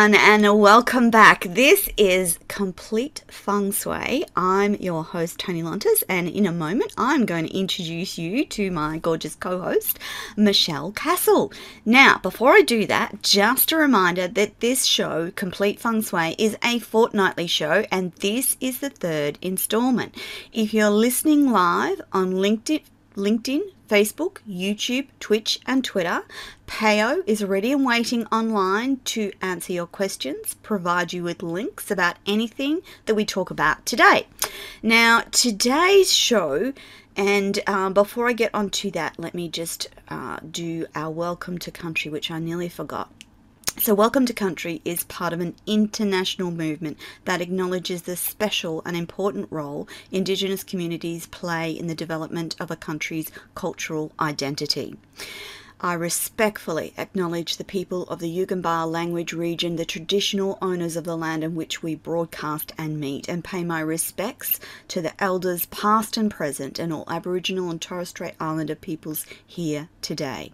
everyone, 0.00 0.44
and 0.46 0.58
welcome 0.58 1.10
back. 1.10 1.44
This 1.44 1.90
is 1.98 2.38
Complete 2.48 3.22
Feng 3.28 3.70
Shui. 3.70 4.24
I'm 4.34 4.74
your 4.76 5.04
host, 5.04 5.38
Tony 5.38 5.62
Lontis, 5.62 6.02
and 6.08 6.26
in 6.26 6.46
a 6.46 6.52
moment, 6.52 6.94
I'm 6.96 7.26
going 7.26 7.46
to 7.46 7.54
introduce 7.54 8.16
you 8.16 8.46
to 8.46 8.70
my 8.70 8.96
gorgeous 8.96 9.34
co 9.34 9.60
host, 9.60 9.98
Michelle 10.38 10.92
Castle. 10.92 11.52
Now, 11.84 12.18
before 12.22 12.52
I 12.52 12.62
do 12.62 12.86
that, 12.86 13.22
just 13.22 13.72
a 13.72 13.76
reminder 13.76 14.26
that 14.26 14.60
this 14.60 14.86
show, 14.86 15.32
Complete 15.36 15.78
Feng 15.78 16.00
Shui, 16.00 16.34
is 16.38 16.56
a 16.64 16.78
fortnightly 16.78 17.46
show, 17.46 17.84
and 17.92 18.12
this 18.20 18.56
is 18.58 18.78
the 18.78 18.88
third 18.88 19.38
installment. 19.42 20.14
If 20.50 20.72
you're 20.72 20.88
listening 20.88 21.50
live 21.50 22.00
on 22.10 22.32
LinkedIn, 22.32 22.84
LinkedIn, 23.16 23.60
Facebook, 23.90 24.38
YouTube, 24.48 25.08
Twitch, 25.18 25.58
and 25.66 25.82
Twitter. 25.82 26.22
Payo 26.68 27.24
is 27.26 27.42
ready 27.42 27.72
and 27.72 27.84
waiting 27.84 28.24
online 28.26 28.98
to 28.98 29.32
answer 29.42 29.72
your 29.72 29.88
questions, 29.88 30.54
provide 30.62 31.12
you 31.12 31.24
with 31.24 31.42
links 31.42 31.90
about 31.90 32.14
anything 32.24 32.82
that 33.06 33.16
we 33.16 33.24
talk 33.24 33.50
about 33.50 33.84
today. 33.84 34.28
Now, 34.80 35.22
today's 35.32 36.12
show, 36.12 36.72
and 37.16 37.58
um, 37.66 37.92
before 37.92 38.28
I 38.28 38.32
get 38.32 38.54
onto 38.54 38.92
that, 38.92 39.18
let 39.18 39.34
me 39.34 39.48
just 39.48 39.88
uh, 40.06 40.38
do 40.48 40.86
our 40.94 41.10
welcome 41.10 41.58
to 41.58 41.72
country, 41.72 42.12
which 42.12 42.30
I 42.30 42.38
nearly 42.38 42.68
forgot. 42.68 43.10
So, 43.78 43.94
Welcome 43.94 44.26
to 44.26 44.34
Country 44.34 44.82
is 44.84 45.04
part 45.04 45.32
of 45.32 45.40
an 45.40 45.54
international 45.66 46.50
movement 46.50 46.98
that 47.24 47.40
acknowledges 47.40 48.02
the 48.02 48.16
special 48.16 48.82
and 48.84 48.96
important 48.96 49.46
role 49.48 49.88
Indigenous 50.10 50.64
communities 50.64 51.26
play 51.26 51.70
in 51.70 51.86
the 51.86 51.94
development 51.94 52.56
of 52.58 52.70
a 52.70 52.76
country's 52.76 53.30
cultural 53.54 54.12
identity. 54.18 54.96
I 55.80 55.94
respectfully 55.94 56.92
acknowledge 56.98 57.56
the 57.56 57.64
people 57.64 58.02
of 58.04 58.18
the 58.18 58.28
Yugambeh 58.28 58.90
language 58.90 59.32
region, 59.32 59.76
the 59.76 59.86
traditional 59.86 60.58
owners 60.60 60.96
of 60.96 61.04
the 61.04 61.16
land 61.16 61.42
in 61.42 61.54
which 61.54 61.82
we 61.82 61.94
broadcast 61.94 62.72
and 62.76 63.00
meet, 63.00 63.28
and 63.28 63.42
pay 63.42 63.64
my 63.64 63.80
respects 63.80 64.60
to 64.88 65.00
the 65.00 65.14
elders 65.22 65.66
past 65.66 66.16
and 66.16 66.30
present 66.30 66.78
and 66.78 66.92
all 66.92 67.04
Aboriginal 67.08 67.70
and 67.70 67.80
Torres 67.80 68.10
Strait 68.10 68.34
Islander 68.40 68.74
peoples 68.74 69.24
here 69.46 69.88
today. 70.02 70.52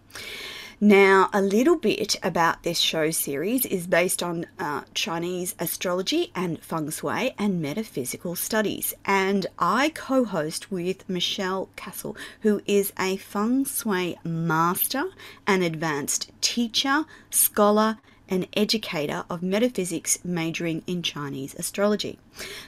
Now, 0.79 1.31
a 1.33 1.41
little 1.41 1.75
bit 1.75 2.17
about 2.21 2.61
this 2.61 2.77
show 2.77 3.09
series 3.09 3.65
is 3.65 3.87
based 3.87 4.21
on 4.21 4.45
uh, 4.59 4.83
Chinese 4.93 5.55
astrology 5.57 6.31
and 6.35 6.61
feng 6.61 6.91
shui 6.91 7.33
and 7.39 7.59
metaphysical 7.59 8.35
studies. 8.35 8.93
And 9.03 9.47
I 9.57 9.89
co 9.89 10.23
host 10.23 10.71
with 10.71 11.09
Michelle 11.09 11.69
Castle, 11.75 12.15
who 12.41 12.61
is 12.67 12.93
a 12.99 13.17
feng 13.17 13.65
shui 13.65 14.19
master 14.23 15.05
an 15.47 15.63
advanced 15.63 16.31
teacher, 16.41 17.05
scholar, 17.31 17.97
an 18.29 18.45
educator 18.53 19.23
of 19.29 19.41
metaphysics 19.41 20.19
majoring 20.23 20.83
in 20.87 21.01
Chinese 21.01 21.55
astrology. 21.55 22.19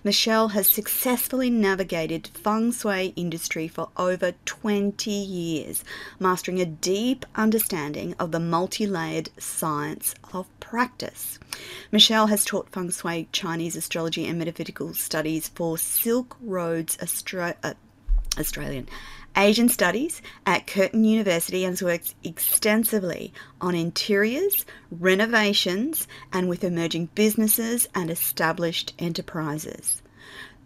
Michelle 0.03 0.49
has 0.49 0.67
successfully 0.67 1.49
navigated 1.49 2.27
feng 2.27 2.71
shui 2.71 3.13
industry 3.15 3.67
for 3.67 3.89
over 3.97 4.33
20 4.45 5.11
years, 5.11 5.83
mastering 6.19 6.59
a 6.59 6.65
deep 6.65 7.25
understanding 7.35 8.15
of 8.19 8.31
the 8.31 8.39
multi-layered 8.39 9.29
science 9.37 10.15
of 10.33 10.47
practice. 10.59 11.39
Michelle 11.91 12.27
has 12.27 12.45
taught 12.45 12.69
feng 12.69 12.91
shui, 12.91 13.27
Chinese 13.31 13.75
astrology 13.75 14.25
and 14.25 14.39
metaphysical 14.39 14.93
studies 14.93 15.49
for 15.49 15.77
Silk 15.77 16.37
Roads 16.41 16.97
uh, 17.01 17.73
Australian 18.37 18.87
Asian 19.35 19.69
Studies 19.69 20.21
at 20.45 20.67
Curtin 20.67 21.03
University 21.03 21.63
and 21.63 21.73
has 21.73 21.83
worked 21.83 22.15
extensively 22.23 23.33
on 23.61 23.75
interiors, 23.75 24.65
renovations, 24.91 26.07
and 26.33 26.49
with 26.49 26.63
emerging 26.63 27.09
businesses 27.15 27.87
and 27.95 28.09
established 28.09 28.93
enterprises. 28.99 30.01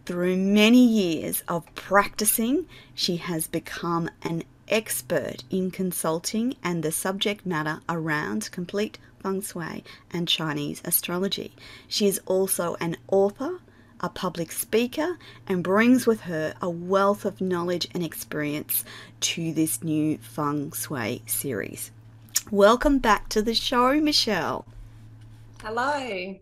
Through 0.05 0.37
many 0.37 0.85
years 0.85 1.43
of 1.47 1.63
practicing, 1.75 2.65
she 2.93 3.17
has 3.17 3.47
become 3.47 4.09
an 4.21 4.43
expert 4.67 5.43
in 5.49 5.71
consulting 5.71 6.55
and 6.63 6.83
the 6.83 6.91
subject 6.91 7.45
matter 7.45 7.81
around 7.87 8.49
complete 8.51 8.97
feng 9.21 9.41
shui 9.41 9.83
and 10.11 10.27
Chinese 10.27 10.81
astrology. 10.83 11.53
She 11.87 12.07
is 12.07 12.19
also 12.25 12.75
an 12.79 12.97
author 13.07 13.59
a 14.03 14.09
public 14.09 14.51
speaker, 14.51 15.17
and 15.47 15.63
brings 15.63 16.05
with 16.05 16.21
her 16.21 16.53
a 16.61 16.69
wealth 16.69 17.23
of 17.23 17.41
knowledge 17.41 17.87
and 17.93 18.03
experience 18.03 18.83
to 19.21 19.53
this 19.53 19.81
new 19.81 20.17
Feng 20.17 20.73
Shui 20.73 21.23
series. 21.25 21.89
Welcome 22.51 22.99
back 22.99 23.29
to 23.29 23.41
the 23.41 23.55
show, 23.55 23.99
Michelle. 24.01 24.65
Hello. 25.61 26.35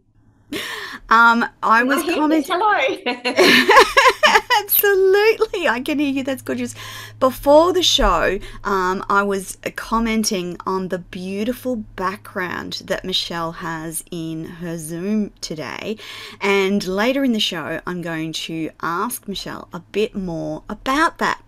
Um, 1.10 1.46
I 1.62 1.84
was 1.84 2.04
commenting. 2.04 2.56
Hello. 2.58 2.98
Absolutely, 4.62 5.68
I 5.68 5.82
can 5.82 6.00
hear 6.00 6.10
you. 6.10 6.24
That's 6.24 6.42
gorgeous. 6.42 6.74
Before 7.20 7.74
the 7.74 7.84
show, 7.84 8.40
um, 8.64 9.04
I 9.10 9.24
was 9.24 9.58
commenting 9.76 10.58
on 10.66 10.88
the 10.88 11.00
beautiful 11.00 11.76
background 11.76 12.84
that 12.86 13.04
Michelle 13.04 13.54
has 13.54 14.04
in 14.10 14.46
her 14.46 14.78
Zoom 14.78 15.32
today, 15.42 15.98
and 16.40 16.86
later 16.88 17.26
in 17.26 17.34
the 17.34 17.40
show, 17.40 17.82
I'm 17.86 18.02
going 18.02 18.32
to 18.34 18.70
ask 18.82 19.28
Michelle 19.28 19.68
a 19.74 19.80
bit 19.80 20.16
more 20.16 20.64
about 20.70 21.18
that. 21.18 21.42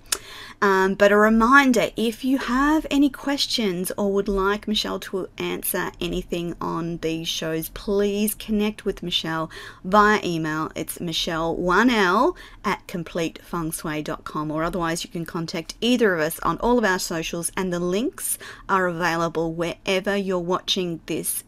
Um, 0.63 0.93
but 0.93 1.11
a 1.11 1.17
reminder 1.17 1.89
if 1.97 2.23
you 2.23 2.37
have 2.37 2.87
any 2.89 3.09
questions 3.09 3.91
or 3.97 4.13
would 4.13 4.29
like 4.29 4.65
Michelle 4.65 4.97
to 5.01 5.27
answer 5.37 5.91
anything 5.99 6.55
on 6.61 6.99
these 6.99 7.27
shows, 7.27 7.67
please 7.67 8.33
connect 8.33 8.85
with 8.85 9.03
Michelle 9.03 9.51
via 9.83 10.21
email. 10.23 10.71
It's 10.73 10.99
Michelle1L 10.99 12.37
at 12.63 12.87
completefengshui.com, 12.87 14.51
or 14.51 14.63
otherwise, 14.63 15.03
you 15.03 15.09
can 15.09 15.25
contact 15.25 15.75
either 15.81 16.13
of 16.15 16.21
us 16.21 16.39
on 16.39 16.57
all 16.59 16.77
of 16.77 16.85
our 16.85 16.97
socials, 16.97 17.51
and 17.57 17.73
the 17.73 17.81
links 17.81 18.37
are 18.69 18.87
available 18.87 19.51
wherever 19.53 20.15
you're 20.15 20.39
watching 20.39 21.01
this 21.07 21.43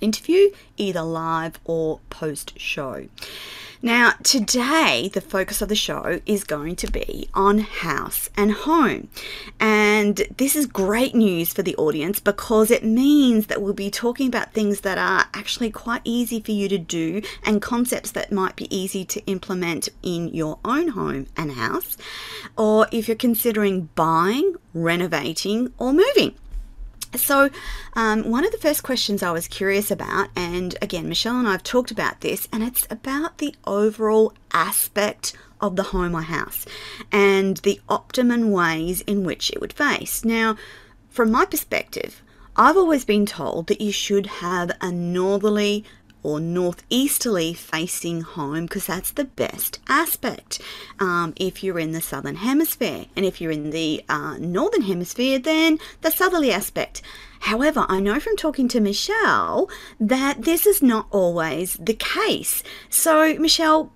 interview, 0.00 0.50
either 0.76 1.02
live 1.02 1.58
or 1.64 2.00
post 2.10 2.58
show. 2.58 3.06
Now, 3.84 4.14
today, 4.22 5.10
the 5.12 5.20
focus 5.20 5.60
of 5.60 5.68
the 5.68 5.76
show 5.76 6.22
is 6.24 6.42
going 6.42 6.76
to 6.76 6.90
be 6.90 7.28
on 7.34 7.58
house 7.58 8.30
and 8.34 8.50
home. 8.50 9.08
And 9.60 10.22
this 10.38 10.56
is 10.56 10.64
great 10.64 11.14
news 11.14 11.52
for 11.52 11.62
the 11.62 11.76
audience 11.76 12.18
because 12.18 12.70
it 12.70 12.82
means 12.82 13.48
that 13.48 13.60
we'll 13.60 13.74
be 13.74 13.90
talking 13.90 14.26
about 14.26 14.54
things 14.54 14.80
that 14.80 14.96
are 14.96 15.26
actually 15.34 15.70
quite 15.70 16.00
easy 16.02 16.40
for 16.40 16.52
you 16.52 16.66
to 16.70 16.78
do 16.78 17.20
and 17.44 17.60
concepts 17.60 18.10
that 18.12 18.32
might 18.32 18.56
be 18.56 18.74
easy 18.74 19.04
to 19.04 19.22
implement 19.26 19.90
in 20.02 20.28
your 20.28 20.58
own 20.64 20.88
home 20.88 21.26
and 21.36 21.52
house, 21.52 21.98
or 22.56 22.86
if 22.90 23.06
you're 23.06 23.14
considering 23.18 23.90
buying, 23.94 24.54
renovating, 24.72 25.74
or 25.76 25.92
moving. 25.92 26.34
So, 27.16 27.50
um, 27.94 28.28
one 28.30 28.44
of 28.44 28.50
the 28.50 28.58
first 28.58 28.82
questions 28.82 29.22
I 29.22 29.30
was 29.30 29.46
curious 29.46 29.90
about, 29.90 30.28
and 30.34 30.76
again, 30.82 31.08
Michelle 31.08 31.38
and 31.38 31.46
I 31.46 31.52
have 31.52 31.62
talked 31.62 31.90
about 31.90 32.20
this, 32.20 32.48
and 32.52 32.62
it's 32.62 32.86
about 32.90 33.38
the 33.38 33.54
overall 33.66 34.32
aspect 34.52 35.32
of 35.60 35.76
the 35.76 35.84
home 35.84 36.14
or 36.14 36.22
house 36.22 36.66
and 37.12 37.56
the 37.58 37.80
optimum 37.88 38.50
ways 38.50 39.02
in 39.02 39.24
which 39.24 39.50
it 39.50 39.60
would 39.60 39.72
face. 39.72 40.24
Now, 40.24 40.56
from 41.08 41.30
my 41.30 41.44
perspective, 41.44 42.20
I've 42.56 42.76
always 42.76 43.04
been 43.04 43.26
told 43.26 43.68
that 43.68 43.80
you 43.80 43.92
should 43.92 44.26
have 44.26 44.70
a 44.80 44.92
northerly 44.92 45.84
or 46.24 46.40
northeasterly 46.40 47.54
facing 47.54 48.22
home 48.22 48.64
because 48.64 48.86
that's 48.86 49.12
the 49.12 49.24
best 49.24 49.78
aspect 49.88 50.60
um, 50.98 51.32
if 51.36 51.62
you're 51.62 51.78
in 51.78 51.92
the 51.92 52.00
southern 52.00 52.36
hemisphere. 52.36 53.04
And 53.14 53.24
if 53.24 53.40
you're 53.40 53.52
in 53.52 53.70
the 53.70 54.04
uh, 54.08 54.38
northern 54.38 54.82
hemisphere, 54.82 55.38
then 55.38 55.78
the 56.00 56.10
southerly 56.10 56.50
aspect. 56.50 57.02
However, 57.40 57.84
I 57.88 58.00
know 58.00 58.18
from 58.18 58.36
talking 58.36 58.68
to 58.68 58.80
Michelle 58.80 59.68
that 60.00 60.42
this 60.42 60.66
is 60.66 60.82
not 60.82 61.06
always 61.10 61.74
the 61.74 61.94
case. 61.94 62.62
So, 62.88 63.34
Michelle, 63.34 63.92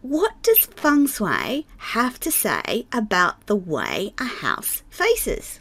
what 0.00 0.42
does 0.42 0.66
feng 0.66 1.06
shui 1.06 1.66
have 1.76 2.18
to 2.20 2.30
say 2.30 2.86
about 2.92 3.46
the 3.46 3.56
way 3.56 4.14
a 4.18 4.24
house 4.24 4.82
faces? 4.88 5.58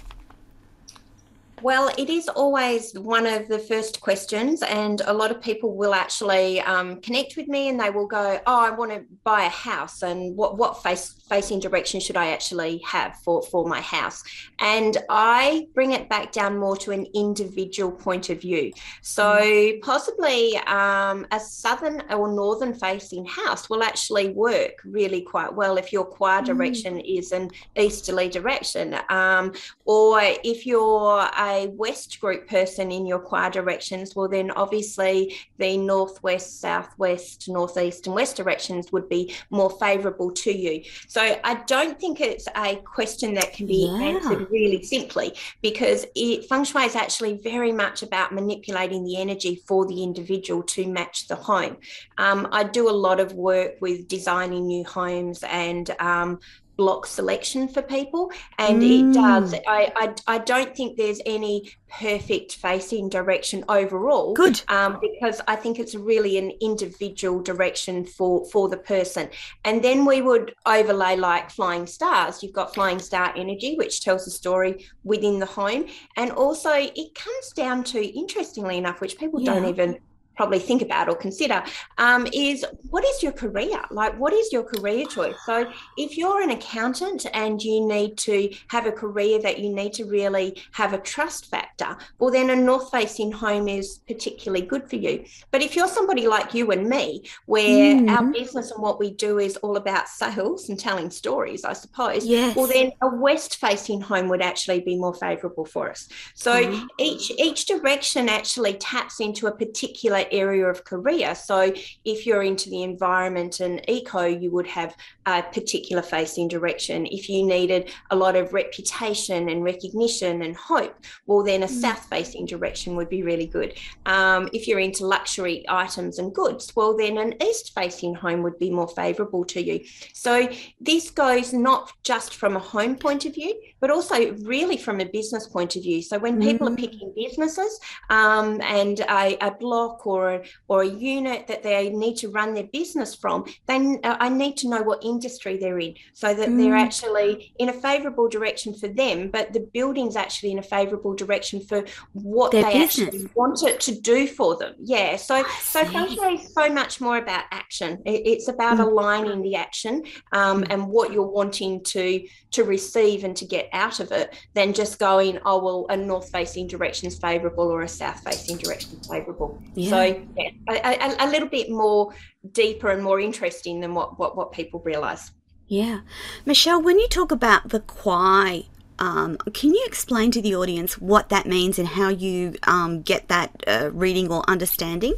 Well, 1.64 1.90
it 1.98 2.12
is 2.12 2.30
always 2.30 2.94
one 2.94 3.26
of 3.26 3.48
the 3.48 3.58
first 3.58 4.00
questions, 4.00 4.62
and 4.62 5.02
a 5.06 5.14
lot 5.14 5.32
of 5.32 5.42
people 5.42 5.76
will 5.76 5.96
actually 5.96 6.62
um, 6.62 7.02
connect 7.02 7.36
with 7.36 7.48
me 7.48 7.70
and 7.70 7.80
they 7.80 7.90
will 7.90 8.06
go, 8.06 8.40
"Oh, 8.46 8.60
I 8.60 8.70
want 8.70 8.92
to 8.92 9.04
buy 9.24 9.46
a 9.46 9.50
house, 9.50 10.04
and 10.04 10.38
what 10.38 10.58
what 10.60 10.84
face 10.84 11.16
facing 11.28 11.60
direction 11.60 12.00
should 12.00 12.16
I 12.16 12.28
actually 12.28 12.78
have 12.86 13.16
for 13.24 13.42
for 13.42 13.68
my 13.68 13.82
house?" 13.82 14.24
And 14.60 14.98
I 15.10 15.68
bring 15.74 15.94
it 15.94 16.08
back 16.10 16.32
down 16.32 16.60
more 16.60 16.78
to 16.78 16.92
an 16.92 17.08
individual 17.16 17.92
point 17.92 18.30
of 18.30 18.40
view. 18.40 18.72
So 19.02 19.24
mm. 19.24 19.82
possibly 19.82 20.58
um, 20.68 21.26
a 21.32 21.40
southern 21.40 22.04
or 22.12 22.32
northern 22.32 22.76
facing 22.76 23.26
house 23.26 23.68
will 23.68 23.82
actually 23.82 24.30
work 24.30 24.74
really 24.86 25.22
quite 25.22 25.52
well 25.52 25.78
if 25.78 25.92
your 25.92 26.06
qua 26.06 26.42
mm. 26.42 26.46
direction 26.46 27.00
is 27.00 27.32
an 27.32 27.50
easterly 27.76 28.30
direction, 28.30 28.96
um, 29.10 29.54
or 29.86 30.22
if 30.22 30.68
your 30.68 31.22
uh, 31.22 31.47
a 31.48 31.68
West 31.68 32.20
group 32.20 32.48
person 32.48 32.92
in 32.92 33.06
your 33.06 33.20
kua 33.20 33.50
directions, 33.50 34.16
well, 34.16 34.28
then 34.28 34.52
obviously 34.52 35.36
the 35.58 35.78
northwest, 35.78 36.60
southwest, 36.60 37.48
northeast, 37.48 38.08
and 38.08 38.16
west 38.16 38.36
directions 38.36 38.92
would 38.92 39.08
be 39.10 39.34
more 39.50 39.70
favourable 39.80 40.32
to 40.32 40.52
you. 40.52 40.84
So 41.08 41.22
I 41.44 41.54
don't 41.66 42.00
think 42.00 42.22
it's 42.22 42.48
a 42.56 42.76
question 42.78 43.34
that 43.36 43.54
can 43.54 43.66
be 43.68 43.88
yeah. 43.88 44.08
answered 44.12 44.48
really 44.52 44.84
simply 44.84 45.34
because 45.62 46.06
it, 46.16 46.48
feng 46.50 46.64
shui 46.64 46.84
is 46.84 46.96
actually 46.96 47.40
very 47.44 47.72
much 47.72 48.04
about 48.04 48.34
manipulating 48.34 49.04
the 49.04 49.18
energy 49.18 49.62
for 49.68 49.86
the 49.88 50.04
individual 50.04 50.64
to 50.64 50.88
match 50.88 51.28
the 51.28 51.36
home. 51.36 51.78
Um, 52.18 52.48
I 52.52 52.64
do 52.64 52.90
a 52.90 52.98
lot 53.08 53.20
of 53.20 53.34
work 53.34 53.74
with 53.82 54.08
designing 54.08 54.68
new 54.68 54.84
homes 54.84 55.44
and 55.48 55.90
um, 56.00 56.40
block 56.78 57.08
selection 57.08 57.68
for 57.68 57.82
people 57.82 58.32
and 58.60 58.82
mm. 58.82 59.10
it 59.10 59.14
does 59.14 59.54
I, 59.68 59.92
I, 59.96 60.14
I 60.28 60.38
don't 60.38 60.76
think 60.76 60.96
there's 60.96 61.20
any 61.26 61.72
perfect 61.90 62.56
facing 62.56 63.10
direction 63.10 63.66
overall 63.68 64.34
good 64.34 64.62
um, 64.68 65.00
because 65.02 65.42
i 65.48 65.56
think 65.56 65.80
it's 65.80 65.96
really 65.96 66.38
an 66.38 66.52
individual 66.62 67.42
direction 67.42 68.06
for 68.06 68.46
for 68.46 68.70
the 68.70 68.78
person 68.78 69.30
and 69.66 69.84
then 69.84 70.06
we 70.06 70.22
would 70.22 70.54
overlay 70.66 71.16
like 71.16 71.50
flying 71.50 71.88
stars 71.88 72.44
you've 72.44 72.54
got 72.54 72.74
flying 72.74 73.00
star 73.00 73.34
energy 73.36 73.76
which 73.76 74.04
tells 74.04 74.28
a 74.28 74.32
story 74.32 74.86
within 75.04 75.40
the 75.40 75.46
home 75.46 75.86
and 76.16 76.32
also 76.32 76.72
it 76.74 77.16
comes 77.16 77.52
down 77.56 77.84
to 77.84 78.06
interestingly 78.18 78.78
enough 78.78 79.02
which 79.02 79.18
people 79.18 79.42
yeah. 79.42 79.54
don't 79.54 79.66
even 79.66 79.98
probably 80.38 80.60
think 80.60 80.82
about 80.82 81.10
or 81.10 81.16
consider 81.16 81.62
um, 81.98 82.28
is 82.32 82.64
what 82.90 83.04
is 83.04 83.22
your 83.22 83.32
career 83.32 83.82
like 83.92 84.18
what 84.20 84.32
is 84.32 84.52
your 84.54 84.64
career 84.64 85.06
choice 85.08 85.36
so 85.46 85.70
if 85.98 86.16
you're 86.18 86.42
an 86.42 86.52
accountant 86.52 87.26
and 87.34 87.62
you 87.62 87.86
need 87.86 88.18
to 88.18 88.50
have 88.70 88.86
a 88.86 88.92
career 88.92 89.42
that 89.42 89.60
you 89.60 89.74
need 89.74 89.92
to 89.92 90.06
really 90.06 90.56
have 90.72 90.94
a 90.94 91.00
trust 91.00 91.48
factor 91.48 91.98
well 92.20 92.32
then 92.32 92.52
a 92.52 92.56
north 92.56 92.90
facing 92.92 93.32
home 93.32 93.68
is 93.68 94.00
particularly 94.08 94.66
good 94.66 94.88
for 94.88 94.96
you 94.96 95.26
but 95.52 95.62
if 95.62 95.76
you're 95.76 95.88
somebody 95.88 96.28
like 96.28 96.54
you 96.54 96.72
and 96.72 96.88
me 96.88 97.24
where 97.48 97.96
mm. 97.96 98.10
our 98.10 98.32
business 98.32 98.72
and 98.72 98.82
what 98.82 99.00
we 99.00 99.12
do 99.12 99.40
is 99.40 99.58
all 99.58 99.76
about 99.76 100.08
sales 100.08 100.70
and 100.70 100.80
telling 100.80 101.10
stories 101.10 101.66
i 101.66 101.74
suppose 101.74 102.26
yes. 102.26 102.56
well 102.56 102.68
then 102.68 102.92
a 103.02 103.16
west 103.16 103.58
facing 103.58 104.00
home 104.00 104.30
would 104.30 104.42
actually 104.42 104.80
be 104.82 104.96
more 104.96 105.14
favorable 105.16 105.66
for 105.66 105.90
us 105.90 106.08
so 106.36 106.64
mm. 106.64 106.88
each 107.00 107.32
each 107.40 107.66
direction 107.66 108.30
actually 108.30 108.74
taps 108.76 109.20
into 109.20 109.48
a 109.48 109.52
particular 109.52 110.26
area 110.32 110.66
of 110.66 110.84
career. 110.84 111.36
So 111.36 111.74
if 112.06 112.26
you're 112.26 112.44
into 112.44 112.70
the 112.70 112.84
environment 112.84 113.60
and 113.60 113.82
eco, 113.88 114.26
you 114.26 114.52
would 114.52 114.68
have 114.68 114.96
a 115.26 115.44
particular 115.44 116.02
facing 116.02 116.48
direction. 116.48 117.06
If 117.06 117.30
you 117.30 117.46
needed 117.46 117.92
a 118.12 118.16
lot 118.16 118.36
of 118.36 118.54
reputation 118.54 119.50
and 119.50 119.64
recognition 119.64 120.42
and 120.42 120.56
hope, 120.56 120.96
well, 121.26 121.44
then 121.44 121.64
a 121.64 121.68
mm. 121.68 121.82
south 121.82 122.06
facing 122.10 122.46
direction 122.46 122.96
would 122.96 123.10
be 123.10 123.24
really 123.24 123.48
good. 123.48 123.76
Um, 124.06 124.50
if 124.54 124.68
you're 124.68 124.80
into 124.80 125.06
luxury 125.06 125.66
items 125.68 126.20
and 126.20 126.34
goods, 126.34 126.74
well, 126.76 126.96
then 126.96 127.18
an 127.18 127.36
east 127.44 127.74
facing 127.74 128.16
home 128.16 128.44
would 128.44 128.58
be 128.58 128.70
more 128.70 128.88
favorable 128.88 129.46
to 129.46 129.62
you. 129.62 129.84
So 130.14 130.50
this 130.80 131.10
goes 131.10 131.54
not 131.54 131.92
just 132.04 132.36
from 132.36 132.56
a 132.56 132.60
home 132.60 132.96
point 132.96 133.26
of 133.26 133.36
view, 133.36 133.54
but 133.80 133.90
also 133.90 134.34
really 134.44 134.78
from 134.78 135.00
a 135.00 135.06
business 135.06 135.48
point 135.48 135.76
of 135.76 135.84
view. 135.84 136.02
So 136.02 136.20
when 136.20 136.42
people 136.42 136.68
mm. 136.68 136.74
are 136.74 136.76
picking 136.76 137.14
businesses 137.16 137.80
um, 138.10 138.60
and 138.62 139.00
a, 139.02 139.38
a 139.42 139.52
block 139.52 140.06
or 140.06 140.18
or 140.18 140.34
a, 140.34 140.42
or 140.68 140.82
a 140.84 140.88
unit 140.88 141.48
that 141.48 141.64
they 141.64 141.90
need 141.90 142.16
to 142.18 142.30
run 142.30 142.54
their 142.54 142.66
business 142.66 143.16
from, 143.16 143.46
then 143.68 144.00
uh, 144.04 144.18
I 144.20 144.30
need 144.30 144.58
to 144.58 144.70
know 144.70 144.82
what 144.82 145.04
industry 145.04 145.58
they're 145.58 145.80
in 145.80 145.96
so 146.14 146.34
that 146.34 146.50
mm. 146.50 146.58
they're 146.58 146.76
actually 146.76 147.54
in 147.60 147.70
a 147.70 147.74
favorable 147.74 148.28
direction 148.28 148.74
for 148.74 148.88
them, 148.88 149.30
but 149.30 149.54
the 149.54 149.62
building's 149.74 150.16
actually 150.16 150.52
in 150.52 150.60
a 150.60 150.64
favorable 150.64 151.14
direction 151.14 151.62
for 151.62 151.86
what 152.14 152.52
their 152.52 152.64
they 152.64 152.80
business. 152.80 153.08
actually 153.08 153.30
want 153.36 153.64
it 153.64 153.80
to 153.82 154.00
do 154.02 154.28
for 154.28 154.56
them. 154.58 154.74
Yeah. 154.80 155.16
So, 155.18 155.44
so 155.62 155.82
is 155.82 156.54
so 156.54 156.70
much 156.70 157.00
more 157.00 157.18
about 157.18 157.46
action. 157.52 158.02
It, 158.06 158.22
it's 158.26 158.48
about 158.48 158.78
mm. 158.78 158.88
aligning 158.88 159.42
the 159.42 159.56
action 159.56 160.04
um, 160.32 160.64
mm. 160.64 160.68
and 160.72 160.88
what 160.88 161.14
you're 161.14 161.34
wanting 161.40 161.84
to 161.86 162.28
to 162.52 162.64
receive 162.64 163.24
and 163.24 163.36
to 163.36 163.46
get 163.46 163.67
out 163.74 164.00
of 164.00 164.12
it 164.12 164.34
than 164.54 164.74
just 164.74 165.00
going, 165.00 165.40
oh 165.46 165.64
well, 165.64 165.86
a 165.90 165.98
north 165.98 166.30
facing 166.32 166.68
direction 166.68 167.08
is 167.08 167.18
favorable 167.18 167.66
or 167.66 167.82
a 167.82 167.88
south 167.88 168.24
facing 168.24 168.58
direction 168.58 168.98
is 169.00 169.08
favorable. 169.08 169.62
Yeah. 169.74 169.90
So 169.90 170.24
yeah, 170.36 170.50
a, 170.70 170.76
a, 170.76 171.28
a, 171.28 171.28
little 171.30 171.50
bit 171.50 171.70
more 171.70 172.14
deeper 172.52 172.90
and 172.90 173.04
more 173.04 173.20
interesting 173.20 173.80
than 173.80 173.94
what 173.94 174.20
what, 174.20 174.36
what 174.36 174.52
people 174.52 174.82
realize. 174.84 175.32
Yeah, 175.68 176.02
Michelle, 176.46 176.82
when 176.82 177.00
you 177.00 177.08
talk 177.08 177.32
about 177.32 177.70
the 177.70 177.80
kwai. 177.80 178.66
Um, 179.00 179.38
can 179.54 179.76
you 179.76 179.84
explain 179.86 180.32
to 180.32 180.42
the 180.42 180.56
audience 180.56 180.98
what 180.98 181.30
that 181.30 181.46
means 181.46 181.78
and 181.78 181.88
how 181.88 182.10
you 182.10 182.56
um, 182.64 183.04
get 183.04 183.28
that 183.28 183.64
uh, 183.68 183.92
reading 183.94 184.32
or 184.32 184.44
understanding? 184.50 185.14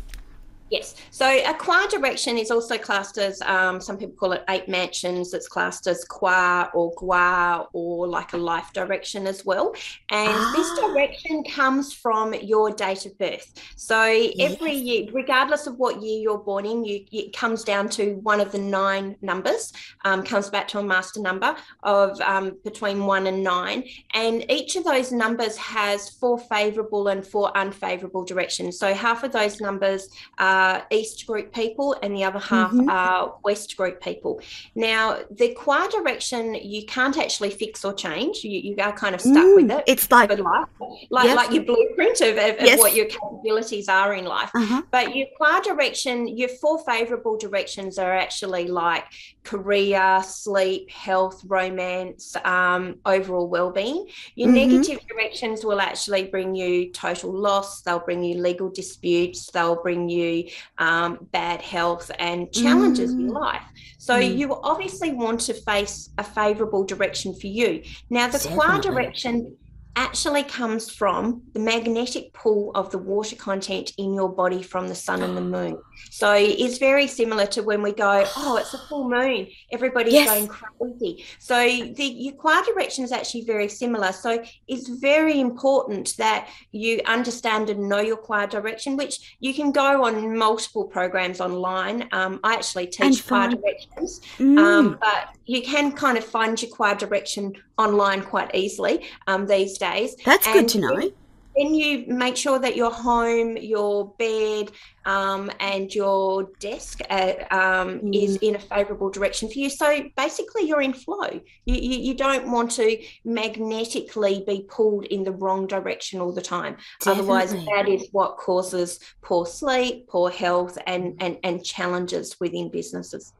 Yes. 0.69 0.95
So 1.09 1.25
a 1.25 1.53
kua 1.53 1.87
direction 1.89 2.37
is 2.37 2.51
also 2.51 2.77
classed 2.77 3.17
as, 3.17 3.41
um, 3.41 3.81
some 3.81 3.97
people 3.97 4.15
call 4.15 4.33
it 4.33 4.43
eight 4.49 4.67
mansions. 4.67 5.33
It's 5.33 5.47
classed 5.47 5.87
as 5.87 6.03
kua 6.05 6.69
or 6.73 6.93
gua 6.95 7.67
or 7.73 8.07
like 8.07 8.33
a 8.33 8.37
life 8.37 8.71
direction 8.73 9.25
as 9.25 9.45
well. 9.45 9.73
And 10.11 10.29
ah. 10.31 10.53
this 10.55 10.79
direction 10.79 11.43
comes 11.43 11.93
from 11.93 12.33
your 12.35 12.71
date 12.71 13.05
of 13.05 13.17
birth. 13.17 13.51
So 13.75 14.05
yes. 14.05 14.53
every 14.53 14.73
year, 14.73 15.07
regardless 15.11 15.65
of 15.65 15.77
what 15.77 16.01
year 16.03 16.21
you're 16.21 16.37
born 16.37 16.65
in, 16.65 16.85
you, 16.85 17.05
it 17.11 17.35
comes 17.35 17.63
down 17.63 17.89
to 17.89 18.15
one 18.21 18.39
of 18.39 18.51
the 18.51 18.59
nine 18.59 19.15
numbers, 19.21 19.73
um, 20.05 20.23
comes 20.23 20.49
back 20.49 20.67
to 20.69 20.79
a 20.79 20.83
master 20.83 21.19
number 21.19 21.55
of 21.83 22.19
um, 22.21 22.57
between 22.63 23.05
one 23.05 23.25
and 23.27 23.43
nine. 23.43 23.83
And 24.13 24.49
each 24.51 24.75
of 24.75 24.83
those 24.83 25.11
numbers 25.11 25.57
has 25.57 26.09
four 26.09 26.37
favorable 26.37 27.07
and 27.07 27.25
four 27.25 27.55
unfavorable 27.57 28.23
directions. 28.23 28.77
So 28.77 28.93
half 28.93 29.23
of 29.23 29.31
those 29.31 29.59
numbers 29.59 30.09
are 30.37 30.58
are 30.59 30.85
East 30.89 31.25
group 31.27 31.53
people 31.53 31.95
and 32.03 32.15
the 32.15 32.23
other 32.23 32.39
half 32.39 32.71
mm-hmm. 32.71 32.89
are 32.89 33.35
West 33.43 33.75
group 33.77 34.01
people. 34.01 34.41
Now, 34.75 35.19
the 35.31 35.49
kua 35.59 35.87
direction 35.91 36.55
you 36.55 36.85
can't 36.85 37.17
actually 37.17 37.51
fix 37.51 37.85
or 37.85 37.93
change. 37.93 38.43
You, 38.43 38.59
you 38.67 38.75
are 38.79 38.93
kind 39.03 39.15
of 39.15 39.21
stuck 39.21 39.45
mm, 39.45 39.55
with 39.57 39.71
it. 39.71 39.83
It's 39.87 40.09
like 40.11 40.29
life, 40.37 40.67
like, 41.09 41.25
yes. 41.25 41.35
like 41.35 41.51
your 41.51 41.63
blueprint 41.63 42.21
of, 42.21 42.35
of, 42.37 42.55
yes. 42.59 42.73
of, 42.73 42.79
what 42.79 42.95
your 42.95 43.05
capabilities 43.05 43.87
are 43.89 44.13
in 44.13 44.25
life. 44.25 44.51
Uh-huh. 44.53 44.81
But 44.91 45.15
your 45.15 45.27
kua 45.37 45.61
direction, 45.63 46.27
your 46.27 46.49
four 46.61 46.83
favorable 46.83 47.37
directions 47.37 47.97
are 47.97 48.13
actually 48.13 48.67
like 48.67 49.05
career, 49.43 50.21
sleep, 50.23 50.89
health, 50.89 51.41
romance, 51.47 52.35
um, 52.43 52.95
overall 53.05 53.47
well-being. 53.47 54.07
Your 54.35 54.49
mm-hmm. 54.49 54.55
negative 54.55 54.99
directions 55.07 55.63
will 55.63 55.81
actually 55.81 56.25
bring 56.25 56.55
you 56.55 56.91
total 56.91 57.33
loss. 57.33 57.81
They'll 57.81 57.99
bring 57.99 58.23
you 58.23 58.41
legal 58.41 58.69
disputes. 58.69 59.49
They'll 59.51 59.81
bring 59.81 60.09
you 60.09 60.49
um, 60.77 61.27
bad 61.31 61.61
health 61.61 62.11
and 62.19 62.51
challenges 62.51 63.13
mm. 63.13 63.19
in 63.19 63.27
life. 63.29 63.63
So 63.97 64.15
mm. 64.15 64.37
you 64.37 64.59
obviously 64.61 65.11
want 65.11 65.41
to 65.41 65.53
face 65.53 66.09
a 66.17 66.23
favourable 66.23 66.83
direction 66.83 67.33
for 67.33 67.47
you. 67.47 67.83
Now, 68.09 68.27
the 68.27 68.39
Definitely. 68.39 68.81
direction 68.81 69.57
actually 69.99 70.43
comes 70.43 70.89
from 70.89 71.41
the 71.51 71.59
magnetic 71.59 72.31
pull 72.31 72.71
of 72.73 72.89
the 72.89 72.97
water 72.97 73.35
content 73.35 73.91
in 73.97 74.13
your 74.13 74.29
body 74.29 74.63
from 74.63 74.87
the 74.87 74.95
sun 74.95 75.21
and 75.21 75.35
the 75.35 75.41
moon. 75.57 75.77
So 76.09 76.31
it's 76.33 76.77
very 76.77 77.05
similar 77.05 77.45
to 77.47 77.63
when 77.63 77.81
we 77.81 77.91
go, 77.91 78.25
oh, 78.37 78.55
it's 78.55 78.73
a 78.73 78.77
full 78.87 79.09
moon, 79.09 79.47
everybody's 79.73 80.13
yes. 80.13 80.29
going 80.29 80.47
crazy. 80.47 81.25
So 81.39 81.57
the 81.99 82.05
your 82.25 82.33
kua 82.35 82.63
direction 82.65 83.03
is 83.03 83.11
actually 83.11 83.43
very 83.43 83.67
similar. 83.67 84.13
So 84.13 84.41
it's 84.69 84.87
very 84.87 85.41
important 85.41 86.15
that 86.17 86.47
you 86.71 87.01
understand 87.05 87.69
and 87.69 87.89
know 87.89 87.99
your 87.99 88.17
kua 88.17 88.47
direction, 88.47 88.95
which 88.95 89.35
you 89.41 89.53
can 89.53 89.73
go 89.73 90.05
on 90.05 90.37
multiple 90.37 90.85
programs 90.85 91.41
online. 91.41 92.07
Um, 92.13 92.39
I 92.45 92.53
actually 92.53 92.87
teach 92.87 93.27
kua 93.27 93.49
directions, 93.49 94.21
um, 94.39 94.45
mm. 94.45 94.59
um, 94.59 94.97
but 95.01 95.35
you 95.45 95.61
can 95.61 95.91
kind 95.91 96.17
of 96.17 96.23
find 96.23 96.61
your 96.61 96.71
kua 96.71 96.95
direction 96.95 97.53
online 97.79 98.21
quite 98.21 98.53
easily 98.53 99.05
um, 99.27 99.47
these 99.47 99.77
days. 99.77 99.88
That's 100.25 100.47
and 100.47 100.53
good 100.53 100.67
to 100.69 100.79
know. 100.79 101.11
Then 101.59 101.73
you 101.73 102.05
make 102.07 102.37
sure 102.37 102.59
that 102.59 102.75
your 102.77 102.91
home, 102.91 103.57
your 103.57 104.13
bed, 104.17 104.71
um, 105.05 105.51
and 105.59 105.93
your 105.93 106.51
desk 106.59 107.01
uh, 107.09 107.33
um, 107.51 107.99
mm. 107.99 108.23
is 108.23 108.37
in 108.37 108.55
a 108.55 108.59
favourable 108.59 109.09
direction 109.09 109.49
for 109.49 109.57
you. 109.57 109.69
So 109.69 110.05
basically, 110.15 110.67
you're 110.67 110.81
in 110.81 110.93
flow. 110.93 111.41
You, 111.65 111.75
you, 111.75 111.99
you, 111.99 112.13
don't 112.13 112.49
want 112.51 112.71
to 112.71 113.03
magnetically 113.25 114.43
be 114.45 114.67
pulled 114.69 115.05
in 115.05 115.23
the 115.23 115.31
wrong 115.31 115.67
direction 115.67 116.21
all 116.21 116.31
the 116.31 116.41
time. 116.41 116.77
Definitely. 117.01 117.19
Otherwise, 117.19 117.65
that 117.65 117.89
is 117.89 118.07
what 118.11 118.37
causes 118.37 118.99
poor 119.21 119.45
sleep, 119.45 120.07
poor 120.07 120.29
health, 120.29 120.77
and, 120.85 121.15
and, 121.19 121.37
and 121.43 121.65
challenges 121.65 122.39
within 122.39 122.69
businesses. 122.69 123.33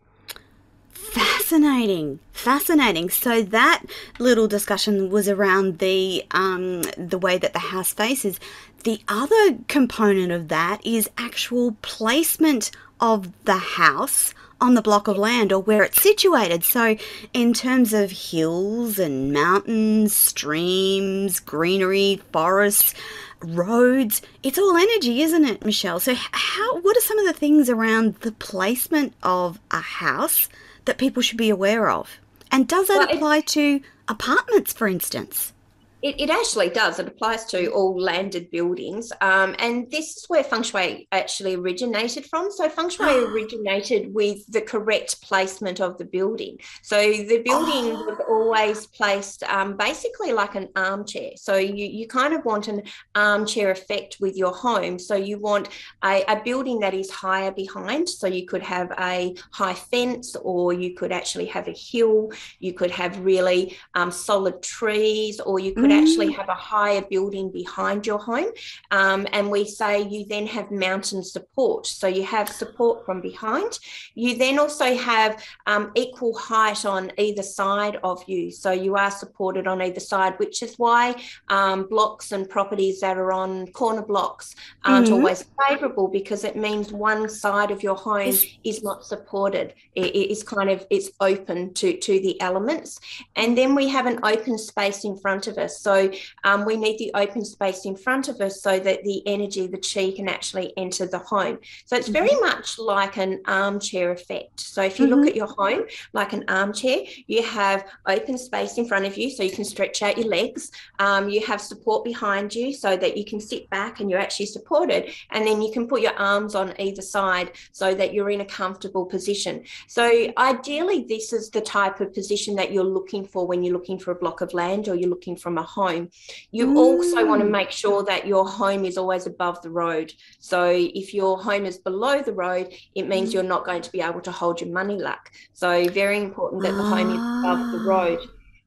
Fascinating, 1.12 2.20
fascinating. 2.34 3.10
So 3.10 3.42
that 3.42 3.84
little 4.20 4.48
discussion 4.48 5.10
was 5.10 5.28
around 5.28 5.80
the 5.80 6.24
um, 6.32 6.84
the 6.98 7.18
way 7.18 7.38
that 7.38 7.54
the 7.54 7.60
house 7.60 7.94
faces. 7.94 8.40
The 8.84 9.02
other 9.08 9.58
component 9.68 10.32
of 10.32 10.50
that 10.50 10.86
is 10.86 11.10
actual 11.18 11.78
placement 11.82 12.72
of 13.00 13.32
the 13.46 13.58
house 13.58 14.34
on 14.62 14.74
the 14.74 14.82
block 14.82 15.08
of 15.08 15.18
land 15.18 15.52
or 15.52 15.62
where 15.62 15.84
it's 15.84 16.02
situated. 16.02 16.64
So, 16.64 16.98
in 17.34 17.54
terms 17.54 17.94
of 17.94 18.12
hills 18.12 19.00
and 19.00 19.34
mountains, 19.34 20.14
streams, 20.14 21.40
greenery, 21.40 22.22
forests, 22.32 22.94
roads, 23.42 24.22
it's 24.44 24.60
all 24.60 24.76
energy, 24.76 25.22
isn't 25.22 25.46
it, 25.46 25.66
Michelle? 25.66 26.00
So, 26.00 26.14
how 26.16 26.80
what 26.82 26.98
are 26.98 27.02
some 27.02 27.20
of 27.20 27.26
the 27.26 27.34
things 27.34 27.70
around 27.70 28.16
the 28.16 28.34
placement 28.34 29.14
of 29.24 29.60
a 29.72 29.82
house 29.82 30.50
that 30.90 30.98
people 30.98 31.22
should 31.22 31.38
be 31.38 31.52
aware 31.52 31.88
of? 31.90 32.20
And 32.52 32.68
does 32.68 32.88
that 32.88 33.10
well, 33.10 33.16
apply 33.16 33.42
to 33.42 33.80
apartments, 34.08 34.74
for 34.74 34.88
instance? 34.88 35.54
It, 36.02 36.22
it 36.22 36.30
actually 36.30 36.70
does. 36.70 36.98
It 37.00 37.08
applies 37.08 37.44
to 37.46 37.68
all 37.72 38.00
landed 38.00 38.50
buildings. 38.52 39.12
Um, 39.20 39.54
and 39.60 39.92
this 39.92 40.16
is 40.16 40.26
where 40.30 40.44
feng 40.44 40.64
shui 40.64 41.08
actually 41.12 41.56
originated 41.56 42.26
from. 42.26 42.52
So, 42.52 42.70
feng 42.70 42.90
shui 42.90 43.26
originated 43.26 44.14
with 44.14 44.46
the 44.48 44.62
correct 44.62 45.22
placement 45.22 45.82
of 45.82 45.98
the 45.98 46.06
building. 46.06 46.58
So, 46.84 47.00
the 47.02 47.42
building 47.44 47.96
oh. 47.96 48.06
was 48.06 48.20
always 48.30 48.88
placed 48.88 49.44
um, 49.44 49.76
basically 49.76 50.32
like 50.32 50.56
an 50.56 50.70
armchair. 50.76 51.32
So, 51.36 51.58
you, 51.58 51.86
you 51.86 52.08
kind 52.08 52.34
of 52.34 52.46
want 52.46 52.70
an 52.70 52.84
armchair 53.16 53.72
effect 53.72 54.18
with 54.22 54.38
your 54.38 54.54
home. 54.54 55.00
So, 55.00 55.16
you 55.16 55.38
want 55.38 55.68
a, 56.04 56.24
a 56.30 56.42
building 56.42 56.80
that 56.80 56.94
is 56.94 57.12
higher 57.12 57.52
behind. 57.52 58.08
So, 58.08 58.28
you 58.28 58.46
could 58.46 58.64
have 58.64 58.94
a 58.98 59.36
high 59.52 59.74
fence, 59.74 60.36
or 60.38 60.72
you 60.72 60.96
could 60.96 61.12
actually 61.12 61.48
have 61.48 61.68
a 61.68 61.76
hill. 61.76 62.32
You 62.60 62.72
could 62.72 62.92
have 62.92 63.20
really 63.20 63.78
um, 63.96 64.12
solid 64.12 64.64
trees, 64.64 65.42
or 65.42 65.60
you 65.60 65.74
could 65.74 65.89
actually 65.92 66.30
mm. 66.30 66.36
have 66.36 66.50
a 66.50 66.54
higher 66.54 67.02
building 67.02 67.52
behind 67.52 68.06
your 68.06 68.20
home. 68.20 68.52
Um, 68.92 69.28
and 69.34 69.50
we 69.50 69.66
say 69.66 70.02
you 70.02 70.26
then 70.26 70.48
have 70.48 70.72
mountain 70.72 71.24
support. 71.24 71.86
So 71.86 72.08
you 72.08 72.24
have 72.24 72.50
support 72.50 73.06
from 73.06 73.22
behind. 73.22 73.80
You 74.16 74.36
then 74.36 74.60
also 74.60 74.96
have 74.96 75.44
um, 75.68 75.92
equal 75.96 76.38
height 76.38 76.86
on 76.86 77.12
either 77.18 77.44
side 77.44 78.00
of 78.04 78.24
you. 78.28 78.52
So 78.52 78.72
you 78.72 78.96
are 78.96 79.12
supported 79.12 79.68
on 79.68 79.82
either 79.82 80.00
side, 80.00 80.38
which 80.38 80.62
is 80.64 80.76
why 80.78 81.16
um, 81.50 81.88
blocks 81.88 82.32
and 82.32 82.50
properties 82.50 83.00
that 83.02 83.18
are 83.18 83.32
on 83.32 83.68
corner 83.68 84.02
blocks 84.02 84.56
aren't 84.84 85.08
mm-hmm. 85.08 85.16
always 85.16 85.46
favourable 85.68 86.08
because 86.08 86.44
it 86.44 86.56
means 86.56 86.92
one 86.92 87.30
side 87.30 87.72
of 87.72 87.84
your 87.84 87.96
home 87.96 88.22
it's- 88.22 88.46
is 88.64 88.84
not 88.84 89.06
supported. 89.06 89.74
It 89.96 90.16
is 90.16 90.44
kind 90.44 90.70
of 90.70 90.86
it's 90.90 91.10
open 91.20 91.74
to 91.76 91.98
to 91.98 92.20
the 92.20 92.40
elements, 92.42 93.00
and 93.36 93.58
then 93.58 93.76
we 93.76 93.88
have 93.90 94.06
an 94.06 94.20
open 94.24 94.58
space 94.58 95.04
in 95.04 95.18
front 95.18 95.48
of 95.48 95.58
us. 95.58 95.79
So 95.80 96.12
um, 96.44 96.66
we 96.66 96.78
need 96.78 96.98
the 96.98 97.12
open 97.16 97.44
space 97.46 97.86
in 97.86 97.96
front 97.96 98.28
of 98.28 98.42
us 98.42 98.62
so 98.62 98.80
that 98.80 99.04
the 99.04 99.26
energy, 99.28 99.68
the 99.68 99.78
chi 99.78 100.12
can 100.16 100.28
actually 100.28 100.74
enter 100.78 101.06
the 101.06 101.20
home. 101.20 101.60
So 101.86 101.96
it's 101.96 102.08
very 102.08 102.30
mm-hmm. 102.30 102.46
much 102.46 102.78
like 102.78 103.18
an 103.18 103.42
armchair 103.46 104.12
effect. 104.12 104.60
So 104.60 104.82
if 104.84 105.00
you 105.00 105.06
mm-hmm. 105.06 105.16
look 105.16 105.28
at 105.28 105.36
your 105.36 105.48
home 105.48 105.84
like 106.14 106.34
an 106.34 106.46
armchair, 106.48 107.00
you 107.28 107.44
have 107.44 107.86
open 108.08 108.38
space 108.38 108.78
in 108.78 108.86
front 108.86 109.06
of 109.06 109.18
you 109.18 109.30
so 109.30 109.44
you 109.44 109.52
can 109.52 109.66
stretch 109.66 110.02
out 110.02 110.18
your 110.18 110.28
legs. 110.28 110.72
Um, 111.00 111.30
you 111.30 111.46
have 111.46 111.62
support 111.62 112.04
behind 112.04 112.54
you 112.54 112.74
so 112.74 112.98
that 112.98 113.18
you 113.18 113.26
can 113.26 113.40
sit 113.40 113.70
back 113.70 114.00
and 114.00 114.10
you're 114.10 114.20
actually 114.20 114.48
supported. 114.48 115.12
And 115.32 115.46
then 115.46 115.62
you 115.62 115.72
can 115.72 115.88
put 115.88 116.02
your 116.02 116.14
arms 116.14 116.56
on 116.56 116.74
either 116.80 117.02
side 117.02 117.52
so 117.72 117.94
that 117.96 118.14
you're 118.14 118.30
in 118.30 118.42
a 118.42 118.46
comfortable 118.46 119.06
position. 119.06 119.64
So 119.88 120.32
ideally, 120.38 121.06
this 121.08 121.34
is 121.34 121.50
the 121.50 121.62
type 121.62 122.00
of 122.00 122.14
position 122.14 122.56
that 122.56 122.72
you're 122.72 122.84
looking 122.84 123.26
for 123.26 123.48
when 123.48 123.64
you're 123.64 123.74
looking 123.74 124.00
for 124.00 124.12
a 124.12 124.16
block 124.16 124.42
of 124.42 124.54
land 124.54 124.88
or 124.88 124.96
you're 124.96 125.10
looking 125.10 125.36
from 125.36 125.58
a 125.58 125.64
home. 125.70 126.10
You 126.52 126.68
mm. 126.68 126.78
also 126.78 127.26
want 127.26 127.42
to 127.42 127.48
make 127.48 127.72
sure 127.72 128.04
that 128.04 128.28
your 128.28 128.48
home 128.48 128.86
is 128.86 128.98
always 128.98 129.28
above 129.28 129.62
the 129.62 129.70
road. 129.70 130.14
So 130.40 130.62
if 130.72 131.14
your 131.14 131.42
home 131.42 131.66
is 131.66 131.78
below 131.78 132.22
the 132.22 132.34
road, 132.34 132.74
it 132.96 133.08
means 133.08 133.30
mm. 133.30 133.34
you're 133.34 133.54
not 133.56 133.66
going 133.66 133.82
to 133.82 133.92
be 133.92 134.02
able 134.02 134.22
to 134.22 134.32
hold 134.32 134.62
your 134.62 134.72
money 134.72 134.98
luck. 135.00 135.32
So 135.54 135.88
very 135.90 136.18
important 136.18 136.64
that 136.64 136.74
the 136.74 136.82
ah. 136.82 136.96
home 136.96 137.10
is 137.12 137.22
above 137.40 137.72
the 137.72 137.80
road. 137.88 138.20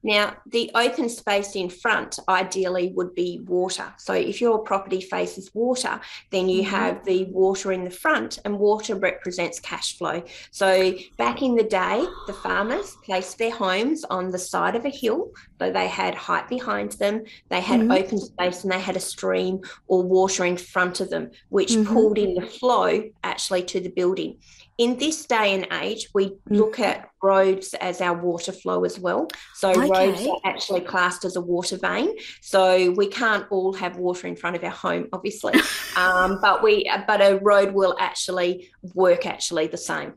Now, 0.03 0.35
the 0.47 0.69
open 0.75 1.07
space 1.07 1.55
in 1.55 1.69
front 1.69 2.19
ideally 2.27 2.91
would 2.95 3.15
be 3.15 3.39
water. 3.45 3.93
So, 3.97 4.13
if 4.13 4.41
your 4.41 4.59
property 4.59 4.99
faces 4.99 5.49
water, 5.53 5.99
then 6.29 6.49
you 6.49 6.61
mm-hmm. 6.61 6.75
have 6.75 7.05
the 7.05 7.23
water 7.25 7.71
in 7.71 7.85
the 7.85 7.91
front, 7.91 8.39
and 8.43 8.59
water 8.59 8.95
represents 8.95 9.59
cash 9.61 9.97
flow. 9.97 10.21
So, 10.51 10.93
back 11.17 11.41
in 11.41 11.55
the 11.55 11.63
day, 11.63 12.05
the 12.27 12.33
farmers 12.33 12.97
placed 13.03 13.37
their 13.37 13.51
homes 13.51 14.03
on 14.03 14.29
the 14.29 14.39
side 14.39 14.75
of 14.75 14.85
a 14.85 14.89
hill. 14.89 15.31
So, 15.59 15.71
they 15.71 15.87
had 15.87 16.15
height 16.15 16.49
behind 16.49 16.91
them, 16.93 17.23
they 17.49 17.61
had 17.61 17.79
mm-hmm. 17.79 17.91
open 17.91 18.19
space, 18.19 18.63
and 18.63 18.73
they 18.73 18.81
had 18.81 18.97
a 18.97 19.01
stream 19.01 19.61
or 19.87 20.03
water 20.03 20.43
in 20.43 20.57
front 20.57 20.99
of 20.99 21.09
them, 21.09 21.31
which 21.47 21.71
mm-hmm. 21.71 21.93
pulled 21.93 22.17
in 22.17 22.35
the 22.35 22.45
flow 22.45 23.03
actually 23.23 23.63
to 23.63 23.79
the 23.79 23.89
building 23.89 24.37
in 24.77 24.97
this 24.97 25.25
day 25.25 25.53
and 25.53 25.67
age, 25.81 26.09
we 26.13 26.29
mm. 26.29 26.37
look 26.49 26.79
at 26.79 27.09
roads 27.21 27.73
as 27.75 28.01
our 28.01 28.17
water 28.17 28.51
flow 28.51 28.83
as 28.83 28.99
well. 28.99 29.27
So 29.55 29.71
okay. 29.71 29.87
roads 29.87 30.27
are 30.27 30.39
actually 30.45 30.81
classed 30.81 31.25
as 31.25 31.35
a 31.35 31.41
water 31.41 31.77
vein. 31.77 32.15
So 32.41 32.91
we 32.91 33.07
can't 33.07 33.45
all 33.51 33.73
have 33.73 33.97
water 33.97 34.27
in 34.27 34.35
front 34.35 34.55
of 34.55 34.63
our 34.63 34.71
home, 34.71 35.07
obviously, 35.13 35.53
um, 35.95 36.39
but 36.41 36.63
we 36.63 36.89
but 37.07 37.21
a 37.21 37.39
road 37.39 37.73
will 37.73 37.95
actually 37.99 38.69
work 38.93 39.25
actually 39.25 39.67
the 39.67 39.77
same. 39.77 40.13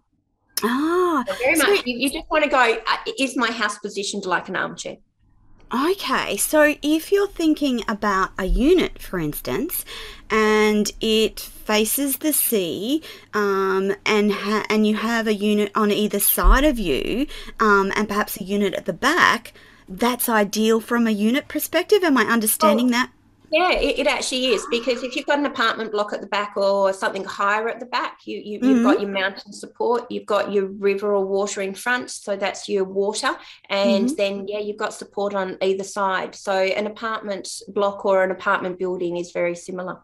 Ah, 0.62 1.24
so 1.26 1.34
very 1.34 1.56
so 1.56 1.70
much. 1.70 1.86
You, 1.86 1.98
you 1.98 2.10
just 2.10 2.30
want 2.30 2.44
to 2.44 2.50
go. 2.50 2.78
Uh, 2.86 2.96
is 3.18 3.36
my 3.36 3.50
house 3.50 3.78
positioned 3.78 4.24
like 4.24 4.48
an 4.48 4.56
armchair? 4.56 4.96
Okay, 5.74 6.36
so 6.36 6.76
if 6.80 7.10
you're 7.10 7.26
thinking 7.26 7.82
about 7.88 8.30
a 8.38 8.44
unit, 8.44 9.02
for 9.02 9.18
instance, 9.18 9.84
and 10.30 10.90
it 11.00 11.50
faces 11.66 12.18
the 12.18 12.32
sea, 12.32 13.02
um, 13.34 13.94
and 14.06 14.32
ha- 14.32 14.64
and 14.70 14.86
you 14.86 14.96
have 14.96 15.26
a 15.26 15.34
unit 15.34 15.72
on 15.74 15.90
either 15.90 16.20
side 16.20 16.64
of 16.64 16.78
you, 16.78 17.26
um, 17.60 17.92
and 17.96 18.08
perhaps 18.08 18.40
a 18.40 18.44
unit 18.44 18.74
at 18.74 18.86
the 18.86 18.92
back, 18.92 19.52
that's 19.88 20.28
ideal 20.28 20.80
from 20.80 21.06
a 21.06 21.10
unit 21.10 21.48
perspective. 21.48 22.02
Am 22.02 22.16
I 22.16 22.24
understanding 22.24 22.88
oh, 22.88 22.90
that 22.90 23.10
yeah, 23.50 23.72
it, 23.72 24.00
it, 24.00 24.06
actually 24.06 24.46
is 24.46 24.66
because 24.70 25.02
if 25.04 25.14
you've 25.14 25.26
got 25.26 25.38
an 25.38 25.46
apartment 25.46 25.92
block 25.92 26.12
at 26.12 26.20
the 26.20 26.26
back 26.26 26.56
or 26.56 26.92
something 26.92 27.24
higher 27.24 27.68
at 27.68 27.78
the 27.78 27.86
back, 27.86 28.18
you, 28.24 28.38
you 28.38 28.58
have 28.60 28.68
mm-hmm. 28.68 28.82
got 28.82 29.00
your 29.00 29.10
mountain 29.10 29.52
support, 29.52 30.10
you've 30.10 30.26
got 30.26 30.52
your 30.52 30.66
river 30.66 31.14
or 31.14 31.24
water 31.24 31.62
in 31.62 31.72
front, 31.72 32.10
so 32.10 32.36
that's 32.36 32.68
your 32.68 32.84
water, 32.84 33.36
and 33.70 34.06
mm-hmm. 34.06 34.16
then 34.16 34.48
yeah, 34.48 34.58
you've 34.58 34.76
got 34.76 34.92
support 34.92 35.34
on 35.34 35.58
either 35.62 35.84
side. 35.84 36.34
So 36.34 36.52
an 36.52 36.86
apartment 36.86 37.48
block 37.68 38.04
or 38.04 38.24
an 38.24 38.32
apartment 38.32 38.78
building 38.78 39.16
is 39.16 39.30
very 39.30 39.54
similar. 39.54 40.00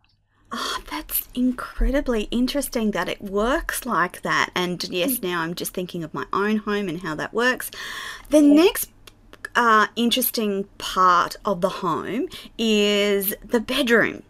Oh, 0.55 0.79
that's 0.91 1.29
incredibly 1.35 2.25
interesting 2.25 2.91
that 2.91 3.09
it 3.09 3.23
works 3.23 3.87
like 3.87 4.21
that. 4.23 4.51
And 4.55 4.83
yes, 4.85 5.13
mm. 5.19 5.23
now 5.23 5.41
I'm 5.41 5.55
just 5.55 5.73
thinking 5.73 6.05
of 6.05 6.13
my 6.13 6.27
own 6.33 6.59
home 6.59 6.89
and 6.89 7.01
how 7.01 7.15
that 7.15 7.33
works. 7.33 7.71
The 8.29 8.43
yeah. 8.43 8.55
next 8.55 8.91
uh, 9.55 9.87
interesting 9.97 10.65
part 10.79 11.37
of 11.45 11.61
the 11.63 11.69
home 11.69 12.29
is 12.59 13.35
the 13.45 13.61
bedroom. 13.61 14.23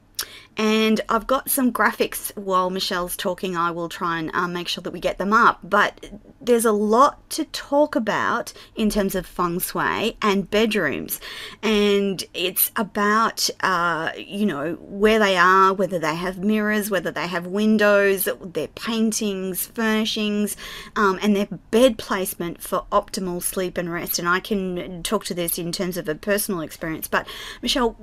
And 0.57 1.01
I've 1.09 1.27
got 1.27 1.51
some 1.51 1.73
graphics 1.73 2.37
while 2.37 2.69
Michelle's 2.69 3.17
talking. 3.17 3.57
I 3.57 3.71
will 3.71 3.89
try 3.89 4.19
and 4.19 4.31
um, 4.35 4.53
make 4.53 4.69
sure 4.69 4.83
that 4.83 4.93
we 4.93 5.01
get 5.01 5.19
them 5.19 5.33
up. 5.33 5.61
But 5.63 6.11
there's 6.41 6.65
a 6.65 6.73
lot 6.73 7.29
to 7.31 7.45
talk 7.47 7.97
about 7.97 8.53
in 8.77 8.91
terms 8.91 9.15
of 9.15 9.25
feng 9.25 9.61
shui 9.61 10.17
and 10.21 10.51
bedrooms. 10.51 11.21
And 11.63 12.23
it's 12.35 12.71
about, 12.77 13.49
uh, 13.61 14.11
you 14.17 14.45
know, 14.45 14.75
where 14.81 15.19
they 15.19 15.37
are, 15.37 15.73
whether 15.73 15.99
they 15.99 16.17
have 16.17 16.39
mirrors, 16.39 16.91
whether 16.91 17.11
they 17.11 17.27
have 17.27 17.47
windows, 17.47 18.29
their 18.43 18.69
paintings, 18.69 19.67
furnishings, 19.67 20.57
um, 20.97 21.19
and 21.23 21.35
their 21.35 21.49
bed 21.71 21.97
placement 21.97 22.61
for 22.61 22.85
optimal 22.93 23.43
sleep 23.43 23.79
and 23.79 23.91
rest. 23.91 24.19
And 24.19 24.29
I 24.29 24.41
can 24.41 25.03
talk 25.03 25.25
to 25.27 25.35
this 25.35 25.59
in 25.59 25.73
terms 25.73 25.97
of 25.97 26.09
a 26.09 26.15
personal 26.15 26.61
experience. 26.61 27.09
But 27.09 27.27
Michelle, 27.63 27.97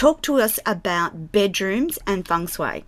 Talk 0.00 0.22
to 0.22 0.40
us 0.40 0.58
about 0.64 1.30
bedrooms 1.30 1.98
and 2.06 2.26
feng 2.26 2.46
shui. 2.46 2.84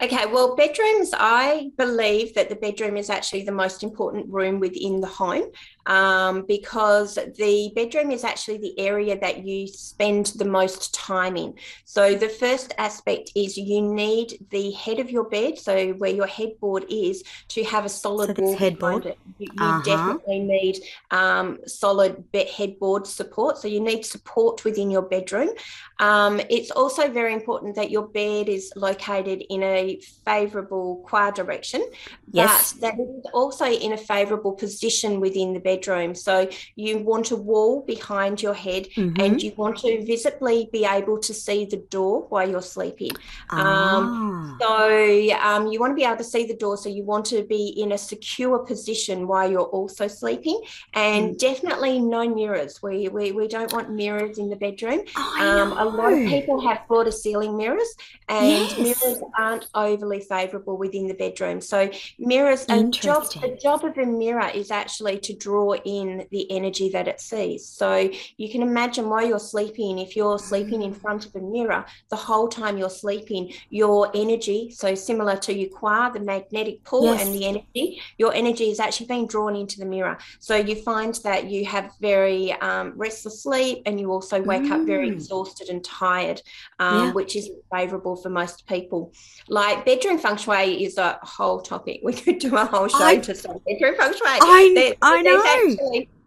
Okay, 0.00 0.26
well, 0.26 0.54
bedrooms, 0.54 1.10
I 1.12 1.72
believe 1.76 2.32
that 2.34 2.48
the 2.48 2.54
bedroom 2.54 2.96
is 2.96 3.10
actually 3.10 3.42
the 3.42 3.50
most 3.50 3.82
important 3.82 4.32
room 4.32 4.60
within 4.60 5.00
the 5.00 5.08
home 5.08 5.50
um, 5.86 6.44
because 6.46 7.14
the 7.14 7.72
bedroom 7.74 8.10
is 8.10 8.24
actually 8.24 8.58
the 8.58 8.78
area 8.78 9.18
that 9.18 9.44
you 9.44 9.66
spend 9.68 10.26
the 10.36 10.44
most 10.44 10.92
time 10.92 11.36
in. 11.36 11.54
So, 11.84 12.14
the 12.14 12.28
first 12.28 12.74
aspect 12.78 13.30
is 13.34 13.56
you 13.56 13.82
need 13.82 14.46
the 14.50 14.72
head 14.72 14.98
of 14.98 15.10
your 15.10 15.24
bed, 15.24 15.58
so 15.58 15.92
where 15.92 16.10
your 16.10 16.26
headboard 16.26 16.86
is, 16.88 17.22
to 17.48 17.64
have 17.64 17.84
a 17.84 17.88
solid 17.88 18.36
so 18.36 18.42
wall 18.42 18.56
headboard. 18.56 19.06
It. 19.06 19.18
You, 19.38 19.48
you 19.52 19.64
uh-huh. 19.64 19.82
definitely 19.84 20.40
need 20.40 20.80
um, 21.10 21.58
solid 21.66 22.24
headboard 22.34 23.06
support. 23.06 23.58
So, 23.58 23.68
you 23.68 23.80
need 23.80 24.04
support 24.04 24.64
within 24.64 24.90
your 24.90 25.02
bedroom. 25.02 25.50
Um, 25.98 26.40
it's 26.50 26.70
also 26.70 27.08
very 27.08 27.32
important 27.32 27.76
that 27.76 27.90
your 27.90 28.08
bed 28.08 28.48
is 28.48 28.72
located 28.76 29.44
in 29.48 29.62
a 29.62 30.00
favourable 30.24 31.02
qua 31.06 31.30
direction, 31.30 31.88
yes. 32.30 32.72
but 32.72 32.80
that 32.80 32.94
it 32.98 33.08
is 33.08 33.24
also 33.32 33.66
in 33.66 33.92
a 33.92 33.96
favourable 33.96 34.52
position 34.52 35.20
within 35.20 35.54
the 35.54 35.60
bed 35.60 35.75
bedroom. 35.76 36.14
So 36.14 36.48
you 36.74 36.98
want 36.98 37.30
a 37.30 37.36
wall 37.36 37.82
behind 37.82 38.42
your 38.42 38.54
head 38.54 38.88
mm-hmm. 38.96 39.20
and 39.20 39.42
you 39.42 39.52
want 39.56 39.78
to 39.78 40.04
visibly 40.04 40.68
be 40.72 40.84
able 40.84 41.18
to 41.18 41.34
see 41.34 41.64
the 41.64 41.78
door 41.90 42.26
while 42.28 42.48
you're 42.48 42.62
sleeping. 42.62 43.12
Um, 43.50 43.60
ah. 43.60 43.96
Um, 43.96 44.58
so 44.60 45.38
um, 45.40 45.66
you 45.68 45.80
want 45.80 45.92
to 45.92 45.94
be 45.94 46.04
able 46.04 46.16
to 46.16 46.24
see 46.24 46.46
the 46.46 46.56
door. 46.56 46.76
So 46.76 46.88
you 46.88 47.04
want 47.04 47.26
to 47.26 47.44
be 47.44 47.68
in 47.68 47.92
a 47.92 47.98
secure 47.98 48.58
position 48.58 49.26
while 49.26 49.50
you're 49.50 49.60
also 49.62 50.08
sleeping 50.08 50.60
and 50.94 51.34
mm. 51.34 51.38
definitely 51.38 52.00
no 52.00 52.28
mirrors. 52.28 52.82
We, 52.82 53.08
we, 53.08 53.32
we 53.32 53.48
don't 53.48 53.72
want 53.72 53.90
mirrors 53.90 54.38
in 54.38 54.50
the 54.50 54.56
bedroom. 54.56 55.02
Oh, 55.16 55.72
um, 55.72 55.78
a 55.78 55.84
lot 55.84 56.12
of 56.12 56.28
people 56.28 56.60
have 56.66 56.86
floor 56.86 57.04
to 57.04 57.12
ceiling 57.12 57.56
mirrors 57.56 57.88
and 58.28 58.46
yes. 58.46 58.78
mirrors 58.78 59.22
aren't 59.38 59.66
overly 59.74 60.20
favorable 60.20 60.76
within 60.76 61.06
the 61.06 61.14
bedroom. 61.14 61.60
So 61.60 61.90
mirrors, 62.18 62.64
a 62.68 62.84
job, 62.84 63.30
the 63.32 63.58
job 63.60 63.84
of 63.84 63.96
a 63.98 64.06
mirror 64.06 64.48
is 64.48 64.70
actually 64.70 65.18
to 65.20 65.34
draw 65.34 65.65
in 65.74 66.26
the 66.30 66.50
energy 66.50 66.88
that 66.90 67.08
it 67.08 67.20
sees. 67.20 67.66
So 67.66 68.10
you 68.36 68.48
can 68.50 68.62
imagine 68.62 69.08
while 69.08 69.26
you're 69.26 69.38
sleeping, 69.38 69.98
if 69.98 70.16
you're 70.16 70.38
sleeping 70.38 70.82
in 70.82 70.94
front 70.94 71.26
of 71.26 71.34
a 71.34 71.40
mirror, 71.40 71.84
the 72.10 72.16
whole 72.16 72.48
time 72.48 72.78
you're 72.78 72.90
sleeping, 72.90 73.52
your 73.70 74.10
energy, 74.14 74.70
so 74.70 74.94
similar 74.94 75.36
to 75.38 75.54
your 75.54 75.70
qua, 75.70 76.10
the 76.10 76.20
magnetic 76.20 76.84
pull 76.84 77.04
yes. 77.04 77.24
and 77.24 77.34
the 77.34 77.46
energy, 77.46 78.00
your 78.18 78.32
energy 78.34 78.70
is 78.70 78.80
actually 78.80 79.06
being 79.06 79.26
drawn 79.26 79.56
into 79.56 79.78
the 79.78 79.86
mirror. 79.86 80.18
So 80.38 80.56
you 80.56 80.76
find 80.76 81.14
that 81.24 81.50
you 81.50 81.64
have 81.66 81.92
very 82.00 82.52
um, 82.52 82.92
restless 82.96 83.42
sleep 83.42 83.82
and 83.86 83.98
you 84.00 84.10
also 84.10 84.42
wake 84.42 84.62
mm. 84.62 84.72
up 84.72 84.86
very 84.86 85.08
mm. 85.08 85.12
exhausted 85.12 85.68
and 85.68 85.84
tired, 85.84 86.42
um, 86.78 87.06
yeah. 87.06 87.12
which 87.12 87.36
isn't 87.36 87.56
favorable 87.72 88.16
for 88.16 88.28
most 88.28 88.66
people. 88.66 89.12
Like 89.48 89.84
bedroom 89.84 90.18
feng 90.18 90.36
shui 90.36 90.84
is 90.84 90.98
a 90.98 91.18
whole 91.22 91.60
topic. 91.60 92.00
We 92.06 92.12
could 92.12 92.38
do 92.38 92.56
a 92.56 92.64
whole 92.64 92.86
show 92.86 93.04
I, 93.04 93.16
to 93.18 93.34
say 93.34 93.48
bedroom 93.66 93.96
feng 93.96 94.12
shui. 94.12 94.22
I, 94.24 94.72
there, 94.74 94.94
I 95.02 95.22
know. 95.22 95.42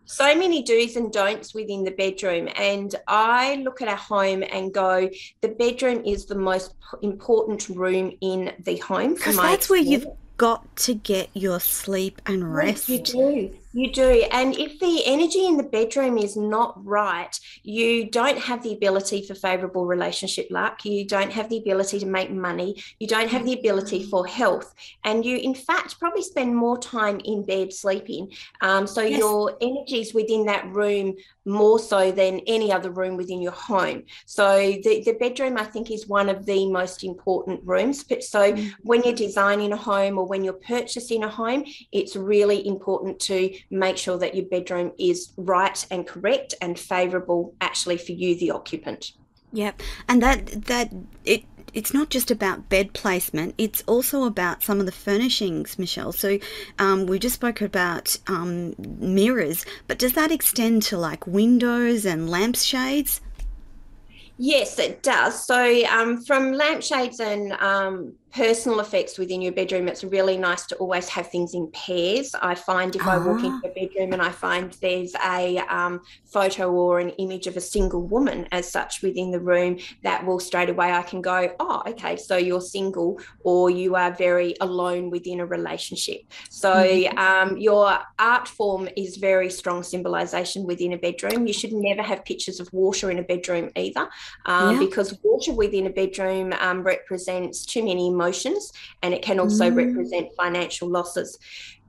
So 0.06 0.36
many 0.36 0.64
do's 0.64 0.96
and 0.96 1.12
don'ts 1.12 1.54
within 1.54 1.84
the 1.84 1.92
bedroom. 1.92 2.50
And 2.56 2.94
I 3.08 3.56
look 3.58 3.82
at 3.82 3.88
a 3.88 3.96
home 3.96 4.44
and 4.44 4.74
go, 4.74 5.10
the 5.42 5.50
bedroom 5.50 6.04
is 6.04 6.26
the 6.26 6.36
most 6.36 6.74
important 7.04 7.70
room 7.70 8.14
in 8.22 8.54
the 8.60 8.78
home. 8.78 9.14
Because 9.14 9.36
that's 9.36 9.56
experience. 9.56 9.70
where 9.70 9.80
you've 9.80 10.08
got 10.38 10.76
to 10.78 10.96
get 10.96 11.30
your 11.34 11.60
sleep 11.60 12.22
and 12.26 12.56
rest. 12.56 12.90
Yes, 12.90 13.14
you 13.14 13.50
do. 13.52 13.59
You 13.72 13.92
do. 13.92 14.26
And 14.32 14.58
if 14.58 14.80
the 14.80 15.04
energy 15.06 15.46
in 15.46 15.56
the 15.58 15.64
bedroom 15.64 16.18
is 16.18 16.36
not 16.36 16.84
right, 16.84 17.38
you 17.62 18.10
don't 18.10 18.40
have 18.40 18.64
the 18.64 18.74
ability 18.74 19.28
for 19.28 19.36
favorable 19.36 19.86
relationship 19.86 20.48
luck. 20.50 20.86
You 20.86 21.06
don't 21.06 21.32
have 21.32 21.50
the 21.50 21.60
ability 21.60 22.00
to 22.00 22.06
make 22.08 22.32
money. 22.32 22.82
You 23.00 23.08
don't 23.08 23.30
have 23.30 23.46
the 23.46 23.54
ability 23.54 24.06
for 24.06 24.26
health. 24.26 24.74
And 25.04 25.24
you, 25.24 25.38
in 25.38 25.54
fact, 25.54 26.00
probably 26.00 26.24
spend 26.24 26.56
more 26.56 26.80
time 26.80 27.20
in 27.24 27.46
bed 27.46 27.72
sleeping. 27.72 28.32
Um, 28.62 28.88
so 28.88 29.02
yes. 29.02 29.20
your 29.20 29.56
energies 29.62 30.16
within 30.16 30.46
that 30.46 30.68
room 30.72 31.16
more 31.46 31.80
so 31.80 32.12
than 32.12 32.40
any 32.48 32.72
other 32.72 32.92
room 32.92 33.18
within 33.18 33.42
your 33.42 33.52
home. 33.52 34.04
So 34.26 34.58
the, 34.84 35.04
the 35.06 35.18
bedroom, 35.20 35.58
I 35.58 35.64
think, 35.64 35.92
is 35.92 36.08
one 36.08 36.30
of 36.30 36.46
the 36.46 36.70
most 36.72 37.04
important 37.04 37.62
rooms. 37.64 38.06
So 38.28 38.54
mm. 38.54 38.72
when 38.82 39.04
you're 39.04 39.14
designing 39.14 39.74
a 39.74 39.78
home 39.78 40.18
or 40.18 40.26
when 40.26 40.44
you're 40.44 40.54
purchasing 40.54 41.24
a 41.24 41.30
home, 41.30 41.66
it's 41.92 42.16
really 42.16 42.68
important 42.68 43.20
to 43.22 43.52
make 43.70 43.98
sure 43.98 44.18
that 44.18 44.36
your 44.36 44.46
bedroom 44.46 44.92
is 45.00 45.32
right 45.38 45.86
and 45.92 46.08
correct 46.08 46.56
and 46.62 46.80
favorable 46.80 47.54
actually 47.62 47.98
for 47.98 48.12
you, 48.12 48.38
the 48.38 48.52
occupant. 48.52 49.12
Yep. 49.52 49.82
And 50.08 50.22
that, 50.22 50.66
that, 50.66 50.92
it, 51.26 51.44
it's 51.74 51.94
not 51.94 52.10
just 52.10 52.32
about 52.32 52.70
bed 52.70 52.94
placement, 52.94 53.56
it's 53.58 53.84
also 53.88 54.24
about 54.24 54.64
some 54.64 54.80
of 54.80 54.86
the 54.86 54.92
furnishings, 54.92 55.78
Michelle. 55.78 56.12
So 56.12 56.40
um, 56.78 57.06
we 57.06 57.20
just 57.20 57.36
spoke 57.36 57.62
about 57.62 58.18
um, 58.28 58.76
mirrors, 58.78 59.66
but 59.88 60.00
does 60.00 60.14
that 60.14 60.32
extend 60.32 60.84
to 60.84 60.98
like 60.98 61.28
windows 61.28 62.06
and 62.06 62.30
lampshades? 62.30 63.22
Yes, 64.42 64.80
it 64.80 65.04
does. 65.04 65.46
So, 65.46 65.86
um, 65.88 66.24
from 66.24 66.54
lampshades 66.54 67.20
and 67.20 67.52
um, 67.60 68.14
personal 68.32 68.80
effects 68.80 69.18
within 69.18 69.42
your 69.42 69.52
bedroom, 69.52 69.90
it's 69.90 70.04
really 70.04 70.38
nice 70.38 70.66
to 70.68 70.76
always 70.76 71.10
have 71.10 71.30
things 71.30 71.54
in 71.54 71.70
pairs. 71.72 72.34
I 72.42 72.56
find 72.56 72.96
if. 72.96 73.06
I 73.06 73.18
walk 73.18 73.44
into 73.44 73.60
ah. 73.66 73.70
a 73.70 73.74
bedroom 73.74 74.14
and 74.14 74.22
I 74.22 74.30
find 74.30 74.72
there's 74.82 75.14
a 75.16 75.58
um, 75.68 76.02
photo 76.26 76.72
or 76.72 77.00
an 77.00 77.10
image 77.12 77.48
of 77.48 77.58
a 77.58 77.62
single 77.62 78.04
woman 78.04 78.48
as 78.54 78.72
such 78.72 79.02
within 79.02 79.32
the 79.32 79.40
room, 79.40 79.78
that 80.04 80.26
will 80.26 80.40
straight 80.40 80.70
away 80.70 80.94
I 80.94 81.02
can 81.02 81.22
go, 81.22 81.54
oh, 81.60 81.84
okay, 81.88 82.16
so 82.16 82.38
you're 82.38 82.62
single 82.62 83.20
or 83.42 83.70
you 83.70 83.96
are 83.96 84.12
very 84.14 84.56
alone 84.62 85.10
within 85.10 85.40
a 85.40 85.46
relationship. 85.46 86.22
So 86.50 86.74
mm-hmm. 86.74 87.18
um, 87.18 87.58
your 87.58 88.00
art 88.20 88.48
form 88.48 88.88
is 88.96 89.18
very 89.18 89.50
strong 89.50 89.84
symbolization 89.84 90.66
within 90.66 90.94
a 90.94 90.98
bedroom. 90.98 91.48
You 91.48 91.54
should 91.54 91.74
never 91.74 92.04
have 92.04 92.24
pictures 92.24 92.60
of 92.60 92.72
water 92.72 93.12
in 93.12 93.20
a 93.20 93.24
bedroom 93.24 93.72
either, 93.76 94.08
um, 94.46 94.76
yeah. 94.76 94.80
because 94.80 95.18
water 95.24 95.54
within 95.54 95.88
a 95.88 95.90
bedroom 95.90 96.54
um, 96.60 96.84
represents 96.84 97.66
too 97.66 97.84
many 97.84 98.08
emotions 98.08 98.72
and 99.02 99.14
it 99.14 99.22
can 99.22 99.40
also 99.40 99.70
mm. 99.70 99.76
represent 99.76 100.28
financial 100.36 100.88
losses 100.88 101.38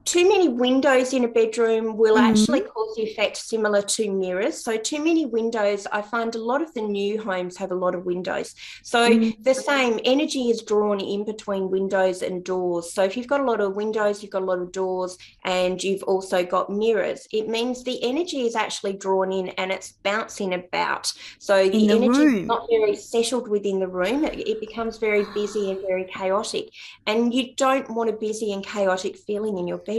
too 0.04 0.28
many 0.28 0.48
windows 0.48 1.12
in 1.12 1.24
a 1.24 1.28
bedroom 1.28 1.96
will 1.96 2.16
mm-hmm. 2.16 2.32
actually 2.32 2.60
cause 2.62 2.94
the 2.96 3.02
effect 3.02 3.36
similar 3.36 3.82
to 3.82 4.10
mirrors. 4.10 4.62
So, 4.64 4.76
too 4.76 5.02
many 5.02 5.26
windows, 5.26 5.86
I 5.92 6.02
find 6.02 6.34
a 6.34 6.42
lot 6.42 6.62
of 6.62 6.72
the 6.74 6.82
new 6.82 7.20
homes 7.20 7.56
have 7.58 7.70
a 7.70 7.74
lot 7.74 7.94
of 7.94 8.06
windows. 8.06 8.54
So, 8.82 9.10
mm-hmm. 9.10 9.42
the 9.42 9.54
same 9.54 10.00
energy 10.04 10.50
is 10.50 10.62
drawn 10.62 11.00
in 11.00 11.24
between 11.24 11.70
windows 11.70 12.22
and 12.22 12.42
doors. 12.44 12.92
So, 12.92 13.04
if 13.04 13.16
you've 13.16 13.26
got 13.26 13.40
a 13.40 13.44
lot 13.44 13.60
of 13.60 13.76
windows, 13.76 14.22
you've 14.22 14.32
got 14.32 14.42
a 14.42 14.46
lot 14.46 14.58
of 14.58 14.72
doors, 14.72 15.18
and 15.44 15.82
you've 15.82 16.02
also 16.04 16.44
got 16.44 16.70
mirrors, 16.70 17.26
it 17.32 17.48
means 17.48 17.84
the 17.84 18.02
energy 18.02 18.42
is 18.42 18.56
actually 18.56 18.94
drawn 18.94 19.32
in 19.32 19.48
and 19.50 19.70
it's 19.70 19.92
bouncing 19.92 20.54
about. 20.54 21.12
So, 21.38 21.68
the, 21.68 21.86
the 21.86 21.92
energy 21.92 22.38
is 22.38 22.46
not 22.46 22.66
very 22.70 22.96
settled 22.96 23.48
within 23.48 23.80
the 23.80 23.88
room. 23.88 24.24
It, 24.24 24.48
it 24.48 24.60
becomes 24.60 24.98
very 24.98 25.26
busy 25.34 25.70
and 25.70 25.80
very 25.82 26.04
chaotic. 26.04 26.70
And 27.06 27.34
you 27.34 27.54
don't 27.54 27.88
want 27.90 28.10
a 28.10 28.14
busy 28.14 28.52
and 28.52 28.64
chaotic 28.64 29.16
feeling 29.16 29.58
in 29.58 29.68
your 29.68 29.78
bedroom. 29.78 29.89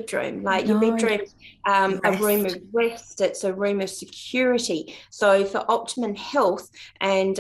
Like 0.43 0.65
no. 0.65 0.81
your 0.81 0.97
bedroom, 0.97 1.21
um, 1.67 1.99
a 2.03 2.13
room 2.13 2.45
of 2.45 2.57
rest. 2.71 3.21
It's 3.21 3.43
a 3.43 3.53
room 3.53 3.81
of 3.81 3.89
security. 3.89 4.95
So 5.09 5.45
for 5.45 5.65
optimum 5.69 6.15
health 6.15 6.69
and 6.99 7.39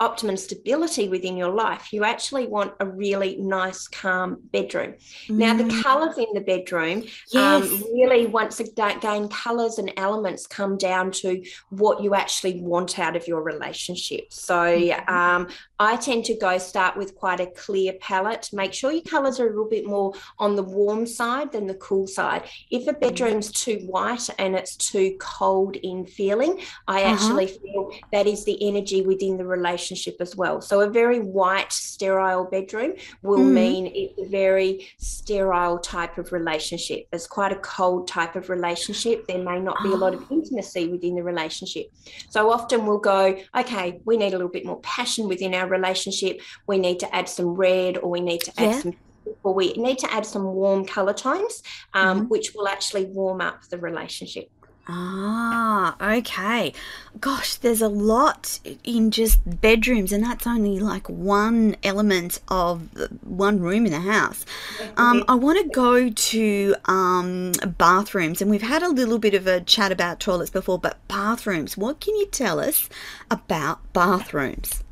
optimum 0.00 0.36
stability 0.36 1.08
within 1.08 1.36
your 1.36 1.52
life, 1.52 1.92
you 1.92 2.04
actually 2.04 2.46
want 2.46 2.72
a 2.78 2.86
really 2.86 3.36
nice, 3.36 3.88
calm 3.88 4.38
bedroom. 4.52 4.94
Mm. 5.26 5.36
Now, 5.36 5.54
the 5.54 5.64
mm. 5.64 5.82
colours 5.82 6.16
in 6.18 6.26
the 6.34 6.40
bedroom, 6.40 6.98
um, 6.98 7.04
yes. 7.32 7.64
um, 7.64 7.82
really, 7.92 8.26
once 8.26 8.60
again, 8.60 9.28
colours 9.28 9.78
and 9.78 9.92
elements 9.96 10.46
come 10.46 10.76
down 10.76 11.10
to 11.10 11.42
what 11.70 12.00
you 12.00 12.14
actually 12.14 12.60
want 12.60 12.98
out 12.98 13.16
of 13.16 13.26
your 13.26 13.42
relationship. 13.42 14.32
So, 14.32 14.54
mm-hmm. 14.54 15.12
um, 15.12 15.48
I 15.80 15.96
tend 15.96 16.24
to 16.26 16.36
go 16.36 16.58
start 16.58 16.96
with 16.96 17.16
quite 17.16 17.40
a 17.40 17.46
clear 17.46 17.94
palette. 18.00 18.50
Make 18.52 18.74
sure 18.74 18.92
your 18.92 19.02
colours 19.02 19.40
are 19.40 19.46
a 19.46 19.50
little 19.50 19.68
bit 19.68 19.86
more 19.86 20.12
on 20.38 20.54
the 20.54 20.62
warm 20.62 21.06
side 21.06 21.50
than 21.50 21.66
the 21.66 21.74
cool 21.74 22.06
side. 22.06 22.44
If 22.70 22.86
a 22.86 22.92
mm. 22.92 23.00
bedroom's 23.00 23.50
too 23.50 23.78
white 23.86 24.30
and 24.38 24.54
it's 24.54 24.76
too 24.76 25.16
cold 25.18 25.74
in 25.74 26.06
feeling, 26.06 26.60
I 26.86 27.02
uh-huh. 27.02 27.14
actually 27.14 27.46
feel 27.48 27.90
that 28.12 28.28
is 28.28 28.44
the 28.44 28.68
energy 28.68 29.02
within 29.02 29.36
the 29.36 29.44
relationship 29.44 29.87
relationship 29.88 30.20
as 30.20 30.36
well. 30.36 30.60
So 30.60 30.80
a 30.80 30.90
very 30.90 31.20
white, 31.20 31.72
sterile 31.72 32.44
bedroom 32.44 32.94
will 33.22 33.38
mm. 33.38 33.52
mean 33.52 33.92
it's 33.94 34.18
a 34.18 34.28
very 34.28 34.88
sterile 34.98 35.78
type 35.78 36.18
of 36.18 36.32
relationship. 36.32 37.06
It's 37.12 37.26
quite 37.26 37.52
a 37.52 37.56
cold 37.56 38.08
type 38.08 38.36
of 38.36 38.48
relationship. 38.50 39.26
There 39.26 39.42
may 39.42 39.60
not 39.60 39.76
be 39.82 39.90
a 39.90 39.96
lot 39.96 40.14
of 40.14 40.24
intimacy 40.30 40.88
within 40.88 41.14
the 41.14 41.22
relationship. 41.22 41.86
So 42.28 42.50
often 42.50 42.86
we'll 42.86 42.98
go, 42.98 43.38
okay, 43.56 44.00
we 44.04 44.16
need 44.16 44.34
a 44.34 44.36
little 44.36 44.48
bit 44.48 44.66
more 44.66 44.80
passion 44.80 45.28
within 45.28 45.54
our 45.54 45.68
relationship. 45.68 46.40
We 46.66 46.78
need 46.78 47.00
to 47.00 47.14
add 47.14 47.28
some 47.28 47.48
red 47.48 47.98
or 47.98 48.10
we 48.10 48.20
need 48.20 48.42
to 48.42 48.52
add 48.60 48.70
yeah. 48.70 48.80
some 48.80 48.94
or 49.42 49.52
we 49.52 49.74
need 49.74 49.98
to 49.98 50.10
add 50.10 50.24
some 50.24 50.42
warm 50.42 50.86
color 50.86 51.12
tones, 51.12 51.62
um, 51.92 52.20
mm-hmm. 52.20 52.28
which 52.28 52.54
will 52.54 52.66
actually 52.66 53.04
warm 53.04 53.42
up 53.42 53.60
the 53.68 53.76
relationship. 53.76 54.50
Ah, 54.90 55.96
okay. 56.16 56.72
Gosh, 57.20 57.56
there's 57.56 57.82
a 57.82 57.88
lot 57.88 58.58
in 58.84 59.10
just 59.10 59.60
bedrooms, 59.60 60.12
and 60.12 60.24
that's 60.24 60.46
only 60.46 60.80
like 60.80 61.08
one 61.10 61.76
element 61.82 62.40
of 62.48 62.88
one 63.22 63.60
room 63.60 63.84
in 63.84 63.92
the 63.92 64.00
house. 64.00 64.44
Um, 64.96 65.22
I 65.28 65.36
want 65.36 65.60
to 65.62 65.68
go 65.68 66.10
to 66.10 66.74
um, 66.86 67.52
bathrooms, 67.78 68.42
and 68.42 68.50
we've 68.50 68.62
had 68.62 68.82
a 68.82 68.88
little 68.88 69.20
bit 69.20 69.32
of 69.34 69.46
a 69.46 69.60
chat 69.60 69.92
about 69.92 70.18
toilets 70.18 70.50
before, 70.50 70.78
but 70.78 70.96
bathrooms. 71.06 71.76
What 71.76 72.00
can 72.00 72.16
you 72.16 72.26
tell 72.26 72.58
us 72.58 72.88
about 73.30 73.92
bathrooms? 73.92 74.82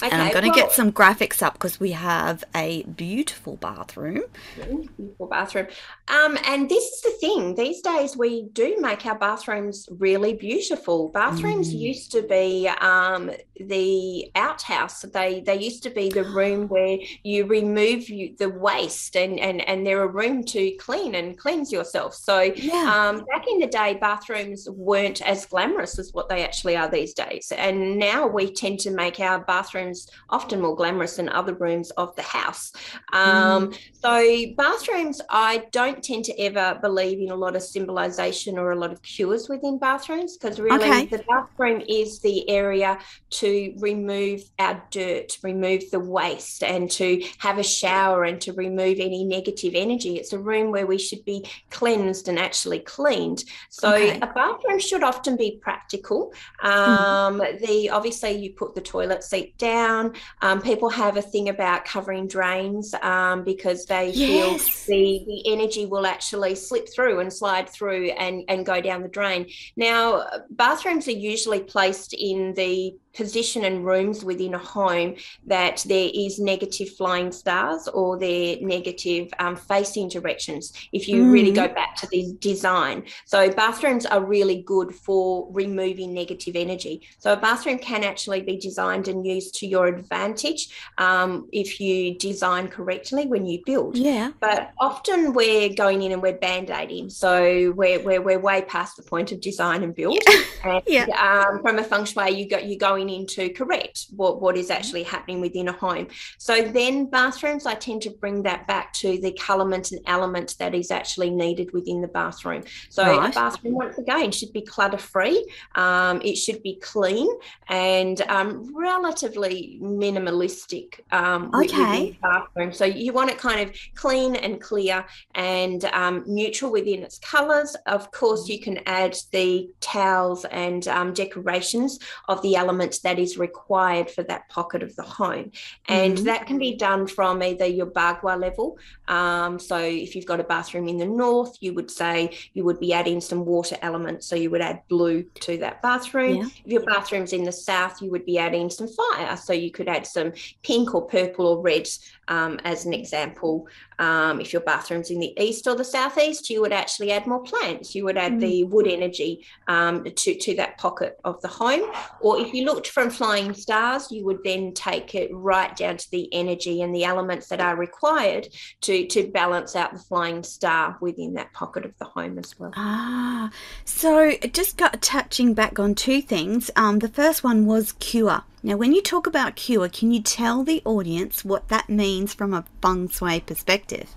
Okay, 0.00 0.12
and 0.12 0.22
I'm 0.22 0.30
going 0.30 0.44
to 0.44 0.50
well, 0.50 0.68
get 0.68 0.72
some 0.72 0.92
graphics 0.92 1.42
up 1.42 1.54
because 1.54 1.80
we 1.80 1.90
have 1.90 2.44
a 2.54 2.84
beautiful 2.84 3.56
bathroom. 3.56 4.22
Beautiful 4.54 5.26
bathroom. 5.26 5.66
Um, 6.06 6.38
and 6.46 6.68
this 6.68 6.84
is 6.84 7.00
the 7.00 7.10
thing 7.20 7.56
these 7.56 7.80
days, 7.80 8.16
we 8.16 8.44
do 8.52 8.76
make 8.78 9.04
our 9.06 9.18
bathrooms 9.18 9.88
really 9.98 10.34
beautiful. 10.34 11.08
Bathrooms 11.08 11.74
mm. 11.74 11.78
used 11.80 12.12
to 12.12 12.22
be 12.22 12.68
um, 12.80 13.32
the 13.58 14.30
outhouse, 14.36 15.02
they, 15.02 15.40
they 15.40 15.58
used 15.58 15.82
to 15.82 15.90
be 15.90 16.10
the 16.10 16.24
room 16.24 16.68
where 16.68 16.98
you 17.24 17.46
remove 17.46 18.08
you, 18.08 18.36
the 18.38 18.50
waste 18.50 19.16
and, 19.16 19.40
and, 19.40 19.68
and 19.68 19.84
they're 19.84 20.04
a 20.04 20.08
room 20.08 20.44
to 20.44 20.70
clean 20.78 21.16
and 21.16 21.36
cleanse 21.36 21.72
yourself. 21.72 22.14
So, 22.14 22.40
yeah. 22.42 23.08
um, 23.08 23.24
back 23.32 23.46
in 23.50 23.58
the 23.58 23.66
day, 23.66 23.94
bathrooms 23.94 24.68
weren't 24.70 25.22
as 25.22 25.44
glamorous 25.44 25.98
as 25.98 26.12
what 26.12 26.28
they 26.28 26.44
actually 26.44 26.76
are 26.76 26.88
these 26.88 27.14
days. 27.14 27.52
And 27.56 27.98
now 27.98 28.28
we 28.28 28.52
tend 28.52 28.78
to 28.80 28.92
make 28.92 29.18
our 29.18 29.40
bathrooms 29.40 29.87
often 30.30 30.60
more 30.60 30.76
glamorous 30.76 31.16
than 31.16 31.28
other 31.28 31.54
rooms 31.54 31.90
of 31.92 32.14
the 32.16 32.22
house. 32.22 32.72
Um, 33.12 33.70
mm. 33.70 33.78
So, 34.00 34.54
bathrooms, 34.56 35.20
I 35.28 35.64
don't 35.72 36.02
tend 36.02 36.24
to 36.26 36.40
ever 36.40 36.78
believe 36.80 37.20
in 37.20 37.30
a 37.30 37.36
lot 37.36 37.56
of 37.56 37.62
symbolization 37.62 38.58
or 38.58 38.72
a 38.72 38.76
lot 38.76 38.92
of 38.92 39.02
cures 39.02 39.48
within 39.48 39.78
bathrooms 39.78 40.36
because 40.36 40.60
really 40.60 40.76
okay. 40.76 41.06
the 41.06 41.24
bathroom 41.28 41.82
is 41.88 42.20
the 42.20 42.48
area 42.48 42.98
to 43.30 43.74
remove 43.78 44.42
our 44.58 44.82
dirt, 44.90 45.38
remove 45.42 45.90
the 45.90 46.00
waste, 46.00 46.62
and 46.62 46.90
to 46.92 47.22
have 47.38 47.58
a 47.58 47.62
shower 47.62 48.24
and 48.24 48.40
to 48.42 48.52
remove 48.52 48.98
any 49.00 49.24
negative 49.24 49.72
energy. 49.74 50.16
It's 50.16 50.32
a 50.32 50.38
room 50.38 50.70
where 50.70 50.86
we 50.86 50.98
should 50.98 51.24
be 51.24 51.44
cleansed 51.70 52.28
and 52.28 52.38
actually 52.38 52.80
cleaned. 52.80 53.44
So, 53.70 53.94
okay. 53.94 54.18
a 54.20 54.26
bathroom 54.26 54.78
should 54.78 55.02
often 55.02 55.36
be 55.36 55.58
practical. 55.60 56.32
Mm. 56.62 56.68
Um, 56.68 57.40
mm. 57.40 57.58
The 57.60 57.90
obviously 57.90 58.32
you 58.32 58.52
put 58.52 58.74
the 58.74 58.80
toilet 58.80 59.24
seat 59.24 59.56
down 59.58 59.77
down. 59.78 60.12
Um, 60.42 60.60
people 60.60 60.90
have 60.90 61.16
a 61.16 61.22
thing 61.22 61.48
about 61.48 61.84
covering 61.84 62.26
drains 62.26 62.94
um, 63.02 63.44
because 63.44 63.80
they 63.86 64.10
yes. 64.10 64.68
feel 64.68 64.96
the, 64.96 65.24
the 65.26 65.52
energy 65.54 65.86
will 65.86 66.06
actually 66.06 66.54
slip 66.54 66.86
through 66.94 67.20
and 67.20 67.32
slide 67.32 67.68
through 67.68 68.06
and, 68.24 68.44
and 68.48 68.66
go 68.66 68.80
down 68.80 69.02
the 69.02 69.08
drain. 69.18 69.42
Now, 69.76 70.02
bathrooms 70.50 71.06
are 71.08 71.22
usually 71.32 71.60
placed 71.60 72.12
in 72.14 72.54
the 72.54 72.96
position 73.18 73.64
and 73.64 73.84
rooms 73.84 74.24
within 74.24 74.54
a 74.54 74.58
home 74.58 75.16
that 75.44 75.84
there 75.88 76.08
is 76.14 76.38
negative 76.38 76.88
flying 76.90 77.32
stars 77.32 77.88
or 77.88 78.16
they're 78.16 78.56
negative 78.60 79.28
um, 79.40 79.56
facing 79.56 80.08
directions 80.08 80.72
if 80.92 81.08
you 81.08 81.24
mm. 81.24 81.32
really 81.32 81.50
go 81.50 81.66
back 81.66 81.96
to 81.96 82.06
the 82.12 82.32
design. 82.38 83.02
So 83.26 83.50
bathrooms 83.50 84.06
are 84.06 84.24
really 84.24 84.62
good 84.62 84.94
for 84.94 85.48
removing 85.50 86.14
negative 86.14 86.54
energy. 86.54 87.02
So 87.18 87.32
a 87.32 87.36
bathroom 87.36 87.78
can 87.80 88.04
actually 88.04 88.42
be 88.42 88.56
designed 88.56 89.08
and 89.08 89.26
used 89.26 89.56
to 89.56 89.66
your 89.66 89.88
advantage 89.88 90.68
um, 90.98 91.48
if 91.52 91.80
you 91.80 92.16
design 92.18 92.68
correctly 92.68 93.26
when 93.26 93.44
you 93.46 93.58
build. 93.66 93.96
Yeah. 93.96 94.30
But 94.38 94.70
often 94.78 95.32
we're 95.32 95.74
going 95.74 96.02
in 96.02 96.12
and 96.12 96.22
we're 96.22 96.38
band-aiding. 96.38 97.10
So 97.10 97.72
we're, 97.72 98.00
we're, 98.00 98.22
we're 98.22 98.38
way 98.38 98.62
past 98.62 98.96
the 98.96 99.02
point 99.02 99.32
of 99.32 99.40
design 99.40 99.82
and 99.82 99.94
build. 99.94 100.22
And, 100.64 100.82
yeah. 100.88 101.06
Um, 101.26 101.62
from 101.62 101.78
a 101.78 101.84
feng 101.84 102.04
shui 102.04 102.30
you 102.30 102.48
go 102.48 102.58
you 102.58 102.76
go 102.76 102.96
in 102.96 103.07
going 103.08 103.20
into 103.20 103.52
correct 103.52 104.06
what, 104.16 104.40
what 104.40 104.56
is 104.56 104.66
mm-hmm. 104.66 104.78
actually 104.78 105.02
happening 105.02 105.40
within 105.40 105.68
a 105.68 105.72
home. 105.72 106.08
So 106.38 106.62
then 106.62 107.06
bathrooms, 107.06 107.66
I 107.66 107.74
tend 107.74 108.02
to 108.02 108.10
bring 108.10 108.42
that 108.42 108.66
back 108.66 108.92
to 108.94 109.20
the 109.20 109.32
colourment 109.32 109.92
and 109.92 110.00
element 110.06 110.56
that 110.58 110.74
is 110.74 110.90
actually 110.90 111.30
needed 111.30 111.72
within 111.72 112.00
the 112.00 112.08
bathroom. 112.08 112.64
So 112.90 113.02
right. 113.02 113.30
a 113.30 113.34
bathroom, 113.34 113.74
once 113.74 113.98
again, 113.98 114.30
should 114.32 114.52
be 114.52 114.62
clutter 114.62 114.98
free. 114.98 115.46
Um, 115.74 116.20
it 116.22 116.36
should 116.36 116.62
be 116.62 116.76
clean 116.76 117.28
and 117.68 118.20
um, 118.22 118.74
relatively 118.74 119.78
minimalistic 119.82 121.00
um, 121.12 121.50
okay. 121.54 122.18
bathroom. 122.22 122.72
So 122.72 122.84
you 122.84 123.12
want 123.12 123.30
it 123.30 123.38
kind 123.38 123.68
of 123.68 123.76
clean 123.94 124.36
and 124.36 124.60
clear 124.60 125.04
and 125.34 125.84
um, 125.86 126.24
neutral 126.26 126.70
within 126.70 127.02
its 127.02 127.18
colours. 127.18 127.76
Of 127.86 128.10
course, 128.10 128.44
mm-hmm. 128.44 128.52
you 128.52 128.60
can 128.60 128.78
add 128.86 129.16
the 129.32 129.70
towels 129.80 130.44
and 130.46 130.86
um, 130.88 131.12
decorations 131.12 131.98
of 132.28 132.40
the 132.42 132.56
elements 132.88 133.00
that 133.00 133.18
is 133.18 133.38
required 133.38 134.10
for 134.10 134.24
that 134.24 134.48
pocket 134.48 134.82
of 134.82 134.94
the 134.96 135.02
home. 135.02 135.52
And 135.88 136.16
mm-hmm. 136.16 136.24
that 136.24 136.46
can 136.46 136.58
be 136.58 136.76
done 136.76 137.06
from 137.06 137.42
either 137.42 137.66
your 137.66 137.86
bagua 137.86 138.38
level. 138.38 138.78
Um, 139.08 139.58
so 139.58 139.76
if 139.78 140.14
you've 140.14 140.26
got 140.26 140.40
a 140.40 140.44
bathroom 140.44 140.88
in 140.88 140.98
the 140.98 141.06
north, 141.06 141.56
you 141.60 141.74
would 141.74 141.90
say 141.90 142.36
you 142.54 142.64
would 142.64 142.80
be 142.80 142.92
adding 142.92 143.20
some 143.20 143.44
water 143.44 143.76
elements. 143.82 144.26
So 144.26 144.36
you 144.36 144.50
would 144.50 144.62
add 144.62 144.82
blue 144.88 145.24
to 145.40 145.58
that 145.58 145.82
bathroom. 145.82 146.36
Yeah. 146.36 146.44
If 146.64 146.72
your 146.72 146.84
bathroom's 146.84 147.32
in 147.32 147.44
the 147.44 147.52
south, 147.52 148.00
you 148.02 148.10
would 148.10 148.24
be 148.24 148.38
adding 148.38 148.70
some 148.70 148.88
fire. 148.88 149.36
So 149.36 149.52
you 149.52 149.70
could 149.70 149.88
add 149.88 150.06
some 150.06 150.32
pink 150.62 150.94
or 150.94 151.06
purple 151.06 151.46
or 151.46 151.62
red 151.62 151.86
um, 152.28 152.60
as 152.64 152.86
an 152.86 152.94
example. 152.94 153.66
Um, 153.98 154.40
if 154.40 154.52
your 154.52 154.62
bathroom's 154.62 155.10
in 155.10 155.18
the 155.18 155.34
east 155.42 155.66
or 155.66 155.74
the 155.74 155.84
southeast, 155.84 156.48
you 156.50 156.60
would 156.60 156.72
actually 156.72 157.10
add 157.10 157.26
more 157.26 157.42
plants. 157.42 157.94
You 157.94 158.04
would 158.04 158.16
add 158.16 158.34
mm. 158.34 158.40
the 158.40 158.64
wood 158.64 158.86
energy 158.86 159.44
um, 159.66 160.04
to, 160.04 160.34
to 160.34 160.54
that 160.56 160.78
pocket 160.78 161.18
of 161.24 161.40
the 161.42 161.48
home. 161.48 161.90
Or 162.20 162.38
if 162.38 162.54
you 162.54 162.64
looked 162.64 162.88
from 162.88 163.10
flying 163.10 163.54
stars, 163.54 164.12
you 164.12 164.24
would 164.24 164.44
then 164.44 164.72
take 164.72 165.14
it 165.16 165.30
right 165.32 165.74
down 165.76 165.96
to 165.96 166.10
the 166.12 166.32
energy 166.32 166.82
and 166.82 166.94
the 166.94 167.04
elements 167.04 167.48
that 167.48 167.60
are 167.60 167.76
required 167.76 168.48
to, 168.82 169.06
to 169.06 169.28
balance 169.32 169.74
out 169.74 169.92
the 169.92 169.98
flying 169.98 170.44
star 170.44 170.96
within 171.00 171.34
that 171.34 171.52
pocket 171.52 171.84
of 171.84 171.96
the 171.98 172.04
home 172.04 172.38
as 172.38 172.58
well. 172.58 172.72
Ah, 172.76 173.50
so 173.84 174.32
just 174.52 174.76
got 174.76 175.02
touching 175.02 175.54
back 175.54 175.78
on 175.78 175.94
two 175.94 176.22
things. 176.22 176.70
Um, 176.76 177.00
the 177.00 177.08
first 177.08 177.42
one 177.42 177.66
was 177.66 177.92
cure. 177.92 178.44
Now, 178.62 178.76
when 178.76 178.92
you 178.92 179.02
talk 179.02 179.26
about 179.26 179.54
cure, 179.54 179.88
can 179.88 180.10
you 180.10 180.20
tell 180.20 180.64
the 180.64 180.82
audience 180.84 181.44
what 181.44 181.68
that 181.68 181.88
means 181.88 182.34
from 182.34 182.52
a 182.52 182.64
feng 182.82 183.08
shui 183.08 183.40
perspective? 183.40 184.14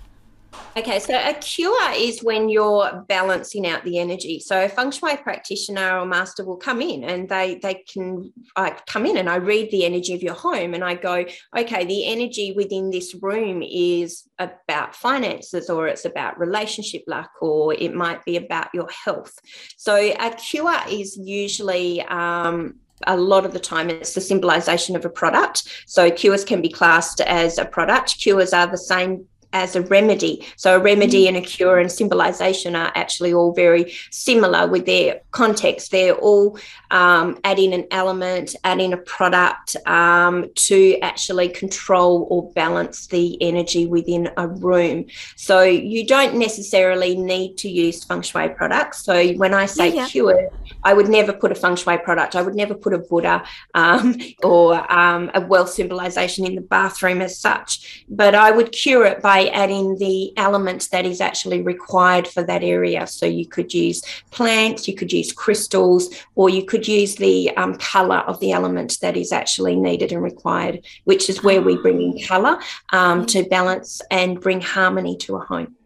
Okay, 0.76 0.98
so 0.98 1.14
a 1.14 1.34
cure 1.34 1.92
is 1.94 2.22
when 2.22 2.48
you're 2.48 3.04
balancing 3.08 3.66
out 3.66 3.84
the 3.84 3.98
energy. 3.98 4.40
So 4.40 4.64
a 4.64 4.68
feng 4.68 4.90
shui 4.90 5.16
practitioner 5.16 5.98
or 5.98 6.06
master 6.06 6.44
will 6.44 6.56
come 6.56 6.80
in 6.80 7.04
and 7.04 7.28
they 7.28 7.58
they 7.62 7.74
can 7.74 8.32
I 8.56 8.76
come 8.86 9.06
in 9.06 9.16
and 9.16 9.28
I 9.28 9.36
read 9.36 9.70
the 9.70 9.84
energy 9.84 10.14
of 10.14 10.22
your 10.22 10.34
home 10.34 10.74
and 10.74 10.82
I 10.82 10.94
go, 10.94 11.24
okay, 11.56 11.84
the 11.84 12.06
energy 12.06 12.52
within 12.52 12.90
this 12.90 13.14
room 13.14 13.62
is 13.62 14.28
about 14.38 14.94
finances 14.94 15.70
or 15.70 15.88
it's 15.88 16.04
about 16.04 16.38
relationship 16.38 17.02
luck 17.06 17.30
or 17.40 17.74
it 17.74 17.94
might 17.94 18.24
be 18.24 18.36
about 18.36 18.68
your 18.74 18.88
health. 19.04 19.38
So 19.76 19.94
a 19.94 20.30
cure 20.30 20.80
is 20.88 21.16
usually 21.16 22.02
um, 22.02 22.80
a 23.06 23.16
lot 23.16 23.44
of 23.44 23.52
the 23.52 23.60
time 23.60 23.90
it's 23.90 24.14
the 24.14 24.20
symbolization 24.20 24.96
of 24.96 25.04
a 25.04 25.10
product. 25.10 25.84
So 25.86 26.10
cures 26.10 26.44
can 26.44 26.62
be 26.62 26.68
classed 26.68 27.20
as 27.20 27.58
a 27.58 27.64
product. 27.64 28.18
Cures 28.18 28.52
are 28.52 28.66
the 28.66 28.78
same 28.78 29.26
as 29.52 29.76
a 29.76 29.82
remedy. 29.82 30.46
So, 30.56 30.76
a 30.76 30.80
remedy 30.80 31.24
mm. 31.24 31.28
and 31.28 31.36
a 31.36 31.40
cure 31.40 31.78
and 31.78 31.90
symbolization 31.90 32.76
are 32.76 32.92
actually 32.94 33.32
all 33.32 33.52
very 33.52 33.92
similar 34.10 34.66
with 34.66 34.86
their 34.86 35.20
context. 35.30 35.90
They're 35.90 36.14
all 36.14 36.58
um, 36.90 37.38
adding 37.44 37.72
an 37.74 37.86
element, 37.90 38.56
adding 38.64 38.92
a 38.92 38.96
product 38.96 39.76
um, 39.86 40.50
to 40.54 40.98
actually 41.00 41.48
control 41.48 42.26
or 42.30 42.50
balance 42.52 43.06
the 43.06 43.40
energy 43.42 43.86
within 43.86 44.30
a 44.36 44.48
room. 44.48 45.06
So, 45.36 45.62
you 45.62 46.06
don't 46.06 46.36
necessarily 46.36 47.16
need 47.16 47.56
to 47.58 47.68
use 47.68 48.04
feng 48.04 48.22
shui 48.22 48.48
products. 48.48 49.04
So, 49.04 49.32
when 49.34 49.54
I 49.54 49.66
say 49.66 49.88
yeah, 49.88 50.02
yeah. 50.02 50.08
cure, 50.08 50.50
I 50.84 50.94
would 50.94 51.08
never 51.08 51.32
put 51.32 51.52
a 51.52 51.54
feng 51.54 51.76
shui 51.76 51.98
product, 51.98 52.36
I 52.36 52.42
would 52.42 52.54
never 52.54 52.74
put 52.74 52.94
a 52.94 52.98
Buddha 52.98 53.44
um, 53.74 54.16
or 54.42 54.90
um, 54.92 55.30
a 55.34 55.40
wealth 55.40 55.70
symbolization 55.70 56.46
in 56.46 56.54
the 56.54 56.60
bathroom 56.60 57.20
as 57.20 57.38
such, 57.38 58.04
but 58.08 58.34
I 58.34 58.50
would 58.50 58.72
cure 58.72 59.04
it 59.04 59.22
by 59.22 59.41
adding 59.50 59.98
the 59.98 60.32
element 60.36 60.88
that 60.90 61.04
is 61.04 61.20
actually 61.20 61.62
required 61.62 62.26
for 62.26 62.42
that 62.42 62.62
area. 62.62 63.06
So 63.06 63.26
you 63.26 63.46
could 63.46 63.72
use 63.72 64.02
plants, 64.30 64.88
you 64.88 64.94
could 64.94 65.12
use 65.12 65.32
crystals, 65.32 66.08
or 66.34 66.50
you 66.50 66.64
could 66.64 66.86
use 66.86 67.16
the 67.16 67.50
um, 67.56 67.76
color 67.76 68.18
of 68.18 68.40
the 68.40 68.52
element 68.52 68.98
that 69.00 69.16
is 69.16 69.32
actually 69.32 69.76
needed 69.76 70.12
and 70.12 70.22
required, 70.22 70.84
which 71.04 71.28
is 71.28 71.42
where 71.42 71.62
we 71.62 71.76
bring 71.76 72.00
in 72.00 72.22
color 72.26 72.58
um, 72.90 73.26
to 73.26 73.44
balance 73.44 74.00
and 74.10 74.40
bring 74.40 74.60
harmony 74.60 75.16
to 75.18 75.36
a 75.36 75.40
home. 75.40 75.76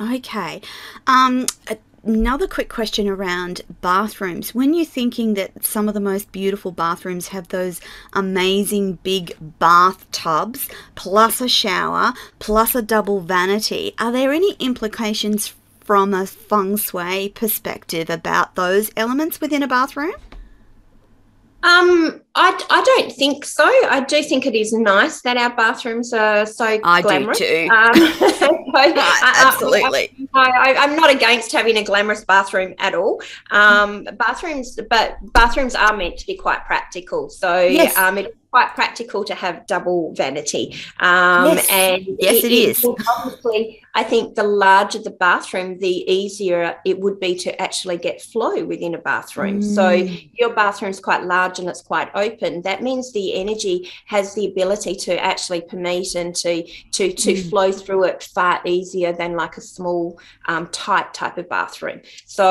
Okay. 0.00 0.62
Um, 1.06 1.46
another 2.04 2.46
quick 2.46 2.68
question 2.68 3.08
around 3.08 3.62
bathrooms. 3.80 4.54
When 4.54 4.74
you're 4.74 4.84
thinking 4.84 5.34
that 5.34 5.64
some 5.64 5.88
of 5.88 5.94
the 5.94 6.00
most 6.00 6.32
beautiful 6.32 6.72
bathrooms 6.72 7.28
have 7.28 7.48
those 7.48 7.80
amazing 8.12 8.94
big 9.02 9.36
bathtubs, 9.58 10.68
plus 10.94 11.40
a 11.40 11.48
shower, 11.48 12.12
plus 12.38 12.74
a 12.74 12.82
double 12.82 13.20
vanity, 13.20 13.94
are 13.98 14.12
there 14.12 14.32
any 14.32 14.54
implications 14.58 15.54
from 15.80 16.14
a 16.14 16.26
feng 16.26 16.76
shui 16.76 17.30
perspective 17.30 18.08
about 18.08 18.54
those 18.54 18.90
elements 18.96 19.40
within 19.40 19.62
a 19.62 19.68
bathroom? 19.68 20.14
Um, 21.62 22.22
I, 22.34 22.58
I 22.70 22.82
don't 22.82 23.12
think 23.12 23.44
so. 23.44 23.64
I 23.64 24.00
do 24.08 24.22
think 24.22 24.46
it 24.46 24.54
is 24.54 24.72
nice 24.72 25.20
that 25.22 25.36
our 25.36 25.54
bathrooms 25.54 26.12
are 26.12 26.46
so 26.46 26.80
I 26.82 27.02
glamorous. 27.02 27.38
do 27.38 27.46
too. 27.46 27.68
Um, 27.70 27.94
so, 28.38 28.64
Absolutely. 28.74 30.28
I, 30.34 30.72
am 30.78 30.96
not 30.96 31.10
against 31.10 31.52
having 31.52 31.76
a 31.76 31.84
glamorous 31.84 32.24
bathroom 32.24 32.74
at 32.78 32.94
all. 32.94 33.20
Um, 33.50 34.04
bathrooms, 34.14 34.78
but 34.88 35.16
bathrooms 35.34 35.74
are 35.74 35.96
meant 35.96 36.18
to 36.18 36.26
be 36.26 36.36
quite 36.36 36.64
practical. 36.64 37.28
So 37.28 37.60
Yes. 37.60 37.96
um, 37.96 38.16
it's 38.16 38.34
quite 38.50 38.74
practical 38.74 39.22
to 39.24 39.34
have 39.34 39.66
double 39.66 40.14
vanity. 40.14 40.74
Um, 40.98 41.46
Yes. 41.46 41.68
And 41.70 42.06
Yes, 42.18 42.44
it 42.44 42.52
is. 42.52 42.82
would 42.82 42.96
Obviously, 43.18 43.79
I 43.94 44.04
think 44.04 44.36
the 44.36 44.44
larger 44.44 45.00
the 45.00 45.10
bathroom, 45.10 45.78
the 45.78 46.10
easier 46.10 46.76
it 46.84 47.00
would 47.00 47.18
be 47.18 47.34
to 47.36 47.60
actually 47.60 47.98
get 47.98 48.22
flow 48.22 48.64
within 48.64 48.94
a 48.94 48.98
bathroom. 48.98 49.60
So 49.60 49.82
Mm. 49.82 50.30
your 50.38 50.50
bathroom's 50.54 51.00
quite 51.00 51.24
large 51.24 51.58
and 51.58 51.68
it's 51.68 51.82
quite 51.82 52.08
open. 52.14 52.62
That 52.62 52.82
means 52.82 53.12
the 53.12 53.34
energy 53.34 53.90
has 54.06 54.34
the 54.34 54.46
ability 54.46 54.94
to 55.06 55.18
actually 55.22 55.62
permeate 55.62 56.14
and 56.14 56.34
to 56.36 56.62
to 56.92 57.12
to 57.12 57.32
Mm. 57.32 57.50
flow 57.50 57.72
through 57.72 58.04
it 58.04 58.22
far 58.22 58.60
easier 58.64 59.12
than 59.12 59.34
like 59.36 59.56
a 59.56 59.60
small 59.60 60.18
um, 60.46 60.68
tight 60.68 61.12
type 61.12 61.36
of 61.38 61.48
bathroom. 61.48 62.00
So 62.26 62.44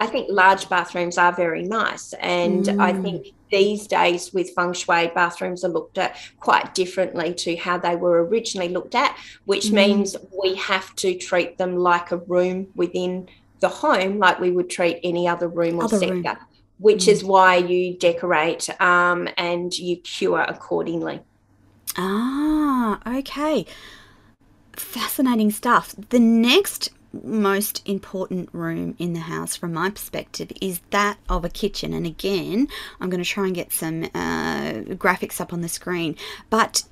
I 0.00 0.06
think 0.06 0.28
large 0.30 0.68
bathrooms 0.68 1.18
are 1.18 1.32
very 1.32 1.62
nice, 1.64 2.12
and 2.20 2.68
I 2.78 2.92
Mm. 2.92 3.02
think 3.02 3.26
these 3.50 3.86
days 3.86 4.32
with 4.32 4.50
feng 4.54 4.72
shui 4.72 5.08
bathrooms 5.14 5.64
are 5.64 5.68
looked 5.68 5.98
at 5.98 6.16
quite 6.40 6.74
differently 6.74 7.32
to 7.34 7.56
how 7.56 7.76
they 7.78 7.94
were 7.96 8.24
originally 8.24 8.68
looked 8.68 8.94
at 8.94 9.16
which 9.44 9.66
Mm. 9.66 9.72
means 9.74 10.16
we 10.42 10.54
have 10.56 10.94
to 10.96 11.14
treat 11.16 11.58
them 11.58 11.76
like 11.76 12.10
a 12.10 12.16
room 12.16 12.68
within 12.74 13.28
the 13.60 13.68
home 13.68 14.18
like 14.18 14.40
we 14.40 14.50
would 14.50 14.70
treat 14.70 14.98
any 15.04 15.28
other 15.28 15.48
room 15.48 15.78
or 15.78 15.84
Other 15.84 15.98
sector 15.98 16.14
room. 16.14 16.36
which 16.78 17.04
Mm. 17.04 17.08
is 17.08 17.24
why 17.24 17.56
you 17.56 17.94
decorate 17.98 18.68
um, 18.80 19.28
and 19.36 19.76
you 19.78 19.96
cure 19.98 20.40
accordingly 20.42 21.20
Ah, 21.96 22.98
okay. 23.18 23.64
Fascinating 24.74 25.50
stuff. 25.52 25.94
The 26.10 26.18
next 26.18 26.90
most 27.22 27.86
important 27.86 28.48
room 28.52 28.96
in 28.98 29.12
the 29.12 29.20
house, 29.20 29.56
from 29.56 29.72
my 29.72 29.90
perspective, 29.90 30.50
is 30.60 30.80
that 30.90 31.18
of 31.28 31.44
a 31.44 31.48
kitchen. 31.48 31.92
And 31.92 32.06
again, 32.06 32.68
I'm 33.00 33.10
going 33.10 33.22
to 33.22 33.28
try 33.28 33.46
and 33.46 33.54
get 33.54 33.72
some 33.72 34.04
uh, 34.04 34.94
graphics 34.96 35.40
up 35.40 35.52
on 35.52 35.60
the 35.60 35.68
screen. 35.68 36.16
But 36.50 36.84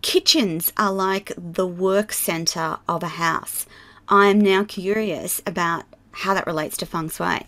kitchens 0.00 0.72
are 0.76 0.92
like 0.92 1.32
the 1.36 1.66
work 1.66 2.12
center 2.12 2.78
of 2.88 3.02
a 3.02 3.08
house. 3.08 3.66
I'm 4.08 4.40
now 4.40 4.64
curious 4.64 5.40
about 5.46 5.84
how 6.12 6.34
that 6.34 6.46
relates 6.46 6.76
to 6.78 6.86
feng 6.86 7.08
shui. 7.08 7.46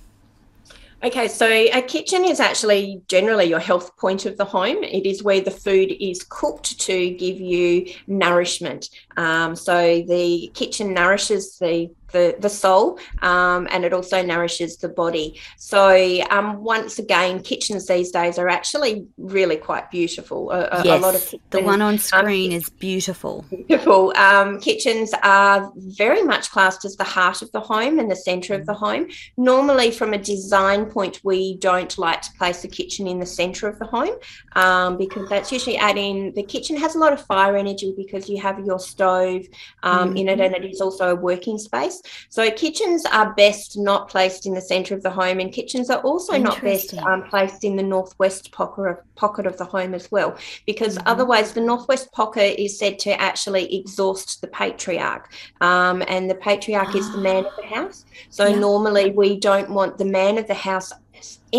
Okay, 1.04 1.28
so 1.28 1.46
a 1.46 1.82
kitchen 1.82 2.24
is 2.24 2.40
actually 2.40 3.02
generally 3.08 3.44
your 3.44 3.58
health 3.58 3.94
point 3.98 4.24
of 4.24 4.38
the 4.38 4.44
home. 4.46 4.82
It 4.82 5.04
is 5.04 5.22
where 5.22 5.42
the 5.42 5.50
food 5.50 5.94
is 6.00 6.24
cooked 6.26 6.80
to 6.80 7.10
give 7.10 7.38
you 7.38 7.92
nourishment. 8.06 8.88
Um, 9.18 9.54
so 9.54 10.02
the 10.08 10.50
kitchen 10.54 10.94
nourishes 10.94 11.58
the 11.58 11.90
the, 12.14 12.37
the 12.38 12.48
soul 12.48 12.98
um, 13.22 13.66
and 13.72 13.85
it 13.85 13.92
also 13.92 14.22
nourishes 14.22 14.77
the 14.79 14.88
body. 14.88 15.29
So 15.59 15.83
um, 16.31 16.62
once 16.62 16.98
again, 16.98 17.42
kitchens 17.42 17.87
these 17.87 18.11
days 18.11 18.38
are 18.38 18.48
actually 18.48 19.07
really 19.18 19.57
quite 19.57 19.90
beautiful. 19.90 20.50
A, 20.50 20.61
a- 20.79 20.94
a 20.94 20.98
lot 21.07 21.14
of 21.16 21.22
kitchens, 21.22 21.42
the 21.50 21.61
one 21.62 21.83
on 21.83 21.98
screen 21.98 22.53
is 22.61 22.70
beautiful. 22.70 23.44
beautiful. 23.50 24.12
Um, 24.16 24.61
kitchens 24.61 25.11
are 25.22 25.72
very 25.77 26.22
much 26.22 26.50
classed 26.50 26.85
as 26.85 26.94
the 26.96 27.05
heart 27.16 27.42
of 27.42 27.50
the 27.53 27.61
home 27.61 27.98
and 27.98 28.09
the 28.11 28.16
centre 28.16 28.55
of 28.55 28.64
the 28.66 28.74
home. 28.74 29.09
Normally, 29.37 29.90
from 29.90 30.14
a 30.14 30.18
design 30.18 30.87
point, 30.87 31.20
we 31.24 31.57
don't 31.59 31.94
like 31.98 32.22
to 32.22 32.31
place 32.38 32.62
the 32.62 32.68
kitchen 32.68 33.07
in 33.09 33.18
the 33.18 33.27
centre 33.27 33.66
of 33.68 33.77
the 33.81 33.87
home 33.96 34.14
um, 34.55 34.96
because 34.96 35.29
that's 35.29 35.50
usually 35.50 35.77
adding. 35.77 36.33
The 36.35 36.44
kitchen 36.44 36.77
has 36.77 36.94
a 36.94 36.98
lot 37.05 37.12
of 37.12 37.20
fire 37.27 37.57
energy 37.57 37.92
because 37.96 38.29
you 38.29 38.40
have 38.40 38.57
your 38.64 38.79
stove 38.79 39.42
um, 39.83 40.16
in 40.16 40.29
it, 40.29 40.40
and 40.40 40.55
it 40.55 40.64
is 40.64 40.81
also 40.81 41.05
a 41.11 41.18
working 41.31 41.59
space. 41.59 42.00
So 42.30 42.50
kitchens 42.50 43.04
are 43.06 43.34
best 43.34 43.78
not 43.78 44.08
placed 44.08 44.46
in 44.46 44.54
the 44.54 44.60
centre 44.60 44.94
of 44.94 45.02
the 45.02 45.10
home, 45.10 45.40
and 45.40 45.52
kitchens 45.52 45.90
are 45.90 46.00
also 46.00 46.36
not 46.38 46.62
best 46.62 46.94
um, 46.98 47.24
placed 47.30 47.64
in 47.64 47.76
the 47.76 47.82
northwest 47.82 48.52
pocket 48.52 48.82
of, 48.82 48.98
pocket 49.16 49.46
of 49.46 49.56
the 49.58 49.64
home 49.64 49.94
as 49.94 50.10
well 50.10 50.36
because 50.66 50.96
Mhm. 50.98 51.02
otherwise 51.06 51.52
the 51.52 51.60
northwest 51.60 52.10
pocket 52.12 52.60
is 52.60 52.78
said 52.78 52.98
to 53.00 53.20
actually 53.20 53.74
exhaust 53.78 54.40
the 54.40 54.48
patriarch 54.48 55.32
um, 55.60 56.02
and 56.08 56.28
the 56.28 56.34
patriarch 56.34 56.94
is 56.94 57.10
the 57.12 57.18
man 57.18 57.44
of 57.44 57.52
the 57.56 57.74
house 57.74 58.04
so 58.30 58.46
Yeah. 58.46 58.58
normally 58.58 59.10
we 59.10 59.38
don't 59.38 59.70
want 59.70 59.98
the 59.98 60.04
man 60.04 60.38
of 60.38 60.46
the 60.46 60.54
house 60.54 60.92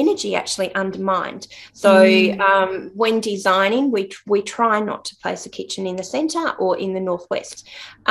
energy 0.02 0.32
actually 0.42 0.70
undermined 0.84 1.44
so 1.74 1.94
Mm. 1.96 2.40
um, 2.50 2.72
when 3.02 3.16
designing 3.32 3.86
we 3.96 4.02
we 4.34 4.40
try 4.58 4.76
not 4.92 5.02
to 5.06 5.14
place 5.24 5.44
a 5.46 5.50
kitchen 5.60 5.84
in 5.92 5.96
the 6.02 6.04
center 6.16 6.46
or 6.64 6.72
in 6.86 6.94
the 6.94 7.00
northwest 7.12 7.58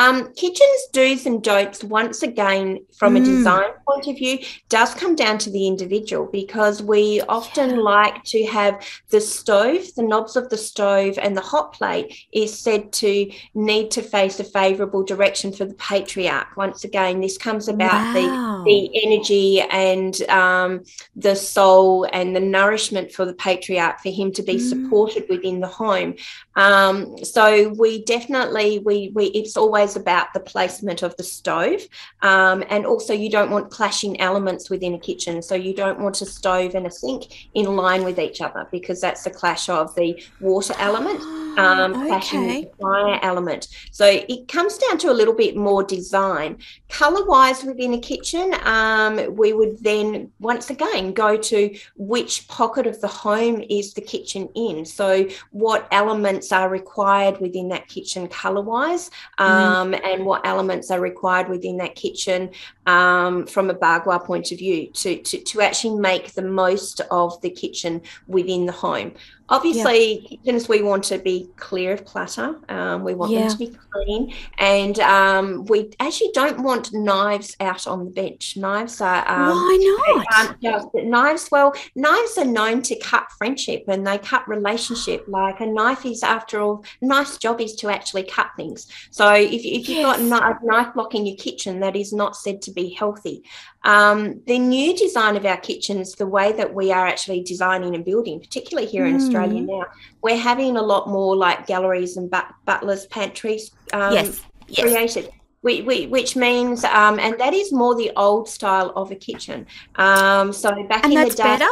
um, 0.02 0.16
kitchens 0.42 0.80
do's 0.96 1.22
and 1.30 1.38
don'ts 1.48 1.80
once 2.00 2.18
again 2.30 2.66
from 2.98 3.12
a 3.16 3.20
Mm. 3.20 3.24
design 3.32 3.70
point 3.88 4.06
of 4.10 4.16
view 4.22 4.36
does 4.76 4.90
come 5.02 5.14
down 5.24 5.36
to 5.44 5.50
the 5.56 5.66
individual 5.72 6.24
because 6.40 6.76
we 6.94 7.04
often 7.38 7.70
like 7.94 8.16
to 8.34 8.40
have 8.58 8.74
the 9.14 9.20
stove, 9.20 9.82
the 9.98 10.02
knobs 10.10 10.34
of 10.40 10.44
the 10.52 10.56
stove, 10.70 11.14
and 11.24 11.32
the 11.36 11.46
hot 11.52 11.68
plate 11.78 12.08
is 12.42 12.50
said 12.66 12.82
to 13.02 13.10
need 13.70 13.86
to 13.96 14.02
face 14.16 14.36
a 14.40 14.44
favourable 14.60 15.04
direction 15.12 15.48
for 15.56 15.64
the 15.70 15.78
patriarch. 15.90 16.50
Once 16.64 16.80
again, 16.90 17.16
this 17.20 17.36
comes 17.46 17.66
about 17.76 18.02
Wow. 18.06 18.12
the 18.16 18.26
the 18.70 18.80
energy 19.04 19.50
and 19.86 20.14
um, 20.42 20.70
the 21.26 21.34
soul 21.54 21.73
and 22.12 22.34
the 22.34 22.40
nourishment 22.40 23.12
for 23.12 23.24
the 23.24 23.34
patriarch 23.34 24.00
for 24.00 24.10
him 24.10 24.32
to 24.32 24.42
be 24.42 24.56
Mm. 24.56 24.68
supported 24.72 25.24
within 25.28 25.60
the 25.60 25.72
home. 25.84 26.14
Um, 26.56 26.94
so 27.24 27.44
we 27.82 28.04
definitely 28.04 28.78
we 28.88 28.96
we 29.16 29.24
it's 29.40 29.56
always 29.56 29.96
about 29.96 30.26
the 30.34 30.40
placement 30.52 31.02
of 31.02 31.16
the 31.16 31.26
stove, 31.38 31.80
um, 32.22 32.58
and 32.72 32.86
also 32.86 33.12
you 33.12 33.30
don't 33.36 33.50
want 33.50 33.70
clashing 33.70 34.20
elements 34.20 34.70
within 34.70 34.94
a 34.94 34.98
kitchen. 35.08 35.42
So 35.42 35.54
you 35.54 35.74
don't 35.82 35.98
want 36.04 36.20
a 36.22 36.26
stove 36.26 36.74
and 36.74 36.86
a 36.86 36.90
sink 36.90 37.22
in 37.54 37.66
line 37.76 38.02
with 38.04 38.18
each 38.18 38.40
other 38.40 38.62
because 38.70 39.00
that's 39.00 39.22
the 39.24 39.30
clash 39.40 39.68
of 39.68 39.94
the 39.94 40.08
water 40.40 40.74
element 40.78 41.20
um, 41.58 41.92
clashing 42.06 42.46
with 42.46 42.70
the 42.70 42.70
fire 42.82 43.18
element. 43.22 43.68
So 43.90 44.06
it 44.06 44.48
comes 44.48 44.78
down 44.78 44.98
to 44.98 45.10
a 45.10 45.16
little 45.20 45.34
bit 45.44 45.56
more 45.56 45.82
design. 45.82 46.58
Color 46.88 47.24
wise 47.26 47.64
within 47.64 47.94
a 47.94 48.00
kitchen, 48.12 48.54
um, 48.64 49.34
we 49.34 49.52
would 49.52 49.82
then 49.82 50.30
once 50.40 50.70
again 50.70 51.12
go 51.12 51.36
to 51.36 51.63
which 51.96 52.48
pocket 52.48 52.86
of 52.86 53.00
the 53.00 53.08
home 53.08 53.62
is 53.68 53.94
the 53.94 54.00
kitchen 54.00 54.48
in. 54.54 54.84
So 54.84 55.28
what 55.50 55.86
elements 55.90 56.52
are 56.52 56.68
required 56.68 57.40
within 57.40 57.68
that 57.68 57.88
kitchen 57.88 58.28
color 58.28 58.62
wise, 58.62 59.10
um, 59.38 59.94
and 59.94 60.24
what 60.24 60.46
elements 60.46 60.90
are 60.90 61.00
required 61.00 61.48
within 61.48 61.76
that 61.78 61.94
kitchen 61.94 62.50
um, 62.86 63.46
from 63.46 63.70
a 63.70 63.74
Bagua 63.74 64.24
point 64.24 64.52
of 64.52 64.58
view 64.58 64.88
to, 64.92 65.16
to, 65.22 65.38
to 65.38 65.60
actually 65.60 65.98
make 65.98 66.32
the 66.34 66.42
most 66.42 67.00
of 67.10 67.40
the 67.40 67.50
kitchen 67.50 68.02
within 68.26 68.66
the 68.66 68.72
home. 68.72 69.14
Obviously, 69.50 70.26
kitchens 70.42 70.70
we 70.70 70.80
want 70.80 71.04
to 71.04 71.18
be 71.18 71.50
clear 71.56 71.92
of 71.92 72.06
clutter. 72.06 72.58
Um, 72.70 73.04
we 73.04 73.14
want 73.14 73.30
Yeah. 73.30 73.40
them 73.40 73.50
to 73.50 73.58
be 73.58 73.76
clean, 73.92 74.32
and 74.56 74.98
um, 75.00 75.66
we 75.66 75.90
actually 76.00 76.30
don't 76.32 76.60
want 76.62 76.94
knives 76.94 77.54
out 77.60 77.86
on 77.86 78.06
the 78.06 78.10
bench. 78.10 78.56
Knives 78.56 79.02
are 79.02 79.22
um, 79.28 79.54
Why 79.54 80.24
not? 80.32 80.60
just 80.62 80.88
knives. 80.94 81.50
Well, 81.52 81.74
knives 81.94 82.38
are 82.38 82.46
known 82.46 82.80
to 82.82 82.98
cut 82.98 83.26
friendship 83.36 83.84
and 83.86 84.06
they 84.06 84.16
cut 84.16 84.48
relationship. 84.48 85.26
Like 85.28 85.60
a 85.60 85.66
knife 85.66 86.06
is, 86.06 86.22
after 86.22 86.60
all, 86.60 86.82
nice 87.02 87.36
job 87.36 87.60
is 87.60 87.74
to 87.76 87.90
actually 87.90 88.22
cut 88.24 88.48
things. 88.56 88.86
So 89.10 89.30
if, 89.34 89.62
if 89.62 89.88
you've 89.90 90.04
got 90.06 90.20
a 90.20 90.64
knife 90.66 90.94
block 90.94 91.14
in 91.14 91.26
your 91.26 91.36
kitchen, 91.36 91.80
that 91.80 91.96
is 91.96 92.14
not 92.14 92.34
said 92.34 92.62
to 92.62 92.70
be 92.74 92.90
healthy. 92.90 93.42
Um, 93.84 94.40
the 94.46 94.58
new 94.58 94.96
design 94.96 95.36
of 95.36 95.44
our 95.46 95.56
kitchens, 95.56 96.14
the 96.14 96.26
way 96.26 96.52
that 96.52 96.74
we 96.74 96.92
are 96.92 97.06
actually 97.06 97.42
designing 97.42 97.94
and 97.94 98.04
building, 98.04 98.40
particularly 98.40 98.88
here 98.88 99.06
in 99.06 99.16
Australia 99.16 99.62
Mm. 99.62 99.66
now, 99.66 99.84
we're 100.22 100.36
having 100.36 100.76
a 100.76 100.82
lot 100.82 101.08
more 101.08 101.36
like 101.36 101.66
galleries 101.66 102.16
and 102.16 102.30
but- 102.30 102.52
butlers' 102.64 103.06
pantries 103.06 103.70
um, 103.92 104.12
yes. 104.14 104.42
Yes. 104.68 104.80
created. 104.80 105.30
We, 105.62 105.80
we, 105.82 106.06
which 106.08 106.36
means, 106.36 106.84
um, 106.84 107.18
and 107.18 107.38
that 107.38 107.54
is 107.54 107.72
more 107.72 107.94
the 107.94 108.10
old 108.16 108.48
style 108.48 108.92
of 108.96 109.10
a 109.10 109.14
kitchen. 109.14 109.66
Um, 109.96 110.52
so 110.52 110.70
back 110.84 111.04
And 111.04 111.12
in 111.14 111.28
the 111.28 111.34
day, 111.34 111.42
better? 111.42 111.68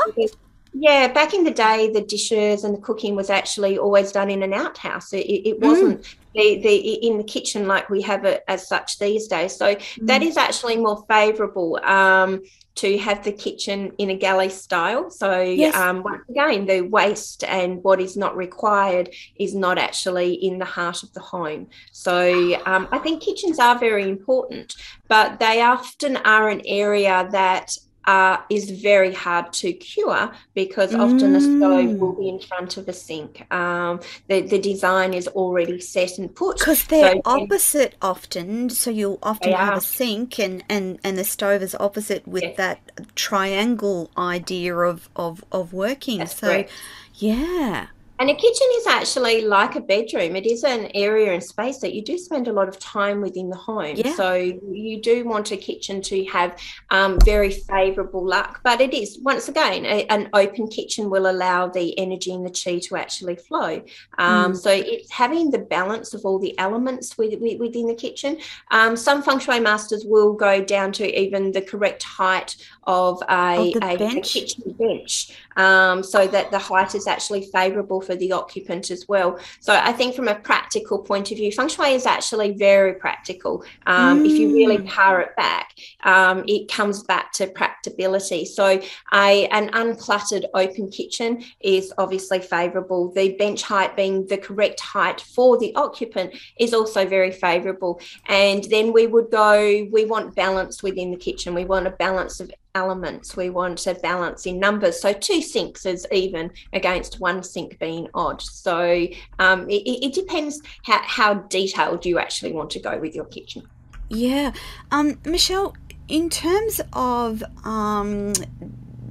yeah, 0.73 1.12
back 1.12 1.35
in 1.35 1.45
the 1.45 1.51
day, 1.51 1.91
the 1.93 2.01
dishes 2.01 2.65
and 2.65 2.75
the 2.75 2.81
cooking 2.81 3.15
was 3.15 3.29
actually 3.29 3.77
always 3.77 4.11
done 4.12 4.31
in 4.31 4.43
an 4.43 4.55
outhouse. 4.55 5.12
It, 5.12 5.27
it, 5.27 5.49
it 5.49 5.61
Mm. 5.61 6.03
The, 6.35 6.61
the 6.62 6.77
in 7.07 7.18
the 7.18 7.25
kitchen 7.25 7.66
like 7.66 7.90
we 7.90 8.03
have 8.03 8.25
it 8.25 8.42
as 8.49 8.66
such 8.68 8.99
these 8.99 9.29
days. 9.29 9.57
So 9.57 9.77
that 10.07 10.23
Mm. 10.23 10.27
is 10.27 10.37
actually 10.37 10.77
more 10.77 11.05
favourable 11.09 11.79
um, 11.85 12.40
to 12.77 12.97
have 12.99 13.23
the 13.23 13.33
kitchen 13.33 13.92
in 13.99 14.11
a 14.11 14.16
galley 14.16 14.49
style. 14.49 15.11
So 15.11 15.40
Yes. 15.42 15.75
um, 15.77 16.03
once 16.03 16.23
again, 16.31 16.66
the 16.66 16.81
waste 16.83 17.45
and 17.45 17.83
what 17.83 18.01
is 18.01 18.16
not 18.16 18.37
required 18.37 19.11
is 19.38 19.55
not 19.55 19.79
actually 19.79 20.35
in 20.35 20.59
the 20.59 20.64
heart 20.64 21.03
of 21.03 21.12
the 21.12 21.21
home. 21.21 21.68
So 21.92 22.16
um, 22.64 22.88
I 22.92 22.99
think 22.99 23.23
kitchens 23.23 23.59
are 23.59 23.79
very 23.79 24.09
important, 24.09 24.75
but 25.09 25.38
they 25.38 25.61
often 25.61 26.16
are 26.16 26.49
an 26.49 26.62
area 26.64 27.29
that 27.33 27.73
uh, 28.05 28.38
is 28.51 28.71
very 28.71 29.12
hard 29.12 29.53
to 29.53 29.73
cure 29.73 30.33
because 30.55 30.95
often 30.95 31.33
mm. 31.33 31.37
a 31.37 31.41
stove 31.41 32.01
will 32.01 32.15
be 32.15 32.29
in 32.29 32.41
front 32.41 32.77
of 32.77 32.88
a 32.88 32.93
sink. 32.93 33.47
Um, 33.53 34.01
the, 34.29 34.41
the 34.43 34.59
design 34.59 35.15
is 35.15 35.29
already 35.29 35.81
set 35.81 36.19
and 36.19 36.35
put. 36.35 36.59
Because 36.59 36.85
they're 36.85 37.12
so 37.12 37.23
opposite 37.25 37.95
often. 38.03 38.71
So 38.71 38.91
you'll 38.91 39.19
often 39.23 39.53
have 39.53 39.75
are. 39.75 39.79
a 39.79 39.81
sink 39.81 40.38
and, 40.38 40.65
and, 40.69 40.99
and 41.05 41.17
the 41.17 41.25
stove 41.25 41.62
is 41.62 41.75
opposite 41.79 42.27
with 42.27 42.43
yes. 42.43 42.57
that 42.57 43.15
triangle 43.15 44.11
idea 44.17 44.77
of, 44.77 45.09
of, 45.17 45.45
of 45.53 45.73
working. 45.73 46.19
That's 46.19 46.37
so, 46.37 46.49
correct. 46.49 46.73
yeah. 47.15 47.87
And 48.18 48.31
a 48.31 48.35
kitchen 48.35 48.66
is 48.77 48.87
actually 48.87 49.42
like 49.42 49.75
a 49.75 49.81
bedroom. 49.81 50.37
It 50.37 50.46
is 50.46 50.62
an 50.62 50.90
area 50.94 51.33
and 51.33 51.42
space 51.42 51.79
that 51.79 51.92
you 51.92 52.03
do 52.03 52.16
spend 52.16 52.46
a 52.46 52.53
lot 52.53 52.68
of 52.68 52.79
time 52.79 53.20
within 53.20 53.51
the 53.51 53.57
home. 53.57 53.96
Yeah. 53.96 54.14
So 54.14 54.35
you 54.35 55.01
do 55.01 55.25
want 55.25 55.51
a 55.51 55.57
kitchen 55.57 56.01
to 56.03 56.25
have 56.27 56.57
um, 56.90 57.18
very 57.25 57.51
favourable 57.51 58.25
luck. 58.25 58.61
But 58.62 58.81
it 58.81 58.94
is, 58.94 59.18
once 59.22 59.48
again, 59.48 59.85
a, 59.87 60.07
an 60.07 60.29
open 60.35 60.68
kitchen 60.68 61.11
will 61.11 61.29
allow 61.29 61.68
the 61.68 61.98
energy 61.98 62.33
and 62.33 62.46
the 62.46 62.51
chi 62.51 62.79
to 62.79 62.96
actually 62.96 63.37
flow. 63.37 63.83
Um, 64.18 64.53
mm. 64.53 64.57
So 64.57 64.70
it's 64.70 65.11
having 65.11 65.51
the 65.51 65.59
balance 65.59 66.14
of 66.14 66.25
all 66.25 66.38
the 66.38 66.57
elements 66.59 67.18
with, 67.18 67.40
with, 67.40 67.59
within 67.59 67.87
the 67.87 67.94
kitchen. 67.94 68.38
Um, 68.70 68.96
some 68.96 69.22
feng 69.22 69.40
shui 69.40 69.59
masters 69.59 70.05
will 70.05 70.35
go 70.35 70.62
down 70.62 70.92
to 70.92 71.20
even 71.20 71.51
the 71.51 71.62
correct 71.62 72.05
height 72.05 72.57
of 72.85 73.22
a, 73.29 73.72
a, 73.83 73.94
a, 73.94 74.20
kitchen 74.20 74.72
bench 74.79 75.37
um, 75.57 76.03
so 76.03 76.27
that 76.27 76.51
the 76.51 76.59
height 76.59 76.95
is 76.95 77.07
actually 77.07 77.49
favourable 77.53 78.01
for 78.01 78.15
the 78.15 78.33
occupant 78.33 78.91
as 78.91 79.07
well. 79.09 79.38
So 79.61 79.75
I 79.75 79.93
think 79.93 80.15
from 80.15 80.29
a 80.29 80.35
practical 80.35 80.99
point 80.99 81.31
of 81.31 81.37
view, 81.38 81.53
feng 81.53 81.69
shui 81.69 81.95
is 81.95 82.07
actually 82.07 82.53
very 82.53 82.95
practical. 82.95 83.65
Um, 83.87 84.23
mm. 84.23 84.27
If 84.27 84.33
you 84.33 84.53
really 84.53 84.79
mm. 84.79 84.88
power 84.88 85.21
it 85.21 85.37
back, 85.37 85.75
um, 86.05 86.45
it 86.47 86.71
comes 86.71 87.03
back 87.03 87.33
to 87.33 87.47
practicability. 87.47 88.45
So 88.45 88.81
a, 89.12 89.47
an 89.49 89.71
uncluttered 89.71 90.45
open 90.55 90.91
kitchen 90.91 91.45
is 91.61 91.93
obviously 91.99 92.41
favourable. 92.41 93.12
The 93.12 93.35
bench 93.37 93.62
height 93.62 93.97
being 93.97 94.27
the 94.27 94.38
correct 94.38 94.81
height 94.81 95.21
for 95.21 95.59
the 95.59 95.75
occupant 95.75 96.35
is 96.59 96.75
also 96.75 97.07
very 97.07 97.33
favourable. 97.33 98.01
And 98.27 98.65
then 98.65 98.93
we 98.93 99.07
would 99.07 99.31
go, 99.31 99.87
we 99.91 100.05
want 100.05 100.35
balance 100.35 100.83
within 100.83 101.11
the 101.11 101.17
kitchen. 101.17 101.55
We 101.55 101.65
want 101.65 101.87
a 101.87 101.91
balance 101.91 102.41
of 102.41 102.51
elements. 102.75 103.37
We 103.37 103.51
want 103.51 103.87
a 103.87 103.95
balance 103.95 104.47
in 104.47 104.59
numbers. 104.59 105.01
So 105.01 105.13
two 105.13 105.43
sinks 105.43 105.85
is 105.85 106.07
even 106.11 106.51
against 106.73 107.21
one 107.21 107.43
sink 107.43 107.79
being 107.79 108.09
odd. 108.15 108.41
So 108.41 109.07
um, 109.39 109.69
it, 109.69 109.83
it, 109.87 110.15
depends 110.15 110.61
how, 110.85 111.01
how 111.03 111.35
detailed 111.35 112.07
you 112.07 112.19
actually 112.19 112.53
want 112.53 112.71
to 112.71 112.81
go 112.81 112.99
with 112.99 113.15
your 113.15 113.27
kitchen. 113.27 113.63
Yeah. 114.09 114.53
Um, 114.91 115.19
Michelle, 115.25 115.75
in 116.09 116.31
terms 116.31 116.81
of 116.93 117.43
um, 117.65 118.33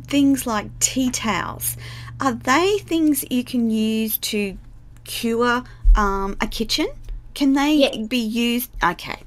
things 0.08 0.48
like 0.48 0.78
tea 0.80 1.12
towels, 1.12 1.78
are 2.20 2.34
they 2.34 2.80
things 2.80 3.24
you 3.30 3.44
can 3.44 3.70
use 3.70 4.18
to 4.20 4.58
cure 5.04 5.64
um, 5.96 6.36
a 6.42 6.48
kitchen? 6.48 6.88
Can 7.34 7.54
they 7.54 7.74
yeah. 7.76 8.06
be 8.08 8.18
used? 8.18 8.72
Okay. 8.84 9.20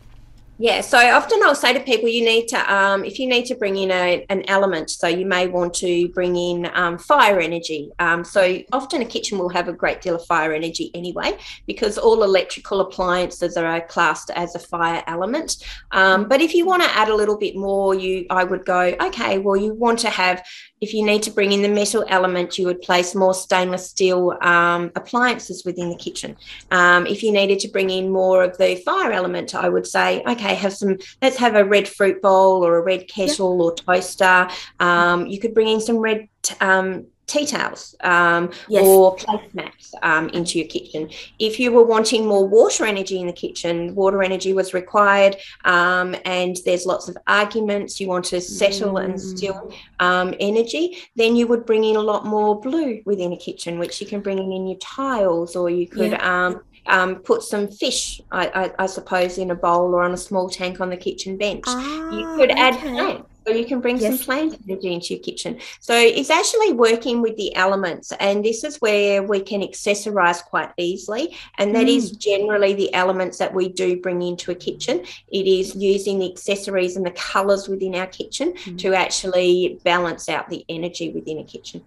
Yeah, 0.56 0.82
so 0.82 0.98
often 0.98 1.40
I'll 1.42 1.56
say 1.56 1.72
to 1.72 1.80
people, 1.80 2.08
you 2.08 2.24
need 2.24 2.46
to, 2.48 2.72
um, 2.72 3.04
if 3.04 3.18
you 3.18 3.26
need 3.26 3.46
to 3.46 3.56
bring 3.56 3.76
in 3.76 3.90
a, 3.90 4.24
an 4.28 4.44
element, 4.46 4.88
so 4.88 5.08
you 5.08 5.26
may 5.26 5.48
want 5.48 5.74
to 5.74 6.08
bring 6.10 6.36
in 6.36 6.70
um, 6.74 6.96
fire 6.96 7.40
energy. 7.40 7.90
Um, 7.98 8.22
so 8.22 8.60
often 8.70 9.02
a 9.02 9.04
kitchen 9.04 9.36
will 9.36 9.48
have 9.48 9.66
a 9.66 9.72
great 9.72 10.00
deal 10.00 10.14
of 10.14 10.24
fire 10.26 10.52
energy 10.52 10.92
anyway, 10.94 11.36
because 11.66 11.98
all 11.98 12.22
electrical 12.22 12.82
appliances 12.82 13.56
are 13.56 13.80
classed 13.80 14.30
as 14.36 14.54
a 14.54 14.60
fire 14.60 15.02
element. 15.08 15.56
Um, 15.90 16.28
but 16.28 16.40
if 16.40 16.54
you 16.54 16.66
want 16.66 16.84
to 16.84 16.90
add 16.96 17.08
a 17.08 17.14
little 17.16 17.36
bit 17.36 17.56
more, 17.56 17.96
you, 17.96 18.24
I 18.30 18.44
would 18.44 18.64
go, 18.64 18.94
okay, 19.00 19.38
well, 19.38 19.56
you 19.56 19.74
want 19.74 19.98
to 20.00 20.10
have 20.10 20.46
if 20.84 20.92
you 20.94 21.04
need 21.04 21.22
to 21.22 21.30
bring 21.30 21.50
in 21.52 21.62
the 21.62 21.68
metal 21.68 22.04
element, 22.08 22.58
you 22.58 22.66
would 22.66 22.82
place 22.82 23.14
more 23.14 23.34
stainless 23.34 23.88
steel 23.88 24.36
um, 24.42 24.92
appliances 24.94 25.64
within 25.64 25.88
the 25.88 25.96
kitchen. 25.96 26.36
Um, 26.70 27.06
if 27.06 27.22
you 27.22 27.32
needed 27.32 27.58
to 27.60 27.68
bring 27.68 27.88
in 27.88 28.10
more 28.10 28.44
of 28.44 28.58
the 28.58 28.76
fire 28.76 29.10
element, 29.10 29.54
I 29.54 29.68
would 29.70 29.86
say, 29.86 30.22
okay, 30.32 30.54
have 30.54 30.74
some, 30.74 30.98
let's 31.22 31.38
have 31.38 31.54
a 31.56 31.64
red 31.64 31.88
fruit 31.88 32.20
bowl 32.20 32.64
or 32.64 32.76
a 32.76 32.82
red 32.82 33.08
kettle 33.08 33.52
yep. 33.56 33.64
or 33.64 33.74
toaster. 33.74 34.48
Um, 34.78 35.26
you 35.26 35.40
could 35.40 35.54
bring 35.54 35.68
in 35.68 35.80
some 35.80 35.98
red 35.98 36.28
um, 36.60 37.06
tea 37.26 37.46
towels 37.46 37.94
um, 38.00 38.50
yes. 38.68 38.84
or 38.84 39.16
placemats 39.16 39.92
um, 40.02 40.28
into 40.30 40.58
your 40.58 40.68
kitchen. 40.68 41.08
If 41.38 41.58
you 41.58 41.72
were 41.72 41.82
wanting 41.82 42.26
more 42.26 42.46
water 42.46 42.84
energy 42.84 43.20
in 43.20 43.26
the 43.26 43.32
kitchen, 43.32 43.94
water 43.94 44.22
energy 44.22 44.52
was 44.52 44.74
required, 44.74 45.36
um, 45.64 46.14
and 46.24 46.56
there's 46.64 46.86
lots 46.86 47.08
of 47.08 47.16
arguments, 47.26 48.00
you 48.00 48.08
want 48.08 48.26
to 48.26 48.40
settle 48.40 48.94
mm. 48.94 49.04
and 49.04 49.20
still 49.20 49.72
um, 50.00 50.34
energy, 50.40 50.98
then 51.16 51.36
you 51.36 51.46
would 51.46 51.64
bring 51.64 51.84
in 51.84 51.96
a 51.96 52.00
lot 52.00 52.26
more 52.26 52.60
blue 52.60 53.00
within 53.04 53.32
a 53.32 53.36
kitchen, 53.36 53.78
which 53.78 54.00
you 54.00 54.06
can 54.06 54.20
bring 54.20 54.38
in 54.38 54.52
in 54.52 54.66
your 54.66 54.78
tiles, 54.78 55.56
or 55.56 55.70
you 55.70 55.86
could. 55.86 56.12
Yeah. 56.12 56.46
Um, 56.46 56.62
um, 56.86 57.16
put 57.16 57.42
some 57.42 57.68
fish, 57.68 58.20
I, 58.30 58.46
I, 58.48 58.84
I, 58.84 58.86
suppose, 58.86 59.38
in 59.38 59.50
a 59.50 59.54
bowl 59.54 59.94
or 59.94 60.02
on 60.02 60.12
a 60.12 60.18
small 60.18 60.50
tank 60.50 60.82
on 60.82 60.90
the 60.90 60.98
kitchen 60.98 61.38
bench. 61.38 61.64
Ah, 61.66 62.10
you 62.10 62.36
could 62.36 62.50
add 62.50 62.74
okay. 62.74 62.90
plants 62.90 63.33
so 63.46 63.52
you 63.52 63.66
can 63.66 63.80
bring 63.80 63.98
yes. 63.98 64.18
some 64.18 64.24
plant 64.24 64.58
energy 64.68 64.92
into 64.92 65.14
your 65.14 65.22
kitchen. 65.22 65.58
So 65.80 65.94
it's 65.94 66.30
actually 66.30 66.72
working 66.72 67.20
with 67.20 67.36
the 67.36 67.54
elements, 67.54 68.12
and 68.20 68.44
this 68.44 68.64
is 68.64 68.80
where 68.80 69.22
we 69.22 69.40
can 69.40 69.60
accessorize 69.60 70.42
quite 70.42 70.70
easily. 70.76 71.36
And 71.58 71.74
that 71.74 71.86
mm. 71.86 71.96
is 71.96 72.12
generally 72.12 72.74
the 72.74 72.92
elements 72.94 73.38
that 73.38 73.52
we 73.52 73.68
do 73.68 74.00
bring 74.00 74.22
into 74.22 74.50
a 74.50 74.54
kitchen. 74.54 75.04
It 75.28 75.46
is 75.46 75.74
using 75.74 76.18
the 76.18 76.30
accessories 76.30 76.96
and 76.96 77.04
the 77.04 77.10
colors 77.10 77.68
within 77.68 77.94
our 77.94 78.06
kitchen 78.06 78.54
mm. 78.54 78.78
to 78.78 78.94
actually 78.94 79.80
balance 79.84 80.28
out 80.28 80.48
the 80.48 80.64
energy 80.68 81.10
within 81.10 81.38
a 81.38 81.44
kitchen. 81.44 81.82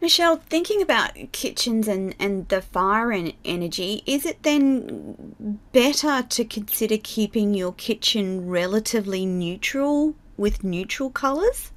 Michelle, 0.00 0.36
thinking 0.36 0.80
about 0.80 1.10
kitchens 1.32 1.86
and, 1.86 2.14
and 2.18 2.48
the 2.48 2.62
fire 2.62 3.12
and 3.12 3.34
energy, 3.44 4.02
is 4.06 4.24
it 4.24 4.42
then 4.44 5.58
better 5.72 6.22
to 6.22 6.44
consider 6.44 6.96
keeping 7.02 7.52
your 7.52 7.74
kitchen 7.74 8.48
relatively 8.48 9.26
neutral 9.26 10.14
with 10.40 10.64
neutral 10.64 11.10
colours? 11.10 11.70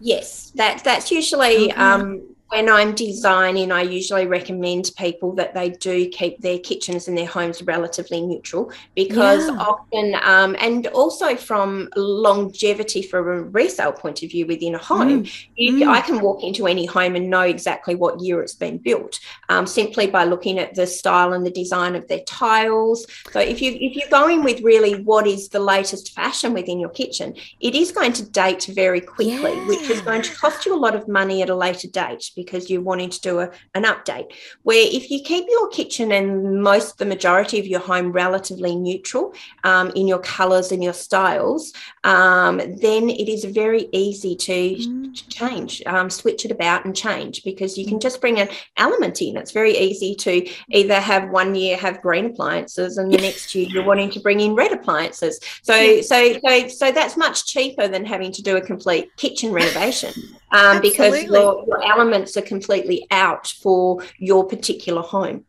Yes, 0.00 0.52
that 0.54 0.84
that's 0.84 1.10
usually 1.10 1.72
um, 1.72 2.22
when 2.48 2.70
I'm 2.70 2.94
designing, 2.94 3.70
I 3.70 3.82
usually 3.82 4.26
recommend 4.26 4.90
people 4.96 5.34
that 5.34 5.52
they 5.52 5.70
do 5.70 6.08
keep 6.08 6.40
their 6.40 6.58
kitchens 6.58 7.06
and 7.06 7.16
their 7.16 7.26
homes 7.26 7.62
relatively 7.62 8.22
neutral 8.22 8.72
because 8.94 9.48
yeah. 9.48 9.56
often, 9.58 10.16
um, 10.22 10.56
and 10.58 10.86
also 10.88 11.36
from 11.36 11.90
longevity 11.94 13.02
from 13.02 13.28
a 13.28 13.42
resale 13.42 13.92
point 13.92 14.22
of 14.22 14.30
view 14.30 14.46
within 14.46 14.74
a 14.74 14.78
home, 14.78 15.24
mm. 15.24 15.46
You, 15.56 15.74
mm. 15.74 15.88
I 15.88 16.00
can 16.00 16.20
walk 16.20 16.42
into 16.42 16.66
any 16.66 16.86
home 16.86 17.16
and 17.16 17.28
know 17.28 17.42
exactly 17.42 17.94
what 17.94 18.20
year 18.20 18.40
it's 18.40 18.54
been 18.54 18.78
built 18.78 19.20
um, 19.50 19.66
simply 19.66 20.06
by 20.06 20.24
looking 20.24 20.58
at 20.58 20.74
the 20.74 20.86
style 20.86 21.34
and 21.34 21.44
the 21.44 21.50
design 21.50 21.94
of 21.96 22.08
their 22.08 22.20
tiles. 22.20 23.06
So 23.30 23.40
if 23.40 23.60
you 23.60 23.72
if 23.72 23.94
you're 23.94 24.08
going 24.08 24.42
with 24.42 24.62
really 24.62 25.02
what 25.02 25.26
is 25.26 25.50
the 25.50 25.60
latest 25.60 26.14
fashion 26.14 26.54
within 26.54 26.80
your 26.80 26.90
kitchen, 26.90 27.34
it 27.60 27.74
is 27.74 27.92
going 27.92 28.14
to 28.14 28.28
date 28.30 28.70
very 28.72 29.02
quickly, 29.02 29.54
yeah. 29.54 29.66
which 29.66 29.90
is 29.90 30.00
going 30.00 30.22
to 30.22 30.34
cost 30.34 30.64
you 30.64 30.74
a 30.74 30.80
lot 30.80 30.94
of 30.94 31.08
money 31.08 31.42
at 31.42 31.50
a 31.50 31.54
later 31.54 31.88
date 31.88 32.30
because 32.38 32.70
you're 32.70 32.88
wanting 32.90 33.10
to 33.10 33.20
do 33.20 33.40
a, 33.40 33.50
an 33.74 33.82
update. 33.82 34.28
Where 34.62 34.86
if 34.98 35.10
you 35.10 35.20
keep 35.22 35.46
your 35.48 35.68
kitchen 35.70 36.12
and 36.12 36.62
most, 36.62 36.98
the 36.98 37.04
majority 37.04 37.58
of 37.58 37.66
your 37.66 37.80
home 37.80 38.12
relatively 38.12 38.76
neutral 38.76 39.34
um, 39.64 39.90
in 39.96 40.06
your 40.06 40.20
colors 40.20 40.70
and 40.70 40.82
your 40.82 40.92
styles, 40.92 41.72
um, 42.04 42.58
then 42.58 43.10
it 43.10 43.28
is 43.28 43.44
very 43.44 43.88
easy 43.92 44.36
to, 44.36 44.52
mm. 44.52 45.16
to 45.16 45.28
change, 45.28 45.82
um, 45.86 46.08
switch 46.08 46.44
it 46.44 46.52
about 46.52 46.84
and 46.84 46.94
change 46.94 47.42
because 47.42 47.76
you 47.76 47.84
can 47.84 47.98
just 47.98 48.20
bring 48.20 48.38
an 48.38 48.48
element 48.76 49.20
in. 49.20 49.36
It's 49.36 49.50
very 49.50 49.76
easy 49.76 50.14
to 50.26 50.48
either 50.70 51.00
have 51.00 51.30
one 51.30 51.56
year 51.56 51.76
have 51.76 52.00
green 52.00 52.26
appliances 52.26 52.98
and 52.98 53.12
the 53.12 53.18
next 53.18 53.52
year 53.54 53.66
you're 53.68 53.84
wanting 53.84 54.10
to 54.10 54.20
bring 54.20 54.38
in 54.38 54.54
red 54.54 54.70
appliances. 54.70 55.40
So, 55.62 56.00
so, 56.02 56.38
so, 56.44 56.68
so 56.68 56.92
that's 56.92 57.16
much 57.16 57.46
cheaper 57.46 57.88
than 57.88 58.04
having 58.04 58.30
to 58.32 58.42
do 58.42 58.56
a 58.56 58.60
complete 58.60 59.10
kitchen 59.16 59.50
renovation 59.50 60.12
um, 60.50 60.80
because 60.80 61.22
your, 61.24 61.64
your 61.66 61.82
elements 61.84 62.27
are 62.36 62.42
completely 62.42 63.06
out 63.10 63.46
for 63.46 64.02
your 64.18 64.44
particular 64.46 65.02
home. 65.02 65.44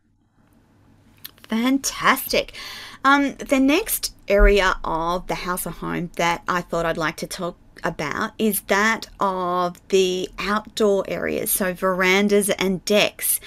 Fantastic. 1.48 2.54
Um, 3.04 3.34
the 3.36 3.58
next 3.58 4.14
area 4.28 4.76
of 4.84 5.26
the 5.26 5.34
house 5.34 5.66
or 5.66 5.70
home 5.70 6.10
that 6.16 6.42
I 6.46 6.60
thought 6.60 6.86
I'd 6.86 6.96
like 6.96 7.16
to 7.16 7.26
talk 7.26 7.56
about 7.82 8.32
is 8.38 8.60
that 8.62 9.08
of 9.18 9.80
the 9.88 10.28
outdoor 10.38 11.04
areas, 11.08 11.50
so 11.50 11.72
verandas 11.72 12.50
and 12.50 12.84
decks. 12.84 13.40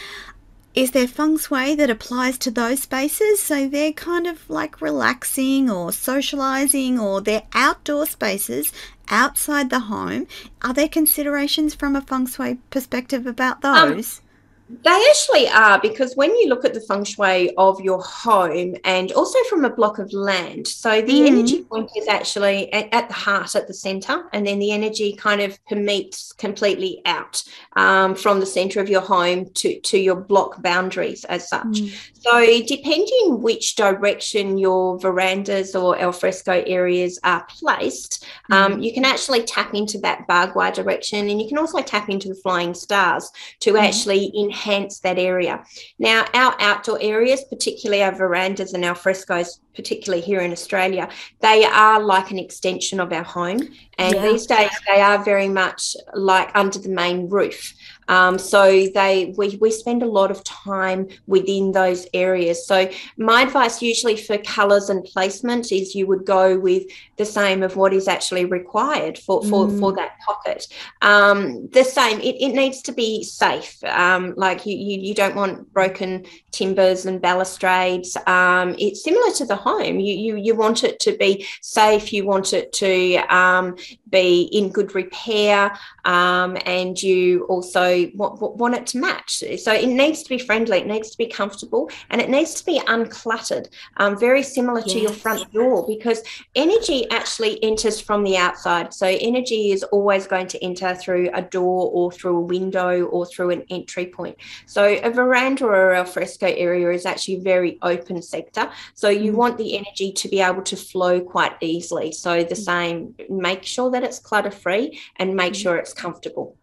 Is 0.73 0.89
there 0.91 1.07
feng 1.07 1.37
shui 1.37 1.75
that 1.75 1.91
applies 1.91 2.39
to 2.39 2.51
those 2.51 2.81
spaces? 2.81 3.39
So 3.39 3.69
they're 3.69 3.93
kind 3.93 4.25
of 4.25 4.49
like 4.49 4.81
relaxing 4.81 5.69
or 5.69 5.91
socializing, 5.91 6.99
or 6.99 7.21
they're 7.21 7.43
outdoor 7.53 8.07
spaces 8.07 8.73
outside 9.09 9.69
the 9.69 9.81
home. 9.81 10.27
Are 10.61 10.73
there 10.73 10.87
considerations 10.87 11.73
from 11.73 11.95
a 11.95 12.01
feng 12.01 12.27
shui 12.27 12.59
perspective 12.69 13.25
about 13.25 13.63
um, 13.63 13.95
those? 13.95 14.19
Um, 14.19 14.22
They 14.69 15.05
actually 15.09 15.49
are 15.49 15.79
because 15.81 16.15
when 16.15 16.31
you 16.35 16.47
look 16.47 16.63
at 16.63 16.73
the 16.73 16.79
feng 16.79 17.03
shui 17.03 17.53
of 17.57 17.81
your 17.81 18.01
home 18.01 18.75
and 18.85 19.11
also 19.11 19.37
from 19.49 19.65
a 19.65 19.69
block 19.69 19.99
of 19.99 20.11
land, 20.13 20.67
so 20.67 21.01
the 21.01 21.21
mm. 21.21 21.27
energy 21.27 21.63
point 21.63 21.91
is 21.95 22.07
actually 22.07 22.71
at, 22.71 22.87
at, 22.93 23.07
the 23.09 23.13
heart, 23.13 23.55
at 23.55 23.67
the 23.67 23.73
center, 23.73 24.23
and 24.31 24.47
then 24.47 24.59
the 24.59 24.71
energy 24.71 25.13
kind 25.13 25.41
of 25.41 25.63
permeates 25.65 26.31
completely 26.31 27.01
out 27.05 27.43
um, 27.75 28.15
from 28.15 28.39
the 28.39 28.45
center 28.45 28.79
of 28.79 28.89
your 28.89 29.01
home 29.01 29.49
to, 29.55 29.79
to 29.81 29.97
your 29.97 30.15
block 30.15 30.61
boundaries 30.61 31.25
as 31.25 31.49
such. 31.49 31.65
Mm. 31.65 32.11
So, 32.21 32.65
depending 32.65 33.41
which 33.41 33.75
direction 33.75 34.57
your 34.57 34.97
verandas 34.97 35.75
or 35.75 35.99
alfresco 35.99 36.63
areas 36.65 37.19
are 37.25 37.45
placed, 37.49 38.25
mm. 38.49 38.55
um, 38.55 38.81
you 38.81 38.93
can 38.93 39.03
actually 39.03 39.43
tap 39.43 39.73
into 39.73 39.97
that 39.99 40.25
bagua 40.27 40.73
direction 40.73 41.29
and 41.29 41.41
you 41.41 41.49
can 41.49 41.57
also 41.57 41.81
tap 41.81 42.09
into 42.09 42.29
the 42.29 42.35
flying 42.35 42.73
stars 42.73 43.29
to 43.59 43.73
mm. 43.73 43.81
actually 43.81 44.31
enhance 44.53 44.99
that 44.99 45.17
area. 45.17 45.63
Now, 45.97 46.25
our 46.33 46.55
outdoor 46.59 46.99
areas, 47.01 47.43
particularly 47.49 48.03
our 48.03 48.13
verandas 48.13 48.73
and 48.73 48.85
alfrescos, 48.85 49.59
particularly 49.75 50.21
here 50.21 50.41
in 50.41 50.51
Australia, 50.51 51.09
they 51.41 51.65
are 51.65 52.01
like 52.01 52.31
an 52.31 52.39
extension 52.39 52.99
of 52.99 53.11
our 53.11 53.23
home. 53.23 53.59
And 53.97 54.15
yeah. 54.15 54.21
these 54.23 54.45
days, 54.45 54.71
they 54.87 55.01
are 55.01 55.23
very 55.23 55.49
much 55.49 55.95
like 56.13 56.49
under 56.55 56.79
the 56.79 56.89
main 56.89 57.29
roof. 57.29 57.73
Um, 58.07 58.37
so 58.37 58.87
they 58.93 59.33
we, 59.37 59.57
we 59.61 59.71
spend 59.71 60.03
a 60.03 60.07
lot 60.07 60.31
of 60.31 60.43
time 60.43 61.07
within 61.27 61.71
those 61.71 62.07
areas. 62.13 62.65
So 62.67 62.89
my 63.17 63.43
advice 63.43 63.81
usually 63.81 64.17
for 64.17 64.37
colours 64.39 64.89
and 64.89 65.03
placement 65.03 65.71
is 65.71 65.95
you 65.95 66.07
would 66.07 66.25
go 66.25 66.59
with 66.59 66.83
the 67.17 67.25
same 67.25 67.63
of 67.63 67.75
what 67.75 67.93
is 67.93 68.07
actually 68.07 68.45
required 68.45 69.17
for 69.17 69.43
for, 69.43 69.67
mm. 69.67 69.79
for 69.79 69.93
that 69.93 70.19
pocket. 70.25 70.67
Um, 71.01 71.69
the 71.69 71.83
same, 71.83 72.19
it, 72.19 72.35
it 72.41 72.53
needs 72.53 72.81
to 72.83 72.91
be 72.91 73.23
safe. 73.23 73.81
Um, 73.83 74.33
like 74.35 74.65
you, 74.65 74.75
you 74.75 74.99
you 74.99 75.13
don't 75.13 75.35
want 75.35 75.71
broken 75.73 76.25
timbers 76.51 77.05
and 77.05 77.21
balustrades. 77.21 78.17
Um, 78.27 78.75
it's 78.77 79.03
similar 79.03 79.31
to 79.31 79.45
the 79.45 79.55
home. 79.63 79.99
You, 79.99 80.13
you, 80.25 80.35
you 80.35 80.55
want 80.55 80.83
it 80.83 80.99
to 81.01 81.17
be 81.17 81.45
safe, 81.61 82.13
you 82.13 82.25
want 82.25 82.53
it 82.53 82.71
to 82.73 83.15
um, 83.33 83.75
be 84.21 84.43
in 84.57 84.69
good 84.69 84.95
repair, 84.95 85.59
um, 86.05 86.55
and 86.65 87.01
you 87.01 87.43
also 87.53 88.09
want, 88.13 88.39
want 88.61 88.75
it 88.75 88.85
to 88.91 88.97
match. 88.99 89.43
So 89.65 89.73
it 89.73 89.87
needs 89.87 90.21
to 90.23 90.29
be 90.29 90.37
friendly, 90.37 90.77
it 90.77 90.87
needs 90.87 91.09
to 91.09 91.17
be 91.17 91.27
comfortable, 91.39 91.89
and 92.09 92.21
it 92.21 92.29
needs 92.29 92.53
to 92.59 92.63
be 92.65 92.79
uncluttered, 92.95 93.65
um, 93.97 94.17
very 94.17 94.43
similar 94.43 94.81
yes. 94.81 94.93
to 94.93 94.99
your 94.99 95.11
front 95.23 95.51
door, 95.51 95.85
because 95.87 96.21
energy 96.55 96.99
actually 97.09 97.61
enters 97.63 97.99
from 97.99 98.23
the 98.23 98.37
outside. 98.37 98.93
So 98.93 99.07
energy 99.07 99.71
is 99.71 99.83
always 99.95 100.27
going 100.27 100.47
to 100.53 100.63
enter 100.63 100.93
through 100.93 101.29
a 101.33 101.41
door 101.41 101.89
or 101.91 102.11
through 102.11 102.37
a 102.37 102.45
window 102.55 103.05
or 103.05 103.25
through 103.25 103.49
an 103.49 103.63
entry 103.69 104.05
point. 104.05 104.37
So 104.67 104.81
a 105.01 105.09
veranda 105.09 105.65
or 105.65 105.93
a 105.95 106.05
fresco 106.05 106.47
area 106.47 106.91
is 106.91 107.05
actually 107.05 107.37
a 107.37 107.41
very 107.41 107.79
open 107.81 108.21
sector. 108.21 108.69
So 108.93 109.09
you 109.09 109.31
mm. 109.31 109.35
want 109.35 109.57
the 109.57 109.75
energy 109.81 110.11
to 110.11 110.27
be 110.29 110.39
able 110.39 110.61
to 110.63 110.75
flow 110.75 111.19
quite 111.19 111.53
easily. 111.61 112.11
So 112.11 112.43
the 112.43 112.55
mm. 112.55 112.65
same, 112.71 113.15
make 113.29 113.63
sure 113.63 113.89
that 113.91 114.02
it's 114.03 114.19
clutter 114.19 114.51
free 114.51 114.99
and 115.17 115.35
make 115.35 115.53
mm. 115.53 115.61
sure 115.61 115.77
it's 115.77 115.93
comfortable. 115.93 116.55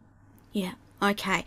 Yeah. 0.53 0.73
Okay. 1.03 1.45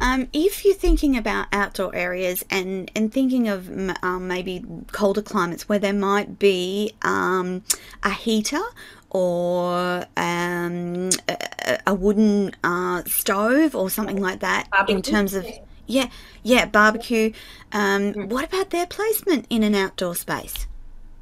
Um, 0.00 0.28
if 0.32 0.64
you're 0.64 0.74
thinking 0.74 1.16
about 1.16 1.46
outdoor 1.52 1.94
areas 1.94 2.44
and, 2.50 2.90
and 2.96 3.12
thinking 3.12 3.48
of 3.48 3.70
um, 4.02 4.26
maybe 4.26 4.64
colder 4.90 5.22
climates 5.22 5.68
where 5.68 5.78
there 5.78 5.92
might 5.92 6.38
be 6.38 6.92
um, 7.02 7.62
a 8.02 8.10
heater 8.10 8.62
or 9.10 10.04
um, 10.16 11.10
a, 11.28 11.78
a, 11.86 11.94
wooden 11.94 12.52
uh, 12.64 13.04
stove 13.06 13.76
or 13.76 13.88
something 13.88 14.20
like 14.20 14.40
that 14.40 14.68
Barbecue. 14.70 14.96
in 14.96 15.02
terms 15.02 15.34
of 15.34 15.46
yeah, 15.86 16.08
yeah, 16.42 16.66
barbecue. 16.66 17.32
Um, 17.70 18.12
mm. 18.12 18.28
What 18.28 18.44
about 18.44 18.70
their 18.70 18.86
placement 18.86 19.46
in 19.48 19.62
an 19.62 19.74
outdoor 19.74 20.16
space? 20.16 20.66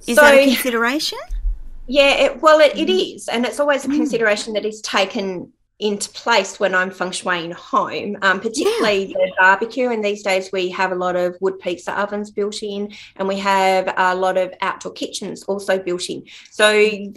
Is 0.06 0.16
so, 0.16 0.22
that 0.22 0.34
a 0.34 0.44
consideration? 0.46 1.18
Yeah, 1.86 2.10
it, 2.14 2.40
well, 2.40 2.60
it, 2.60 2.76
it 2.76 2.88
mm. 2.88 3.28
and 3.28 3.44
it's 3.44 3.60
always 3.60 3.84
a 3.84 3.88
mm. 3.88 3.96
consideration 3.96 4.54
that 4.54 4.64
is 4.64 4.80
taken 4.80 5.52
into 5.84 6.08
place 6.10 6.58
when 6.58 6.74
I'm 6.74 6.90
feng 6.90 7.10
shuiing 7.10 7.52
home, 7.52 8.16
um, 8.22 8.40
particularly 8.40 9.06
yeah. 9.06 9.18
the 9.18 9.32
barbecue. 9.38 9.90
And 9.90 10.02
these 10.02 10.22
days 10.22 10.50
we 10.50 10.70
have 10.70 10.92
a 10.92 10.94
lot 10.94 11.14
of 11.14 11.36
wood 11.42 11.58
pizza 11.60 11.92
ovens 12.02 12.30
built 12.30 12.62
in, 12.62 12.92
and 13.16 13.28
we 13.28 13.38
have 13.38 13.92
a 13.96 14.14
lot 14.14 14.36
of 14.38 14.48
outdoor 14.62 14.92
kitchens 14.92 15.42
also 15.44 15.78
built 15.78 16.08
in. 16.08 16.24
So 16.50 16.68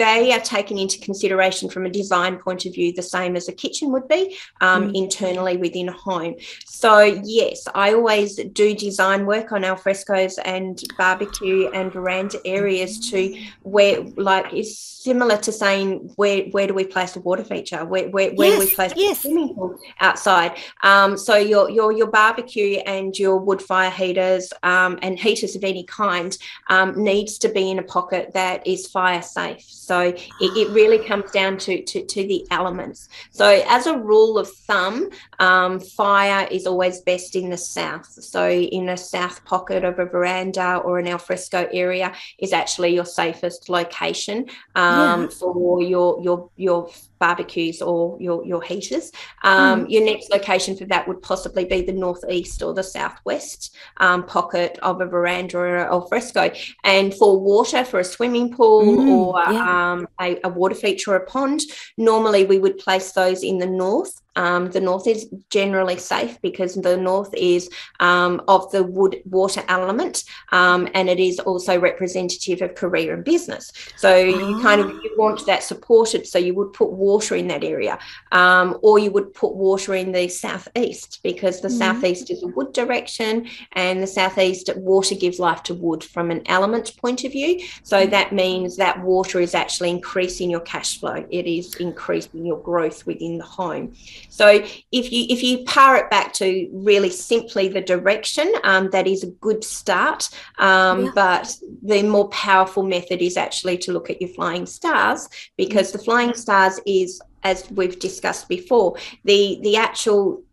they 0.04 0.34
are 0.34 0.42
taken 0.42 0.78
into 0.78 1.00
consideration 1.00 1.70
from 1.70 1.86
a 1.86 1.90
design 1.90 2.38
point 2.38 2.66
of 2.66 2.74
view, 2.74 2.92
the 2.92 3.02
same 3.02 3.38
as 3.38 3.48
a 3.48 3.54
kitchen 3.54 3.92
would 3.94 4.08
be 4.10 4.38
um, 4.60 4.92
mm. 4.92 4.96
internally 4.96 5.56
within 5.56 5.88
a 5.88 5.94
home. 5.94 6.36
So 6.66 7.00
yes, 7.24 7.68
I 7.74 7.94
always 7.94 8.36
do 8.36 8.76
design 8.76 9.26
work 9.26 9.54
on 9.54 9.62
alfrescos 9.64 10.38
and 10.44 10.84
barbecue 10.98 11.70
and 11.70 11.92
veranda 11.92 12.40
areas 12.46 13.00
to 13.12 13.34
where, 13.64 14.02
like, 14.18 14.52
it's 14.52 14.78
similar 14.78 15.38
to 15.38 15.52
saying 15.54 16.12
where 16.18 16.42
where 16.52 16.68
do 16.68 16.74
we 16.74 16.84
place 16.84 17.16
a 17.16 17.22
water 17.22 17.46
feature? 17.46 17.86
Where 17.86 18.10
where, 18.10 18.32
where 18.32 18.57
yes, 18.60 18.70
we 18.70 18.76
place 18.76 18.94
yes. 18.96 19.22
swimming 19.22 19.54
pool 19.54 19.78
outside. 20.00 20.58
Um, 20.84 21.18
so 21.18 21.36
your 21.36 21.70
your 21.70 21.92
your 21.92 22.08
barbecue 22.08 22.78
and 22.86 23.18
your 23.18 23.38
wood 23.38 23.62
fire 23.62 23.92
heaters 23.92 24.52
um, 24.64 25.00
and 25.02 25.20
heaters 25.20 25.56
of 25.56 25.64
any 25.64 25.84
kind 25.84 26.38
um, 26.70 27.02
needs 27.02 27.38
to 27.40 27.50
be 27.50 27.72
in 27.72 27.80
a 27.80 27.84
pocket 27.84 28.34
that 28.34 28.66
is 28.66 28.88
fire 28.88 29.22
safe. 29.22 29.62
So 29.62 30.00
it, 30.02 30.18
it 30.42 30.70
really 30.72 31.00
comes 31.00 31.32
down 31.32 31.58
to, 31.60 31.82
to, 31.82 32.06
to 32.06 32.28
the 32.28 32.46
elements. 32.52 33.08
So 33.32 33.64
as 33.68 33.88
a 33.88 33.98
rule 33.98 34.38
of 34.38 34.50
thumb, 34.52 35.10
um, 35.40 35.80
fire 35.80 36.46
is 36.52 36.68
always 36.68 37.00
best 37.02 37.36
in 37.36 37.50
the 37.50 37.58
south. 37.58 38.08
So 38.08 38.50
in 38.50 38.90
a 38.90 38.98
south 38.98 39.44
pocket 39.46 39.86
of 39.86 40.00
a 40.00 40.06
veranda 40.06 40.78
or 40.78 41.00
an 41.00 41.08
alfresco 41.08 41.70
area 41.72 42.14
is 42.38 42.52
actually 42.52 42.96
your 42.96 43.06
safest 43.06 43.70
location 43.70 44.48
um, 44.76 45.24
yeah. 45.24 45.28
for 45.30 45.82
your 45.82 46.22
your 46.22 46.50
your 46.58 46.90
barbecues 47.20 47.82
or 47.82 48.18
your, 48.20 48.37
your 48.46 48.62
heaters. 48.62 49.12
Um, 49.44 49.86
mm. 49.86 49.92
Your 49.92 50.06
next 50.06 50.30
location 50.32 50.76
for 50.76 50.86
that 50.86 51.08
would 51.08 51.22
possibly 51.22 51.66
be 51.66 51.82
the 51.82 51.94
northeast 51.94 52.62
or 52.62 52.74
the 52.74 52.84
southwest 52.84 53.76
um, 53.98 54.26
pocket 54.26 54.78
of 54.82 55.02
a 55.02 55.06
veranda 55.06 55.58
or 55.58 55.78
a 55.78 56.08
fresco. 56.08 56.52
And 56.84 57.14
for 57.14 57.40
water, 57.40 57.84
for 57.84 58.00
a 58.00 58.04
swimming 58.04 58.56
pool 58.56 58.98
mm, 58.98 59.10
or 59.10 59.54
yeah. 59.54 59.92
um, 59.94 60.08
a, 60.20 60.40
a 60.44 60.50
water 60.50 60.76
feature 60.76 61.14
or 61.14 61.18
a 61.18 61.26
pond, 61.26 61.62
normally 61.98 62.46
we 62.46 62.60
would 62.60 62.78
place 62.78 63.12
those 63.12 63.44
in 63.44 63.58
the 63.58 63.66
north 63.66 64.22
um, 64.38 64.70
the 64.70 64.80
north 64.80 65.08
is 65.08 65.28
generally 65.50 65.98
safe 65.98 66.40
because 66.42 66.76
the 66.76 66.96
north 66.96 67.34
is 67.36 67.70
um, 68.00 68.42
of 68.48 68.72
the 68.72 68.84
wood 68.84 69.22
water 69.26 69.64
element 69.68 70.24
um, 70.52 70.88
and 70.94 71.10
it 71.10 71.20
is 71.20 71.40
also 71.40 71.80
representative 71.80 72.62
of 72.62 72.76
career 72.76 73.14
and 73.16 73.26
business. 73.26 73.72
So 73.96 74.14
oh. 74.14 74.24
you 74.24 74.62
kind 74.62 74.80
of 74.80 74.90
you 74.92 75.14
want 75.18 75.46
that 75.48 75.64
supported. 75.64 76.28
So 76.28 76.38
you 76.38 76.54
would 76.54 76.74
put 76.74 76.92
water 76.92 77.36
in 77.36 77.48
that 77.48 77.64
area 77.64 77.98
um, 78.32 78.78
or 78.82 79.00
you 79.00 79.12
would 79.12 79.34
put 79.34 79.56
water 79.56 79.96
in 79.96 80.12
the 80.12 80.28
southeast 80.28 81.20
because 81.24 81.62
the 81.62 81.68
mm. 81.68 81.78
southeast 81.78 82.30
is 82.30 82.44
a 82.44 82.48
wood 82.48 82.74
direction 82.74 83.48
and 83.74 84.02
the 84.02 84.08
southeast 84.08 84.70
water 84.76 85.16
gives 85.16 85.40
life 85.40 85.64
to 85.64 85.74
wood 85.74 86.04
from 86.04 86.30
an 86.30 86.44
element 86.46 86.96
point 86.98 87.24
of 87.24 87.32
view. 87.32 87.60
So 87.82 88.06
mm. 88.06 88.10
that 88.12 88.34
means 88.34 88.78
that 88.78 89.02
water 89.02 89.40
is 89.40 89.56
actually 89.56 89.90
increasing 89.90 90.52
your 90.52 90.60
cash 90.62 91.00
flow. 91.00 91.26
It 91.32 91.48
is 91.48 91.76
increasing 91.76 92.46
your 92.46 92.62
growth 92.62 93.06
within 93.08 93.40
the 93.40 93.46
home. 93.46 93.96
So 94.30 94.48
if 94.92 95.12
you 95.12 95.26
if 95.30 95.44
you 95.44 95.64
power 95.66 95.96
it 95.98 96.10
back 96.10 96.34
to 96.34 96.70
really 96.72 97.10
simply 97.10 97.68
the 97.68 97.82
direction, 97.82 98.52
um, 98.64 98.90
that 98.92 99.08
is 99.08 99.24
a 99.24 99.28
good 99.28 99.64
start. 99.64 100.30
Um, 100.60 101.06
yeah. 101.06 101.12
But 101.16 101.58
the 101.82 102.04
more 102.04 102.30
powerful 102.30 102.84
method 102.84 103.22
is 103.22 103.38
actually 103.38 103.78
to 103.80 103.92
look 103.92 104.10
at 104.10 104.22
your 104.22 104.30
flying 104.30 104.66
stars 104.66 105.28
because 105.58 105.92
the 105.92 106.00
flying 106.00 106.34
stars 106.34 106.80
is 106.86 107.22
as 107.44 107.70
we've 107.72 108.00
discussed 108.00 108.50
before, 108.50 108.98
the 109.24 109.60
the 109.62 109.78
actual 109.78 110.44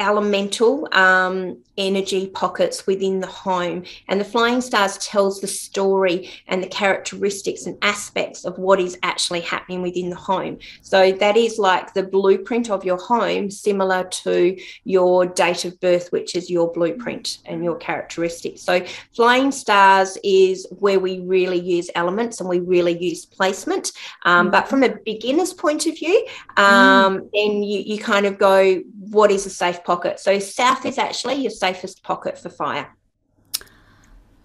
elemental 0.00 0.88
um, 0.92 1.58
energy 1.78 2.26
pockets 2.26 2.86
within 2.86 3.20
the 3.20 3.26
home. 3.26 3.84
And 4.08 4.20
the 4.20 4.24
Flying 4.24 4.60
Stars 4.60 4.98
tells 4.98 5.40
the 5.40 5.46
story 5.46 6.30
and 6.48 6.62
the 6.62 6.66
characteristics 6.66 7.64
and 7.66 7.78
aspects 7.80 8.44
of 8.44 8.58
what 8.58 8.80
is 8.80 8.98
actually 9.02 9.40
happening 9.40 9.80
within 9.80 10.10
the 10.10 10.16
home. 10.16 10.58
So 10.82 11.12
that 11.12 11.36
is 11.36 11.58
like 11.58 11.94
the 11.94 12.02
blueprint 12.02 12.68
of 12.68 12.84
your 12.84 12.98
home, 12.98 13.50
similar 13.50 14.04
to 14.24 14.58
your 14.84 15.24
date 15.24 15.64
of 15.64 15.78
birth, 15.80 16.10
which 16.10 16.34
is 16.34 16.50
your 16.50 16.72
blueprint 16.72 17.38
and 17.46 17.64
your 17.64 17.76
characteristics. 17.76 18.60
So 18.62 18.84
Flying 19.14 19.52
Stars 19.52 20.18
is 20.24 20.66
where 20.70 20.98
we 20.98 21.20
really 21.20 21.60
use 21.60 21.90
elements 21.94 22.40
and 22.40 22.48
we 22.48 22.58
really 22.60 22.98
use 22.98 23.24
placement. 23.24 23.92
Um. 24.24 24.48
But 24.50 24.66
from 24.66 24.82
a 24.82 24.96
beginner's 25.04 25.52
point 25.52 25.86
of 25.86 25.94
view, 25.94 26.26
um, 26.56 27.18
mm. 27.18 27.30
then 27.32 27.62
you, 27.62 27.80
you 27.80 27.98
kind 27.98 28.26
of 28.26 28.38
go, 28.38 28.82
what 29.10 29.30
is 29.30 29.46
a 29.46 29.50
safe 29.50 29.84
pocket? 29.84 30.18
So 30.18 30.40
south 30.40 30.84
is 30.84 30.98
actually 30.98 31.34
your 31.34 31.50
safe 31.50 31.67
safest 31.68 32.02
pocket 32.02 32.38
for 32.38 32.50
fire. 32.50 32.88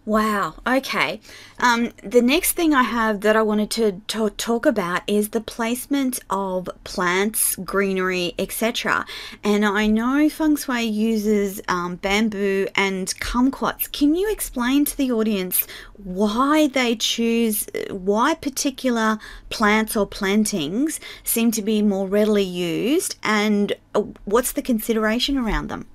Wow. 0.05 0.55
Okay. 0.67 1.21
Um, 1.59 1.91
the 2.03 2.21
next 2.21 2.51
thing 2.57 2.73
I 2.73 2.83
have 2.83 3.21
that 3.21 3.37
I 3.37 3.41
wanted 3.41 3.71
to, 3.71 4.29
talk 4.35 4.65
about 4.65 5.01
is 5.07 5.29
the 5.29 5.39
placement 5.39 6.19
of 6.29 6.69
plants, 6.83 7.55
greenery, 7.55 8.35
etc. 8.37 9.05
And 9.45 9.65
I 9.65 9.87
know 9.87 10.27
feng 10.27 10.57
shui 10.57 10.83
uses 10.83 11.61
um, 11.69 11.95
bamboo 11.95 12.67
and 12.75 13.07
kumquats. 13.21 13.89
Can 13.93 14.13
you 14.13 14.29
explain 14.29 14.83
to 14.85 14.97
the 14.97 15.09
audience 15.13 15.65
why 15.93 16.67
they 16.67 16.97
choose, 16.97 17.65
why 17.89 18.35
particular 18.35 19.19
plants 19.49 19.95
or 19.95 20.05
plantings 20.05 20.99
seem 21.23 21.49
to 21.51 21.61
be 21.61 21.81
more 21.81 22.07
readily 22.09 22.43
used, 22.43 23.15
and 23.23 23.71
uh, 23.95 24.01
what's 24.25 24.51
the 24.51 24.61
consideration 24.61 25.37
around 25.37 25.69
them? 25.69 25.87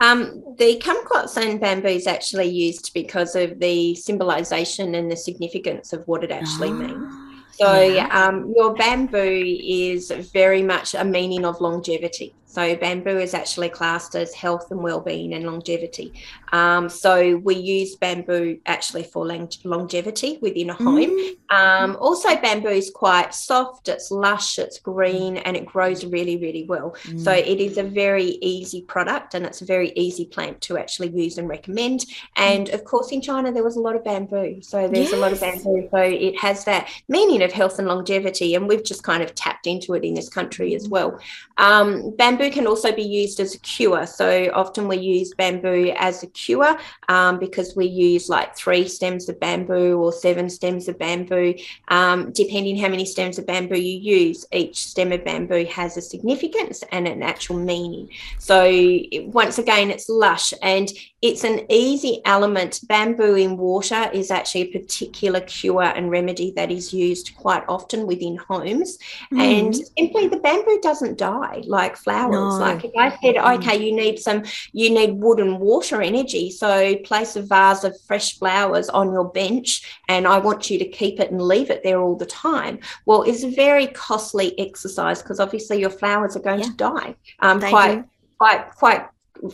Um, 0.00 0.44
the 0.58 0.80
kumquats 0.80 1.36
and 1.36 1.60
bamboo 1.60 1.88
is 1.88 2.06
actually 2.06 2.48
used 2.48 2.92
because 2.94 3.34
of 3.34 3.58
the 3.58 3.94
symbolization 3.96 4.94
and 4.94 5.10
the 5.10 5.16
significance 5.16 5.92
of 5.92 6.06
what 6.06 6.22
it 6.22 6.30
actually 6.30 6.68
oh. 6.68 6.74
means. 6.74 7.14
So 7.52 7.80
yeah. 7.82 8.06
um, 8.26 8.54
your 8.56 8.74
bamboo 8.74 9.58
is 9.60 10.12
very 10.32 10.62
much 10.62 10.94
a 10.94 11.04
meaning 11.04 11.44
of 11.44 11.60
longevity. 11.60 12.32
So 12.58 12.74
bamboo 12.74 13.18
is 13.18 13.34
actually 13.34 13.68
classed 13.68 14.16
as 14.16 14.34
health 14.34 14.72
and 14.72 14.82
well-being 14.82 15.32
and 15.32 15.46
longevity. 15.46 16.12
Um, 16.50 16.88
so 16.88 17.36
we 17.36 17.54
use 17.54 17.94
bamboo 17.94 18.58
actually 18.66 19.04
for 19.04 19.24
long- 19.24 19.52
longevity 19.62 20.40
within 20.42 20.70
a 20.70 20.74
home. 20.74 21.16
Mm. 21.16 21.36
Um, 21.50 21.96
also, 22.00 22.34
bamboo 22.36 22.70
is 22.70 22.90
quite 22.90 23.32
soft, 23.32 23.88
it's 23.88 24.10
lush, 24.10 24.58
it's 24.58 24.80
green, 24.80 25.36
and 25.36 25.56
it 25.56 25.66
grows 25.66 26.04
really, 26.04 26.36
really 26.36 26.64
well. 26.64 26.96
Mm. 27.04 27.20
So 27.20 27.30
it 27.30 27.60
is 27.60 27.78
a 27.78 27.84
very 27.84 28.38
easy 28.42 28.82
product, 28.82 29.34
and 29.34 29.46
it's 29.46 29.62
a 29.62 29.64
very 29.64 29.92
easy 29.94 30.24
plant 30.26 30.60
to 30.62 30.78
actually 30.78 31.10
use 31.10 31.38
and 31.38 31.48
recommend. 31.48 32.06
And 32.36 32.70
of 32.70 32.82
course, 32.82 33.12
in 33.12 33.20
China 33.20 33.52
there 33.52 33.62
was 33.62 33.76
a 33.76 33.80
lot 33.80 33.94
of 33.94 34.02
bamboo, 34.02 34.62
so 34.62 34.88
there's 34.88 35.10
yes. 35.10 35.12
a 35.12 35.16
lot 35.16 35.32
of 35.32 35.40
bamboo. 35.40 35.88
So 35.92 35.98
it 35.98 36.36
has 36.40 36.64
that 36.64 36.88
meaning 37.06 37.40
of 37.42 37.52
health 37.52 37.78
and 37.78 37.86
longevity, 37.86 38.56
and 38.56 38.66
we've 38.66 38.84
just 38.84 39.04
kind 39.04 39.22
of 39.22 39.32
tapped 39.36 39.68
into 39.68 39.94
it 39.94 40.02
in 40.02 40.14
this 40.14 40.28
country 40.28 40.74
as 40.74 40.88
well. 40.88 41.20
Um, 41.56 42.16
bamboo 42.16 42.47
bamboo 42.48 42.58
can 42.58 42.66
also 42.66 42.92
be 42.92 43.02
used 43.02 43.40
as 43.40 43.54
a 43.54 43.58
cure. 43.58 44.06
So 44.06 44.50
often 44.54 44.88
we 44.88 44.96
use 44.96 45.32
bamboo 45.34 45.92
as 45.96 46.22
a 46.22 46.26
cure 46.28 46.78
um, 47.08 47.38
because 47.38 47.76
we 47.76 47.86
use 47.86 48.28
like 48.28 48.56
three 48.56 48.88
stems 48.88 49.28
of 49.28 49.38
bamboo 49.40 49.98
or 49.98 50.12
seven 50.12 50.50
stems 50.50 50.88
of 50.88 50.98
bamboo. 50.98 51.54
Um, 51.88 52.32
depending 52.32 52.76
how 52.76 52.88
many 52.88 53.04
stems 53.04 53.38
of 53.38 53.46
bamboo 53.46 53.78
you 53.78 53.98
use, 53.98 54.46
each 54.52 54.86
stem 54.86 55.12
of 55.12 55.24
bamboo 55.24 55.66
has 55.66 55.96
a 55.96 56.02
significance 56.02 56.82
and 56.92 57.06
an 57.06 57.22
actual 57.22 57.56
meaning. 57.56 58.08
So 58.38 58.70
once 59.26 59.58
again, 59.58 59.90
it's 59.90 60.08
lush 60.08 60.52
and 60.62 60.90
it's 61.20 61.44
an 61.44 61.60
easy 61.68 62.20
element. 62.24 62.80
Bamboo 62.86 63.34
in 63.34 63.56
water 63.56 64.08
is 64.12 64.30
actually 64.30 64.62
a 64.62 64.78
particular 64.78 65.40
cure 65.40 65.82
and 65.82 66.10
remedy 66.10 66.52
that 66.52 66.70
is 66.70 66.92
used 66.92 67.34
quite 67.36 67.64
often 67.68 68.06
within 68.06 68.36
homes. 68.36 68.98
Mm. 69.32 69.40
And 69.40 69.76
simply 69.76 70.28
the 70.28 70.38
bamboo 70.38 70.78
doesn't 70.80 71.18
die 71.18 71.62
like 71.66 71.96
flowers. 71.96 72.27
No. 72.30 72.58
Like 72.58 72.84
if 72.84 72.92
I 72.96 73.16
said, 73.20 73.36
okay, 73.36 73.76
you 73.76 73.94
need 73.94 74.18
some, 74.18 74.42
you 74.72 74.90
need 74.90 75.12
wood 75.12 75.40
and 75.40 75.58
water 75.58 76.02
energy. 76.02 76.50
So 76.50 76.96
place 76.96 77.36
a 77.36 77.42
vase 77.42 77.84
of 77.84 77.98
fresh 78.02 78.38
flowers 78.38 78.88
on 78.88 79.12
your 79.12 79.24
bench 79.24 80.00
and 80.08 80.26
I 80.26 80.38
want 80.38 80.70
you 80.70 80.78
to 80.78 80.88
keep 80.88 81.20
it 81.20 81.30
and 81.30 81.40
leave 81.40 81.70
it 81.70 81.82
there 81.82 82.00
all 82.00 82.16
the 82.16 82.26
time. 82.26 82.80
Well, 83.06 83.22
it's 83.22 83.42
a 83.42 83.50
very 83.50 83.86
costly 83.88 84.58
exercise 84.58 85.22
because 85.22 85.40
obviously 85.40 85.80
your 85.80 85.90
flowers 85.90 86.36
are 86.36 86.40
going 86.40 86.60
yeah. 86.60 86.66
to 86.66 86.72
die 86.72 87.14
um, 87.40 87.60
quite, 87.60 87.96
do. 87.96 88.04
quite, 88.38 88.70
quite 88.74 89.06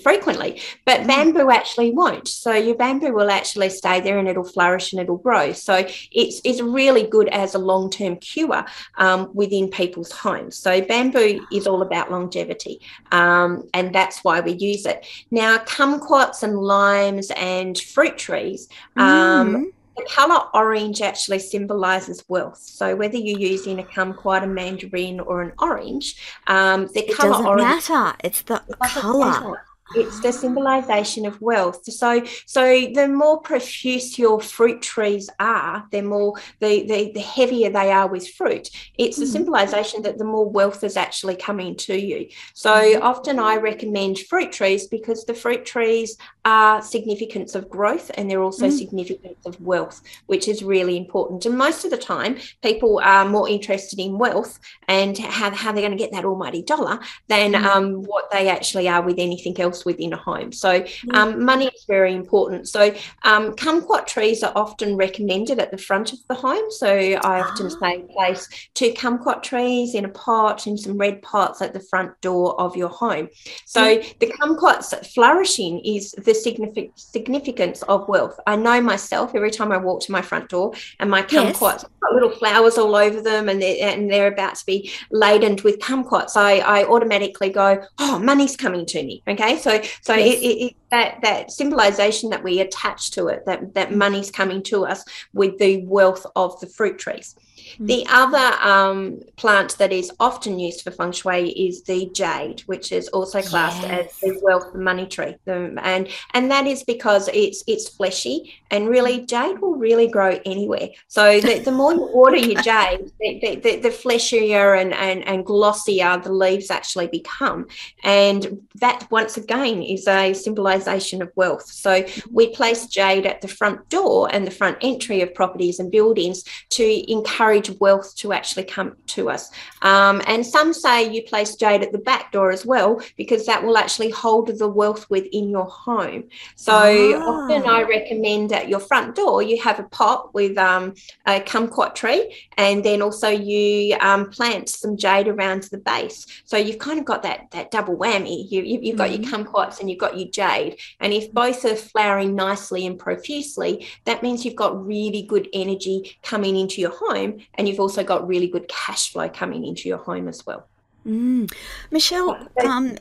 frequently, 0.02 0.60
but 0.84 1.00
mm. 1.00 1.06
bamboo 1.06 1.50
actually 1.50 1.92
won't. 1.92 2.28
So 2.28 2.52
your 2.54 2.74
bamboo 2.74 3.12
will 3.12 3.30
actually 3.30 3.70
stay 3.70 4.00
there 4.00 4.18
and 4.18 4.28
it'll 4.28 4.44
flourish 4.44 4.92
and 4.92 5.00
it'll 5.00 5.18
grow. 5.18 5.52
So 5.52 5.86
it's, 6.12 6.40
it's 6.44 6.60
really 6.60 7.04
good 7.04 7.28
as 7.28 7.54
a 7.54 7.58
long 7.58 7.90
term 7.90 8.16
cure 8.16 8.64
um, 8.98 9.30
within 9.34 9.68
people's 9.68 10.12
homes. 10.12 10.56
So 10.56 10.80
bamboo 10.80 11.46
is 11.52 11.66
all 11.66 11.82
about 11.82 12.10
longevity, 12.10 12.80
um, 13.12 13.68
and 13.74 13.94
that's 13.94 14.22
why 14.24 14.40
we 14.40 14.52
use 14.52 14.86
it. 14.86 15.06
Now, 15.30 15.58
kumquats 15.58 16.42
and 16.42 16.58
limes 16.58 17.30
and 17.36 17.78
fruit 17.78 18.18
trees. 18.18 18.68
Um, 18.96 19.54
mm. 19.54 19.64
The 19.96 20.04
color 20.10 20.40
orange 20.54 21.00
actually 21.00 21.38
symbolizes 21.38 22.24
wealth. 22.26 22.58
So 22.58 22.96
whether 22.96 23.16
you're 23.16 23.38
using 23.38 23.78
a 23.78 23.84
kumquat, 23.84 24.42
a 24.42 24.46
mandarin, 24.46 25.20
or 25.20 25.40
an 25.42 25.52
orange, 25.60 26.16
um, 26.48 26.88
the 26.94 27.08
it 27.08 27.16
color 27.16 27.30
doesn't 27.30 27.46
orange 27.46 27.88
matter. 27.88 28.16
It's 28.24 28.42
the 28.42 28.60
color 28.80 29.62
it's 29.94 30.20
the 30.20 30.32
symbolization 30.32 31.26
of 31.26 31.40
wealth 31.42 31.84
so 31.84 32.22
so 32.46 32.64
the 32.94 33.06
more 33.06 33.40
profuse 33.40 34.18
your 34.18 34.40
fruit 34.40 34.80
trees 34.80 35.28
are 35.38 35.86
the 35.92 36.00
more 36.00 36.34
the 36.60 36.86
the, 36.86 37.12
the 37.12 37.20
heavier 37.20 37.70
they 37.70 37.92
are 37.92 38.08
with 38.08 38.28
fruit 38.30 38.70
it's 38.98 39.18
mm. 39.18 39.22
a 39.22 39.26
symbolization 39.26 40.00
that 40.02 40.16
the 40.16 40.24
more 40.24 40.48
wealth 40.48 40.82
is 40.82 40.96
actually 40.96 41.36
coming 41.36 41.76
to 41.76 42.00
you 42.00 42.26
so 42.54 42.72
mm. 42.72 43.00
often 43.02 43.38
i 43.38 43.56
recommend 43.56 44.18
fruit 44.20 44.50
trees 44.50 44.86
because 44.86 45.24
the 45.26 45.34
fruit 45.34 45.66
trees 45.66 46.16
are 46.46 46.80
significance 46.80 47.54
of 47.54 47.68
growth 47.68 48.10
and 48.14 48.30
they're 48.30 48.42
also 48.42 48.68
mm. 48.68 48.72
significance 48.72 49.44
of 49.44 49.60
wealth 49.60 50.00
which 50.26 50.48
is 50.48 50.62
really 50.62 50.96
important 50.96 51.44
and 51.44 51.58
most 51.58 51.84
of 51.84 51.90
the 51.90 51.96
time 51.96 52.38
people 52.62 53.00
are 53.04 53.28
more 53.28 53.48
interested 53.48 53.98
in 53.98 54.18
wealth 54.18 54.58
and 54.88 55.18
how, 55.18 55.50
how 55.50 55.72
they're 55.72 55.82
going 55.86 55.96
to 55.96 56.02
get 56.02 56.12
that 56.12 56.24
almighty 56.24 56.62
dollar 56.62 56.98
than 57.28 57.52
mm. 57.52 57.64
um, 57.64 58.02
what 58.04 58.30
they 58.30 58.48
actually 58.48 58.88
are 58.88 59.02
with 59.02 59.18
anything 59.18 59.58
else 59.60 59.73
within 59.82 60.12
a 60.12 60.16
home. 60.16 60.52
So 60.52 60.84
um, 61.14 61.42
money 61.42 61.66
is 61.68 61.84
very 61.86 62.14
important. 62.14 62.68
So 62.68 62.94
um, 63.22 63.52
kumquat 63.52 64.06
trees 64.06 64.42
are 64.42 64.52
often 64.54 64.96
recommended 64.96 65.58
at 65.58 65.70
the 65.70 65.78
front 65.78 66.12
of 66.12 66.18
the 66.28 66.34
home. 66.34 66.70
So 66.70 66.88
I 66.88 67.40
often 67.40 67.66
ah. 67.66 67.78
say 67.80 68.04
place 68.14 68.48
two 68.74 68.92
kumquat 68.92 69.42
trees 69.42 69.94
in 69.94 70.04
a 70.04 70.08
pot 70.08 70.66
in 70.66 70.76
some 70.76 70.98
red 70.98 71.22
pots 71.22 71.62
at 71.62 71.72
the 71.72 71.80
front 71.80 72.20
door 72.20 72.60
of 72.60 72.76
your 72.76 72.88
home. 72.88 73.28
So 73.64 74.02
the 74.20 74.26
kumquats 74.26 74.94
flourishing 75.14 75.80
is 75.80 76.12
the 76.12 76.34
significance 76.34 77.82
of 77.82 78.08
wealth. 78.08 78.38
I 78.46 78.56
know 78.56 78.80
myself 78.80 79.34
every 79.34 79.50
time 79.50 79.72
I 79.72 79.78
walk 79.78 80.02
to 80.02 80.12
my 80.12 80.22
front 80.22 80.48
door 80.50 80.74
and 81.00 81.10
my 81.10 81.22
kumquats 81.22 81.82
yes. 81.82 81.86
got 82.02 82.12
little 82.12 82.30
flowers 82.30 82.76
all 82.78 82.94
over 82.94 83.20
them 83.20 83.48
and 83.48 83.60
they're, 83.60 83.88
and 83.88 84.10
they're 84.10 84.32
about 84.32 84.56
to 84.56 84.66
be 84.66 84.90
laden 85.10 85.56
with 85.64 85.78
kumquats. 85.78 86.36
I, 86.36 86.58
I 86.58 86.84
automatically 86.84 87.50
go, 87.50 87.84
oh, 87.98 88.18
money's 88.18 88.56
coming 88.56 88.86
to 88.86 89.02
me. 89.02 89.22
Okay. 89.28 89.58
So 89.64 89.80
so 90.02 90.14
yes. 90.14 90.38
it, 90.42 90.44
it, 90.44 90.76
that 90.90 91.22
that 91.22 91.50
symbolization 91.50 92.28
that 92.30 92.44
we 92.44 92.60
attach 92.60 93.12
to 93.12 93.28
it, 93.28 93.46
that 93.46 93.72
that 93.72 93.94
money's 93.94 94.30
coming 94.30 94.62
to 94.64 94.84
us 94.84 95.04
with 95.32 95.58
the 95.58 95.86
wealth 95.86 96.26
of 96.36 96.60
the 96.60 96.66
fruit 96.66 96.98
trees. 96.98 97.34
Mm. 97.78 97.86
The 97.86 98.06
other 98.08 98.56
um, 98.62 99.20
plant 99.36 99.78
that 99.78 99.92
is 99.92 100.12
often 100.20 100.58
used 100.58 100.82
for 100.82 100.90
feng 100.90 101.12
shui 101.12 101.50
is 101.50 101.82
the 101.82 102.10
jade, 102.12 102.60
which 102.66 102.92
is 102.92 103.08
also 103.08 103.42
classed 103.42 103.82
yes. 103.82 104.06
as 104.06 104.20
the 104.20 104.40
wealth 104.42 104.74
money 104.74 105.06
tree. 105.06 105.36
The, 105.44 105.74
and 105.82 106.08
and 106.32 106.50
that 106.50 106.66
is 106.66 106.84
because 106.84 107.28
it's 107.32 107.62
it's 107.66 107.88
fleshy 107.88 108.54
and 108.74 108.88
really 108.88 109.24
jade 109.24 109.60
will 109.60 109.76
really 109.76 110.08
grow 110.08 110.40
anywhere. 110.44 110.88
So 111.06 111.40
the, 111.40 111.60
the 111.60 111.70
more 111.70 111.92
you 111.92 112.10
water 112.12 112.36
your 112.36 112.60
jade, 112.60 113.12
the, 113.20 113.60
the, 113.62 113.76
the 113.76 113.90
fleshier 113.90 114.74
and, 114.80 114.92
and, 114.92 115.24
and 115.28 115.46
glossier 115.46 116.20
the 116.20 116.32
leaves 116.32 116.72
actually 116.72 117.06
become. 117.06 117.68
And 118.02 118.66
that 118.76 119.06
once 119.12 119.36
again 119.36 119.80
is 119.80 120.08
a 120.08 120.34
symbolization 120.34 121.22
of 121.22 121.30
wealth. 121.36 121.66
So 121.66 122.04
we 122.32 122.48
place 122.48 122.86
jade 122.86 123.26
at 123.26 123.42
the 123.42 123.48
front 123.48 123.88
door 123.90 124.28
and 124.34 124.44
the 124.44 124.50
front 124.50 124.78
entry 124.80 125.20
of 125.20 125.32
properties 125.34 125.78
and 125.78 125.92
buildings 125.92 126.42
to 126.70 127.12
encourage 127.12 127.53
encourage 127.54 127.80
wealth 127.80 128.14
to 128.16 128.32
actually 128.32 128.64
come 128.64 128.96
to 129.06 129.30
us. 129.30 129.50
Um, 129.82 130.22
and 130.26 130.44
some 130.44 130.72
say 130.72 131.12
you 131.12 131.22
place 131.22 131.56
jade 131.56 131.82
at 131.82 131.92
the 131.92 131.98
back 131.98 132.32
door 132.32 132.50
as 132.50 132.64
well, 132.66 133.00
because 133.16 133.46
that 133.46 133.62
will 133.62 133.76
actually 133.76 134.10
hold 134.10 134.58
the 134.58 134.68
wealth 134.68 135.08
within 135.10 135.48
your 135.50 135.66
home. 135.66 136.24
So 136.56 136.72
ah. 136.72 137.22
often 137.22 137.68
I 137.68 137.82
recommend 137.82 138.52
at 138.52 138.68
your 138.68 138.80
front 138.80 139.14
door, 139.14 139.42
you 139.42 139.60
have 139.62 139.78
a 139.78 139.84
pot 139.84 140.34
with 140.34 140.56
um, 140.58 140.94
a 141.26 141.40
kumquat 141.40 141.94
tree, 141.94 142.34
and 142.56 142.84
then 142.84 143.02
also 143.02 143.28
you 143.28 143.96
um, 144.00 144.30
plant 144.30 144.68
some 144.68 144.96
jade 144.96 145.28
around 145.28 145.64
the 145.64 145.78
base. 145.78 146.26
So 146.44 146.56
you've 146.56 146.78
kind 146.78 146.98
of 146.98 147.04
got 147.04 147.22
that, 147.22 147.50
that 147.52 147.70
double 147.70 147.96
whammy. 147.96 148.50
You, 148.50 148.62
you, 148.62 148.90
have 148.90 148.98
got 148.98 149.10
mm-hmm. 149.10 149.22
your 149.22 149.32
kumquats 149.32 149.80
and 149.80 149.88
you've 149.88 149.98
got 149.98 150.18
your 150.18 150.28
jade. 150.28 150.78
And 151.00 151.12
if 151.12 151.32
both 151.32 151.64
are 151.64 151.76
flowering 151.76 152.34
nicely 152.34 152.86
and 152.86 152.98
profusely, 152.98 153.86
that 154.04 154.22
means 154.22 154.44
you've 154.44 154.56
got 154.56 154.84
really 154.86 155.22
good 155.22 155.48
energy 155.52 156.16
coming 156.22 156.56
into 156.56 156.80
your 156.80 156.90
home 156.94 157.43
and 157.54 157.68
you've 157.68 157.80
also 157.80 158.02
got 158.02 158.26
really 158.26 158.48
good 158.48 158.68
cash 158.68 159.12
flow 159.12 159.28
coming 159.28 159.64
into 159.64 159.88
your 159.88 159.98
home 159.98 160.28
as 160.28 160.44
well. 160.46 160.66
Mm. 161.06 161.52
Michelle, 161.90 162.48
um, 162.64 162.96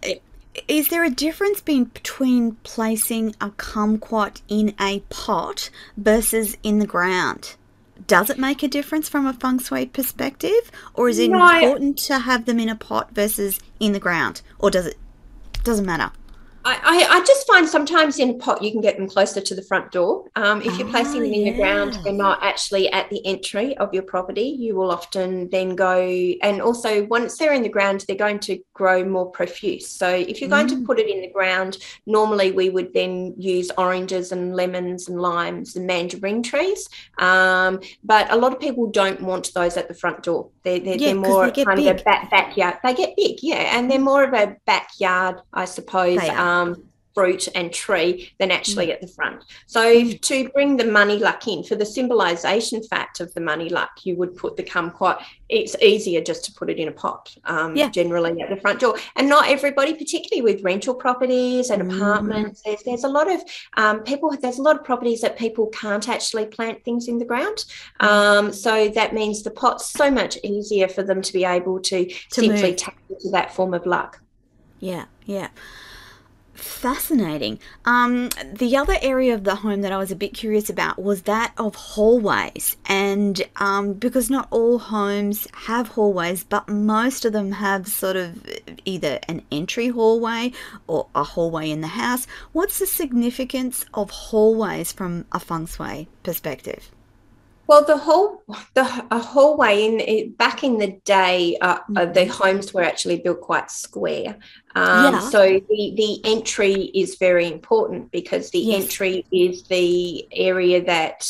is 0.68 0.90
there 0.90 1.04
a 1.04 1.10
difference 1.10 1.62
between 1.62 2.52
placing 2.64 3.36
a 3.42 3.50
kumquat 3.52 4.42
in 4.48 4.76
a 4.80 5.00
pot 5.10 5.70
versus 5.98 6.58
in 6.64 6.80
the 6.80 6.88
ground? 6.88 7.56
Does 8.06 8.30
it 8.30 8.38
make 8.38 8.64
a 8.64 8.68
difference 8.68 9.08
from 9.08 9.26
a 9.26 9.34
feng 9.34 9.60
shui 9.60 9.86
perspective, 9.86 10.72
or 10.94 11.08
is 11.08 11.20
it 11.20 11.30
no, 11.30 11.48
important 11.48 11.98
to 12.00 12.20
have 12.20 12.46
them 12.46 12.60
in 12.60 12.68
a 12.68 12.76
pot 12.76 13.12
versus 13.14 13.60
in 13.80 13.94
the 13.94 14.00
ground, 14.00 14.42
or 14.60 14.70
does 14.70 14.88
it 14.88 14.98
doesn't 15.64 15.86
matter? 15.86 16.12
I, 16.66 17.06
I, 17.10 17.24
just 17.26 17.46
find 17.46 17.68
sometimes 17.68 18.20
in 18.20 18.40
pot 18.40 18.62
you 18.62 18.72
can 18.72 18.80
get 18.80 18.98
them 18.98 19.08
closer 19.08 19.42
to 19.42 19.56
the 19.56 19.62
front 19.62 19.92
door. 19.92 20.30
Um, 20.36 20.62
if 20.62 20.78
you're 20.78 20.88
placing 20.88 21.22
them 21.22 21.34
in 21.34 21.44
the 21.46 21.54
ground, 21.54 22.00
they're 22.04 22.14
not 22.14 22.42
actually 22.42 22.92
at 22.92 23.10
the 23.10 23.26
entry 23.26 23.76
of 23.78 23.94
your 23.94 24.04
property. 24.04 24.56
You 24.60 24.76
will 24.76 24.92
often 24.92 25.50
then 25.50 25.76
go, 25.76 26.00
and 26.42 26.62
also 26.62 27.06
once 27.06 27.38
they're 27.38 27.54
in 27.54 27.64
the 27.64 27.70
ground, 27.70 28.06
they're 28.08 28.16
going 28.16 28.40
to 28.42 28.60
grow 28.74 29.04
more 29.04 29.30
profuse. 29.30 29.90
So 29.90 30.08
if 30.08 30.40
you're 30.40 30.50
going 30.50 30.68
mm. 30.68 30.80
to 30.80 30.86
put 30.86 31.00
it 31.00 31.10
in 31.10 31.22
the 31.22 31.30
ground, 31.30 31.78
normally 32.06 32.52
we 32.52 32.70
would 32.70 32.94
then 32.94 33.34
use 33.38 33.70
oranges 33.78 34.32
and 34.32 34.56
lemons 34.56 35.10
and 35.10 35.22
limes 35.22 35.76
and 35.76 35.86
mandarin 35.86 36.44
trees. 36.44 36.88
Um, 37.18 37.82
but 38.04 38.32
a 38.32 38.38
lot 38.38 38.54
of 38.54 38.60
people 38.60 38.90
don't 38.90 39.22
want 39.22 39.54
those 39.54 39.76
at 39.76 39.90
the 39.90 39.94
front 39.94 40.24
door. 40.24 40.50
They're, 40.64 40.80
they're, 40.80 40.96
yeah, 40.96 41.08
they're 41.08 41.16
more 41.16 41.52
they 41.52 41.66
kind 41.66 41.78
big. 41.78 41.88
of 41.88 42.00
a 42.00 42.04
back, 42.04 42.32
backyard. 42.32 42.78
They 42.84 42.94
get 42.94 43.16
big, 43.18 43.40
yeah, 43.42 43.78
and 43.78 43.92
they're 43.92 44.00
more 44.00 44.24
of 44.24 44.34
a 44.34 44.56
backyard, 44.66 45.42
I 45.54 45.66
suppose 45.66 46.20
um, 46.30 46.53
fruit 47.14 47.48
and 47.56 47.72
tree 47.72 48.32
than 48.40 48.52
actually 48.52 48.88
mm. 48.88 48.94
at 48.94 49.02
the 49.02 49.08
front. 49.08 49.44
So 49.68 49.82
mm. 49.82 50.20
to 50.22 50.50
bring 50.50 50.78
the 50.78 50.86
money 50.86 51.20
luck 51.20 51.48
in 51.48 51.64
for 51.64 51.76
the 51.76 51.86
symbolization 51.86 52.84
fact 52.84 53.20
of 53.20 53.34
the 53.34 53.42
money 53.42 53.70
luck, 53.70 53.92
you 54.04 54.16
would 54.16 54.36
put 54.36 54.58
the 54.58 54.64
kumquat. 54.64 55.24
It's 55.50 55.76
easier 55.82 56.22
just 56.22 56.46
to 56.46 56.54
put 56.54 56.70
it 56.70 56.78
in 56.78 56.88
a 56.88 56.92
pot, 56.92 57.36
um, 57.46 57.76
yeah. 57.76 57.90
generally 57.90 58.42
at 58.42 58.50
the 58.50 58.58
front 58.58 58.80
door. 58.80 58.98
And 59.16 59.30
not 59.30 59.48
everybody, 59.48 59.94
particularly 59.94 60.42
with 60.42 60.64
rental 60.64 60.96
properties 60.96 61.70
and 61.70 61.84
mm. 61.84 61.96
apartments, 61.96 62.62
there's, 62.64 62.82
there's, 62.84 63.04
a 63.04 63.10
lot 63.10 63.30
of 63.30 63.42
um, 63.78 64.02
people. 64.02 64.36
There's 64.42 64.58
a 64.58 64.64
lot 64.64 64.76
of 64.76 64.84
properties 64.84 65.22
that 65.22 65.38
people 65.38 65.68
can't 65.68 66.10
actually 66.10 66.48
plant 66.48 66.84
things 66.84 67.08
in 67.08 67.20
the 67.20 67.26
ground. 67.26 67.66
Mm. 68.02 68.08
Um, 68.08 68.54
so 68.54 68.90
that 68.90 69.14
means 69.14 69.44
the 69.44 69.52
pot's 69.52 69.92
so 69.92 70.10
much 70.10 70.38
easier 70.44 70.88
for 70.88 71.04
them 71.04 71.22
to 71.22 71.34
be 71.34 71.46
able 71.46 71.80
to, 71.82 72.06
to 72.06 72.16
simply 72.30 72.72
move. 72.72 72.78
tap 72.78 72.98
into 73.10 73.30
that 73.30 73.54
form 73.54 73.74
of 73.74 73.86
luck. 73.86 74.20
Yeah, 74.80 75.06
yeah. 75.26 75.50
Fascinating. 76.64 77.60
Um, 77.84 78.30
the 78.52 78.78
other 78.78 78.96
area 79.02 79.34
of 79.34 79.44
the 79.44 79.56
home 79.56 79.82
that 79.82 79.92
I 79.92 79.98
was 79.98 80.12
a 80.12 80.16
bit 80.16 80.34
curious 80.34 80.70
about 80.70 80.98
was 80.98 81.24
that 81.24 81.54
of 81.58 81.76
hallways. 81.76 82.78
And 82.86 83.42
um, 83.58 83.94
because 83.94 84.30
not 84.30 84.48
all 84.50 84.80
homes 84.80 85.46
have 85.54 85.90
hallways, 85.90 86.46
but 86.46 86.70
most 86.70 87.26
of 87.26 87.34
them 87.34 87.52
have 87.52 87.88
sort 87.90 88.16
of 88.16 88.48
either 88.86 89.20
an 89.28 89.42
entry 89.52 89.90
hallway 89.90 90.54
or 90.88 91.08
a 91.14 91.24
hallway 91.24 91.70
in 91.70 91.82
the 91.82 91.88
house. 91.88 92.28
What's 92.54 92.80
the 92.80 92.88
significance 92.88 93.86
of 93.94 94.10
hallways 94.10 94.94
from 94.94 95.26
a 95.34 95.42
feng 95.42 95.68
shui 95.68 96.08
perspective? 96.24 96.92
Well, 97.74 97.86
the 97.86 97.98
whole 97.98 98.44
the 98.76 98.84
a 99.10 99.18
hallway 99.18 99.86
in 99.86 100.34
back 100.34 100.64
in 100.64 100.78
the 100.78 100.92
day, 101.06 101.58
uh, 101.60 101.80
uh, 101.96 102.06
the 102.06 102.20
mm-hmm. 102.20 102.30
homes 102.30 102.72
were 102.72 102.84
actually 102.84 103.18
built 103.18 103.42
quite 103.42 103.72
square. 103.72 104.38
Um, 104.76 105.16
yeah. 105.16 105.20
So 105.32 105.60
the 105.68 105.94
the 105.98 106.22
entry 106.24 106.92
is 106.94 107.16
very 107.16 107.48
important 107.48 108.12
because 108.12 108.52
the 108.52 108.60
yes. 108.60 108.84
entry 108.84 109.26
is 109.32 109.64
the 109.64 110.28
area 110.32 110.86
that 110.86 111.28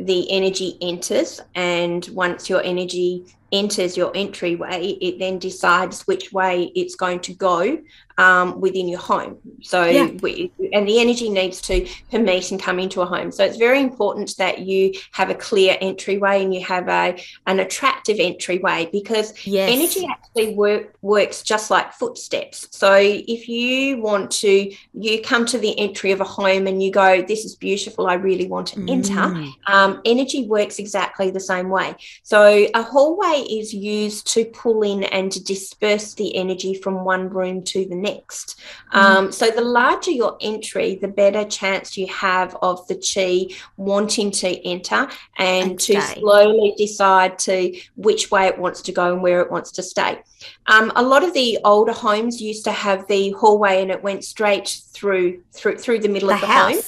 the 0.00 0.28
energy 0.28 0.76
enters, 0.82 1.40
and 1.54 2.04
once 2.08 2.50
your 2.50 2.64
energy 2.64 3.24
enters 3.52 3.96
your 3.96 4.10
entryway, 4.16 4.98
it 5.00 5.20
then 5.20 5.38
decides 5.38 6.04
which 6.08 6.32
way 6.32 6.72
it's 6.74 6.96
going 6.96 7.20
to 7.20 7.32
go 7.32 7.78
um, 8.18 8.60
within 8.60 8.88
your 8.88 9.00
home. 9.00 9.38
So, 9.62 9.84
yeah. 9.84 10.10
we, 10.22 10.50
and 10.72 10.88
the 10.88 11.00
energy 11.00 11.28
needs 11.28 11.60
to 11.62 11.86
permeate 12.10 12.50
and 12.50 12.60
come 12.60 12.78
into 12.78 13.00
a 13.02 13.06
home. 13.06 13.30
So, 13.30 13.44
it's 13.44 13.56
very 13.56 13.80
important 13.80 14.36
that 14.38 14.60
you 14.60 14.94
have 15.12 15.30
a 15.30 15.34
clear 15.34 15.76
entryway 15.80 16.42
and 16.42 16.54
you 16.54 16.64
have 16.64 16.88
a 16.88 17.22
an 17.46 17.60
attractive 17.60 18.18
entryway 18.18 18.88
because 18.92 19.46
yes. 19.46 19.70
energy 19.72 20.06
actually 20.10 20.54
work, 20.54 20.96
works 21.02 21.42
just 21.42 21.70
like 21.70 21.92
footsteps. 21.92 22.68
So, 22.70 22.94
if 22.98 23.48
you 23.48 24.00
want 24.00 24.30
to, 24.32 24.72
you 24.94 25.22
come 25.22 25.44
to 25.46 25.58
the 25.58 25.78
entry 25.78 26.12
of 26.12 26.20
a 26.20 26.24
home 26.24 26.66
and 26.66 26.82
you 26.82 26.90
go, 26.90 27.22
"This 27.22 27.44
is 27.44 27.54
beautiful. 27.54 28.06
I 28.06 28.14
really 28.14 28.46
want 28.46 28.68
to 28.68 28.76
mm. 28.76 28.90
enter." 28.90 29.52
Um, 29.66 30.00
energy 30.04 30.46
works 30.46 30.78
exactly 30.78 31.30
the 31.30 31.40
same 31.40 31.68
way. 31.68 31.96
So, 32.22 32.66
a 32.74 32.82
hallway 32.82 33.44
is 33.50 33.74
used 33.74 34.26
to 34.28 34.44
pull 34.46 34.82
in 34.82 35.04
and 35.04 35.30
to 35.32 35.42
disperse 35.42 36.14
the 36.14 36.36
energy 36.36 36.74
from 36.74 37.04
one 37.04 37.28
room 37.28 37.62
to 37.64 37.84
the 37.84 37.94
next. 37.94 38.05
Mm. 38.06 38.98
Um, 38.98 39.32
so 39.32 39.50
the 39.50 39.62
larger 39.62 40.10
your 40.10 40.36
entry, 40.40 40.96
the 40.96 41.08
better 41.08 41.44
chance 41.44 41.96
you 41.96 42.06
have 42.08 42.56
of 42.62 42.86
the 42.88 42.94
chi 42.94 43.54
wanting 43.76 44.30
to 44.32 44.68
enter 44.68 45.08
and, 45.38 45.70
and 45.70 45.80
to 45.80 46.00
slowly 46.00 46.74
decide 46.76 47.38
to 47.40 47.76
which 47.96 48.30
way 48.30 48.46
it 48.46 48.58
wants 48.58 48.82
to 48.82 48.92
go 48.92 49.12
and 49.12 49.22
where 49.22 49.40
it 49.40 49.50
wants 49.50 49.72
to 49.72 49.82
stay. 49.82 50.22
Um, 50.66 50.92
a 50.96 51.02
lot 51.02 51.24
of 51.24 51.32
the 51.34 51.58
older 51.64 51.92
homes 51.92 52.40
used 52.40 52.64
to 52.64 52.72
have 52.72 53.06
the 53.08 53.30
hallway 53.32 53.82
and 53.82 53.90
it 53.90 54.02
went 54.02 54.24
straight 54.24 54.80
through 54.92 55.42
through 55.52 55.78
through 55.78 56.00
the 56.00 56.08
middle 56.08 56.28
the 56.28 56.34
of 56.34 56.40
the 56.40 56.46
house. 56.46 56.74
home 56.74 56.82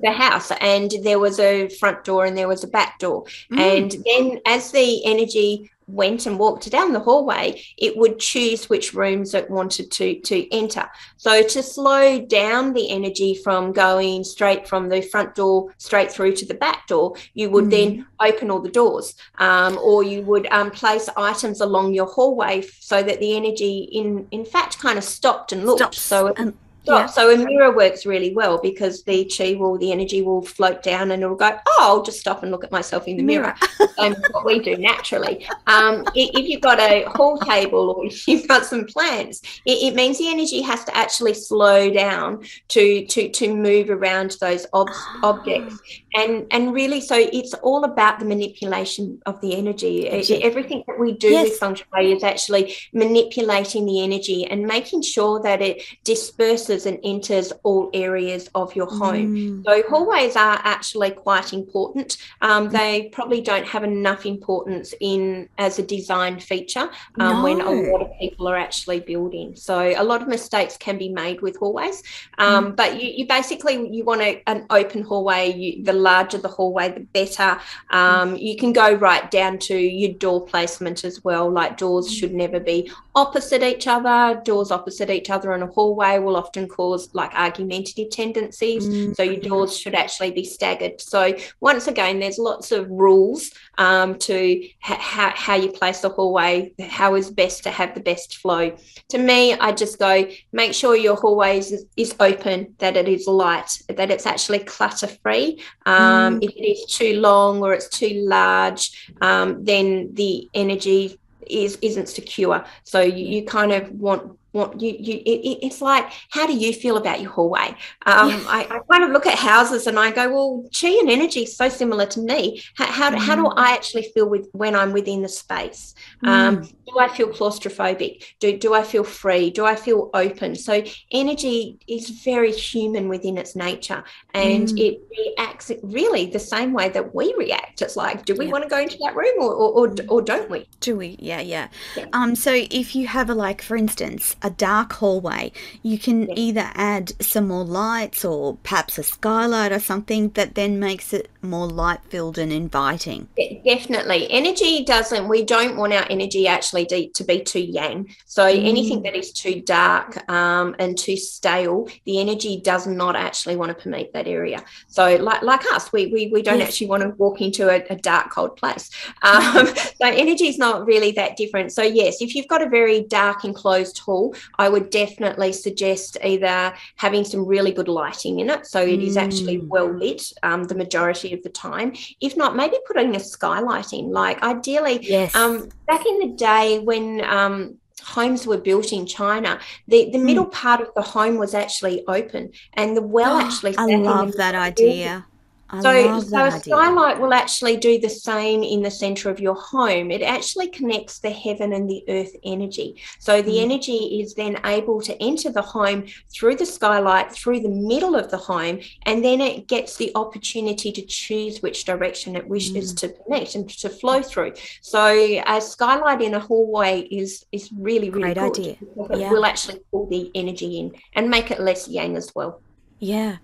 the 0.00 0.10
house 0.10 0.50
and 0.60 0.94
there 1.02 1.18
was 1.18 1.38
a 1.38 1.68
front 1.68 2.02
door 2.02 2.24
and 2.24 2.36
there 2.36 2.48
was 2.48 2.64
a 2.64 2.66
back 2.66 2.98
door 2.98 3.24
mm. 3.50 3.58
and 3.58 3.96
then 4.06 4.40
as 4.46 4.70
the 4.72 5.04
energy 5.04 5.70
went 5.92 6.26
and 6.26 6.38
walked 6.38 6.70
down 6.70 6.92
the 6.92 7.00
hallway, 7.00 7.62
it 7.76 7.96
would 7.96 8.18
choose 8.18 8.68
which 8.68 8.94
rooms 8.94 9.34
it 9.34 9.48
wanted 9.50 9.90
to, 9.90 10.18
to 10.20 10.52
enter. 10.52 10.88
So 11.18 11.42
to 11.42 11.62
slow 11.62 12.20
down 12.20 12.72
the 12.72 12.90
energy 12.90 13.34
from 13.34 13.72
going 13.72 14.24
straight 14.24 14.66
from 14.66 14.88
the 14.88 15.02
front 15.02 15.34
door 15.34 15.72
straight 15.76 16.10
through 16.10 16.34
to 16.36 16.46
the 16.46 16.54
back 16.54 16.86
door, 16.86 17.16
you 17.34 17.50
would 17.50 17.66
mm. 17.66 17.70
then 17.70 18.06
open 18.20 18.50
all 18.50 18.60
the 18.60 18.70
doors 18.70 19.14
um, 19.38 19.78
or 19.78 20.02
you 20.02 20.22
would 20.22 20.46
um, 20.46 20.70
place 20.70 21.08
items 21.16 21.60
along 21.60 21.92
your 21.92 22.06
hallway 22.06 22.62
so 22.80 23.02
that 23.02 23.20
the 23.20 23.36
energy 23.36 23.88
in, 23.92 24.26
in 24.30 24.44
fact 24.44 24.78
kind 24.78 24.96
of 24.98 25.04
stopped 25.04 25.52
and 25.52 25.66
looked. 25.66 25.80
Stops. 25.80 26.00
So 26.00 26.28
it, 26.28 26.54
um, 26.88 26.94
yeah. 26.94 27.06
So 27.06 27.32
a 27.32 27.36
mirror 27.36 27.74
works 27.74 28.04
really 28.04 28.34
well 28.34 28.58
because 28.60 29.04
the 29.04 29.24
chi 29.24 29.54
will, 29.54 29.78
the 29.78 29.92
energy 29.92 30.20
will 30.22 30.42
float 30.42 30.82
down 30.82 31.12
and 31.12 31.22
it'll 31.22 31.36
go, 31.36 31.56
oh, 31.66 31.78
I'll 31.80 32.02
just 32.02 32.18
stop 32.18 32.42
and 32.42 32.50
look 32.50 32.64
at 32.64 32.72
myself 32.72 33.06
in 33.06 33.16
the 33.16 33.22
mirror. 33.22 33.54
mirror. 33.98 34.16
what 34.32 34.44
we 34.44 34.58
do 34.58 34.76
naturally. 34.76 35.46
Um, 35.66 36.04
if 36.14 36.48
you've 36.48 36.60
got 36.60 36.80
a 36.80 37.04
hall 37.04 37.38
table 37.38 37.90
or 37.90 38.06
you've 38.26 38.48
got 38.48 38.66
some 38.66 38.84
plants, 38.84 39.42
it, 39.64 39.92
it, 39.92 39.94
means 39.94 40.18
the 40.18 40.28
energy 40.28 40.60
has 40.62 40.84
to 40.84 40.96
actually 40.96 41.34
slow 41.34 41.90
down 41.90 42.44
to 42.68 43.06
to 43.06 43.28
to 43.28 43.54
move 43.54 43.90
around 43.90 44.36
those 44.40 44.66
ob- 44.74 44.90
objects. 45.22 45.78
And 46.14 46.46
and 46.50 46.74
really, 46.74 47.00
so 47.00 47.16
it's 47.16 47.54
all 47.54 47.84
about 47.84 48.18
the 48.18 48.24
manipulation 48.24 49.20
of 49.26 49.40
the 49.40 49.56
energy. 49.56 50.08
Everything 50.08 50.84
that 50.86 50.98
we 50.98 51.12
do 51.12 51.30
yes. 51.30 51.50
with 51.50 51.58
feng 51.58 51.74
shui 51.74 52.12
is 52.12 52.22
actually 52.22 52.74
manipulating 52.92 53.86
the 53.86 54.02
energy 54.02 54.46
and 54.46 54.66
making 54.66 55.02
sure 55.02 55.40
that 55.42 55.62
it 55.62 55.82
disperses 56.04 56.86
and 56.86 56.98
enters 57.04 57.52
all 57.62 57.90
areas 57.94 58.48
of 58.54 58.74
your 58.76 58.86
home. 58.86 59.34
Mm. 59.34 59.64
So 59.64 59.82
hallways 59.88 60.36
are 60.36 60.60
actually 60.64 61.10
quite 61.10 61.52
important. 61.52 62.16
Um, 62.40 62.68
they 62.68 63.10
probably 63.12 63.40
don't 63.40 63.66
have 63.66 63.84
enough 63.84 64.26
importance 64.26 64.94
in 65.00 65.48
as 65.58 65.78
a 65.78 65.82
design 65.82 66.40
feature 66.40 66.90
um, 67.18 67.36
no. 67.36 67.42
when 67.42 67.60
a 67.60 67.70
lot 67.70 68.02
of 68.02 68.10
people 68.18 68.48
are 68.48 68.56
actually 68.56 69.00
building. 69.00 69.56
So 69.56 69.78
a 69.96 70.04
lot 70.04 70.22
of 70.22 70.28
mistakes 70.28 70.76
can 70.76 70.98
be 70.98 71.08
made 71.08 71.40
with 71.40 71.56
hallways. 71.56 72.02
Um, 72.38 72.72
mm. 72.72 72.76
But 72.76 73.00
you, 73.00 73.08
you, 73.08 73.26
basically 73.26 73.88
you 73.94 74.04
want 74.04 74.20
a, 74.20 74.42
an 74.46 74.66
open 74.70 75.02
hallway. 75.02 75.52
You, 75.52 75.84
the 75.84 75.92
larger 76.02 76.38
the 76.38 76.48
hallway, 76.48 76.90
the 76.90 77.00
better. 77.00 77.58
Um, 77.90 78.36
you 78.36 78.56
can 78.56 78.72
go 78.72 78.92
right 78.94 79.30
down 79.30 79.58
to 79.60 79.76
your 79.76 80.12
door 80.12 80.44
placement 80.44 81.04
as 81.04 81.24
well. 81.24 81.50
Like 81.50 81.78
doors 81.78 82.08
mm. 82.08 82.18
should 82.18 82.34
never 82.34 82.60
be 82.60 82.90
opposite 83.14 83.62
each 83.62 83.86
other. 83.86 84.40
Doors 84.44 84.70
opposite 84.70 85.10
each 85.10 85.30
other 85.30 85.54
in 85.54 85.62
a 85.62 85.66
hallway 85.66 86.18
will 86.18 86.36
often 86.36 86.68
cause 86.68 87.08
like 87.14 87.32
argumentative 87.34 88.10
tendencies. 88.10 88.86
Mm. 88.86 89.16
So 89.16 89.22
your 89.22 89.40
doors 89.40 89.76
should 89.76 89.94
actually 89.94 90.32
be 90.32 90.44
staggered. 90.44 91.00
So 91.00 91.34
once 91.60 91.86
again, 91.86 92.20
there's 92.20 92.38
lots 92.38 92.72
of 92.72 92.90
rules 92.90 93.50
um, 93.78 94.18
to 94.18 94.68
ha- 94.80 94.98
how, 95.00 95.32
how 95.34 95.54
you 95.54 95.70
place 95.70 96.00
the 96.00 96.08
hallway, 96.08 96.72
how 96.80 97.14
is 97.14 97.30
best 97.30 97.62
to 97.64 97.70
have 97.70 97.94
the 97.94 98.00
best 98.00 98.38
flow. 98.38 98.76
To 99.10 99.18
me, 99.18 99.54
I 99.54 99.72
just 99.72 99.98
go 99.98 100.26
make 100.52 100.74
sure 100.74 100.96
your 100.96 101.16
hallway 101.16 101.58
is, 101.58 101.86
is 101.96 102.14
open, 102.20 102.74
that 102.78 102.96
it 102.96 103.08
is 103.08 103.26
light, 103.26 103.82
that 103.88 104.10
it's 104.10 104.26
actually 104.26 104.60
clutter 104.60 105.06
free. 105.06 105.62
Um, 105.86 106.40
mm. 106.40 106.44
If 106.44 106.50
it 106.50 106.64
is 106.64 106.84
too 106.86 107.20
long 107.20 107.62
or 107.62 107.72
it's 107.72 107.88
too 107.88 108.24
large, 108.26 109.10
um, 109.20 109.64
then 109.64 110.14
the 110.14 110.48
energy 110.54 111.18
is 111.46 111.76
isn't 111.82 112.08
secure. 112.08 112.64
So 112.84 113.00
you, 113.00 113.26
you 113.26 113.44
kind 113.44 113.72
of 113.72 113.90
want 113.90 114.38
what 114.52 114.80
you 114.80 114.94
you 114.98 115.14
it, 115.26 115.58
it's 115.62 115.80
like 115.80 116.10
how 116.30 116.46
do 116.46 116.52
you 116.52 116.72
feel 116.72 116.96
about 116.96 117.20
your 117.20 117.30
hallway 117.30 117.74
um, 118.06 118.28
yeah. 118.28 118.44
I, 118.46 118.60
I, 118.70 118.80
kind 118.90 119.04
of 119.04 119.10
look 119.10 119.26
at 119.26 119.38
houses 119.38 119.86
and 119.86 119.98
i 119.98 120.10
go 120.10 120.30
well 120.30 120.64
chi 120.78 120.88
and 120.88 121.10
energy 121.10 121.42
is 121.42 121.56
so 121.56 121.68
similar 121.68 122.06
to 122.06 122.20
me 122.20 122.62
how, 122.76 122.86
how, 122.86 123.10
mm. 123.10 123.18
how 123.18 123.34
do 123.34 123.42
mm. 123.42 123.54
i 123.56 123.72
actually 123.72 124.04
feel 124.14 124.28
with 124.28 124.48
when 124.52 124.76
i'm 124.76 124.92
within 124.92 125.22
the 125.22 125.28
space 125.28 125.94
um, 126.22 126.58
mm. 126.58 126.74
do 126.86 126.98
i 126.98 127.08
feel 127.08 127.28
claustrophobic 127.28 128.24
do, 128.40 128.56
do 128.58 128.74
i 128.74 128.82
feel 128.82 129.04
free 129.04 129.50
do 129.50 129.64
i 129.64 129.74
feel 129.74 130.10
open 130.14 130.54
so 130.54 130.82
energy 131.10 131.78
is 131.88 132.10
very 132.10 132.52
human 132.52 133.08
within 133.08 133.38
its 133.38 133.56
nature 133.56 134.04
and 134.34 134.68
mm. 134.68 134.78
it 134.80 135.00
reacts 135.18 135.72
really 135.82 136.26
the 136.26 136.38
same 136.38 136.72
way 136.72 136.90
that 136.90 137.14
we 137.14 137.34
react 137.38 137.80
it's 137.80 137.96
like 137.96 138.24
do 138.26 138.34
we 138.34 138.46
yeah. 138.46 138.52
want 138.52 138.62
to 138.62 138.68
go 138.68 138.78
into 138.78 138.98
that 139.02 139.16
room 139.16 139.34
or, 139.38 139.52
or, 139.52 139.88
or, 139.88 139.94
or, 140.08 140.22
don't 140.22 140.50
we 140.50 140.66
do 140.80 140.96
we 140.96 141.16
yeah, 141.18 141.40
yeah 141.40 141.68
yeah 141.96 142.06
um 142.12 142.34
so 142.34 142.52
if 142.70 142.94
you 142.94 143.06
have 143.06 143.30
a 143.30 143.34
like 143.34 143.62
for 143.62 143.76
instance 143.76 144.36
a 144.42 144.50
dark 144.50 144.92
hallway, 144.94 145.52
you 145.82 145.98
can 145.98 146.36
either 146.38 146.70
add 146.74 147.12
some 147.22 147.48
more 147.48 147.64
lights 147.64 148.24
or 148.24 148.56
perhaps 148.62 148.98
a 148.98 149.02
skylight 149.02 149.72
or 149.72 149.80
something 149.80 150.30
that 150.30 150.54
then 150.54 150.78
makes 150.78 151.12
it 151.12 151.28
more 151.42 151.66
light 151.66 152.00
filled 152.08 152.38
and 152.38 152.52
inviting. 152.52 153.28
Definitely. 153.64 154.30
Energy 154.30 154.84
doesn't, 154.84 155.28
we 155.28 155.44
don't 155.44 155.76
want 155.76 155.92
our 155.92 156.06
energy 156.08 156.46
actually 156.46 156.86
to 156.86 157.24
be 157.24 157.42
too 157.42 157.60
yang. 157.60 158.14
So 158.26 158.44
mm. 158.44 158.68
anything 158.68 159.02
that 159.02 159.16
is 159.16 159.32
too 159.32 159.60
dark 159.60 160.28
um, 160.30 160.76
and 160.78 160.96
too 160.96 161.16
stale, 161.16 161.88
the 162.04 162.20
energy 162.20 162.60
does 162.60 162.86
not 162.86 163.16
actually 163.16 163.56
want 163.56 163.76
to 163.76 163.82
permeate 163.82 164.12
that 164.12 164.28
area. 164.28 164.62
So 164.88 165.16
like, 165.16 165.42
like 165.42 165.64
us, 165.72 165.92
we, 165.92 166.06
we, 166.06 166.28
we 166.32 166.42
don't 166.42 166.58
yes. 166.58 166.68
actually 166.68 166.88
want 166.88 167.02
to 167.02 167.10
walk 167.10 167.40
into 167.40 167.68
a, 167.68 167.84
a 167.90 167.96
dark, 167.96 168.30
cold 168.30 168.56
place. 168.56 168.90
Um, 169.22 169.66
so 170.00 170.06
energy 170.06 170.46
is 170.46 170.58
not 170.58 170.86
really 170.86 171.12
that 171.12 171.36
different. 171.36 171.72
So 171.72 171.82
yes, 171.82 172.20
if 172.20 172.34
you've 172.34 172.48
got 172.48 172.62
a 172.62 172.68
very 172.68 173.02
dark 173.04 173.44
enclosed 173.44 173.98
hall, 173.98 174.31
I 174.58 174.68
would 174.68 174.90
definitely 174.90 175.52
suggest 175.52 176.16
either 176.24 176.74
having 176.96 177.24
some 177.24 177.44
really 177.44 177.72
good 177.72 177.88
lighting 177.88 178.40
in 178.40 178.50
it. 178.50 178.66
So 178.66 178.80
it 178.80 179.00
mm. 179.00 179.06
is 179.06 179.16
actually 179.16 179.58
mm. 179.58 179.68
well 179.68 179.92
lit 179.92 180.32
um, 180.42 180.64
the 180.64 180.74
majority 180.74 181.32
of 181.32 181.42
the 181.42 181.50
time. 181.50 181.94
If 182.20 182.36
not, 182.36 182.56
maybe 182.56 182.76
putting 182.86 183.16
a 183.16 183.20
skylight 183.20 183.92
in. 183.92 184.10
Like 184.12 184.42
ideally, 184.42 184.98
yes. 185.02 185.34
um, 185.34 185.68
back 185.86 186.04
in 186.06 186.18
the 186.20 186.34
day 186.36 186.78
when 186.78 187.24
um, 187.24 187.78
homes 188.02 188.46
were 188.46 188.58
built 188.58 188.92
in 188.92 189.06
China, 189.06 189.60
the, 189.88 190.10
the 190.10 190.18
mm. 190.18 190.24
middle 190.24 190.46
part 190.46 190.80
of 190.80 190.88
the 190.94 191.02
home 191.02 191.36
was 191.38 191.54
actually 191.54 192.04
open 192.08 192.50
and 192.74 192.96
the 192.96 193.02
well 193.02 193.38
actually. 193.40 193.76
I 193.76 193.96
love 193.96 194.34
that 194.36 194.54
idea. 194.54 195.26
I 195.72 195.80
so, 195.80 196.20
so 196.20 196.44
a 196.44 196.50
skylight 196.50 197.18
will 197.18 197.32
actually 197.32 197.78
do 197.78 197.98
the 197.98 198.10
same 198.10 198.62
in 198.62 198.82
the 198.82 198.90
center 198.90 199.30
of 199.30 199.40
your 199.40 199.54
home. 199.54 200.10
It 200.10 200.22
actually 200.22 200.68
connects 200.68 201.20
the 201.20 201.30
heaven 201.30 201.72
and 201.72 201.88
the 201.88 202.04
earth 202.08 202.34
energy. 202.44 203.00
So 203.18 203.40
the 203.40 203.56
mm. 203.56 203.62
energy 203.62 204.20
is 204.20 204.34
then 204.34 204.60
able 204.66 205.00
to 205.00 205.20
enter 205.22 205.50
the 205.50 205.62
home 205.62 206.04
through 206.30 206.56
the 206.56 206.66
skylight, 206.66 207.32
through 207.32 207.60
the 207.60 207.70
middle 207.70 208.14
of 208.16 208.30
the 208.30 208.36
home, 208.36 208.80
and 209.06 209.24
then 209.24 209.40
it 209.40 209.66
gets 209.66 209.96
the 209.96 210.12
opportunity 210.14 210.92
to 210.92 211.02
choose 211.02 211.62
which 211.62 211.84
direction 211.86 212.36
it 212.36 212.46
wishes 212.46 212.92
mm. 212.92 212.98
to 212.98 213.08
connect 213.08 213.54
and 213.54 213.70
to 213.70 213.88
flow 213.88 214.20
through. 214.20 214.52
So 214.82 215.06
a 215.46 215.60
skylight 215.60 216.20
in 216.20 216.34
a 216.34 216.40
hallway 216.40 217.00
is 217.00 217.46
is 217.52 217.70
really 217.72 218.10
really 218.10 218.34
great 218.34 218.38
idea. 218.38 218.72
It 219.10 219.18
yeah. 219.18 219.30
will 219.30 219.44
actually 219.44 219.80
pull 219.90 220.06
the 220.08 220.30
energy 220.34 220.78
in 220.80 220.92
and 221.14 221.30
make 221.30 221.50
it 221.50 221.60
less 221.60 221.88
yang 221.88 222.16
as 222.16 222.34
well. 222.34 222.60
Yeah. 223.02 223.38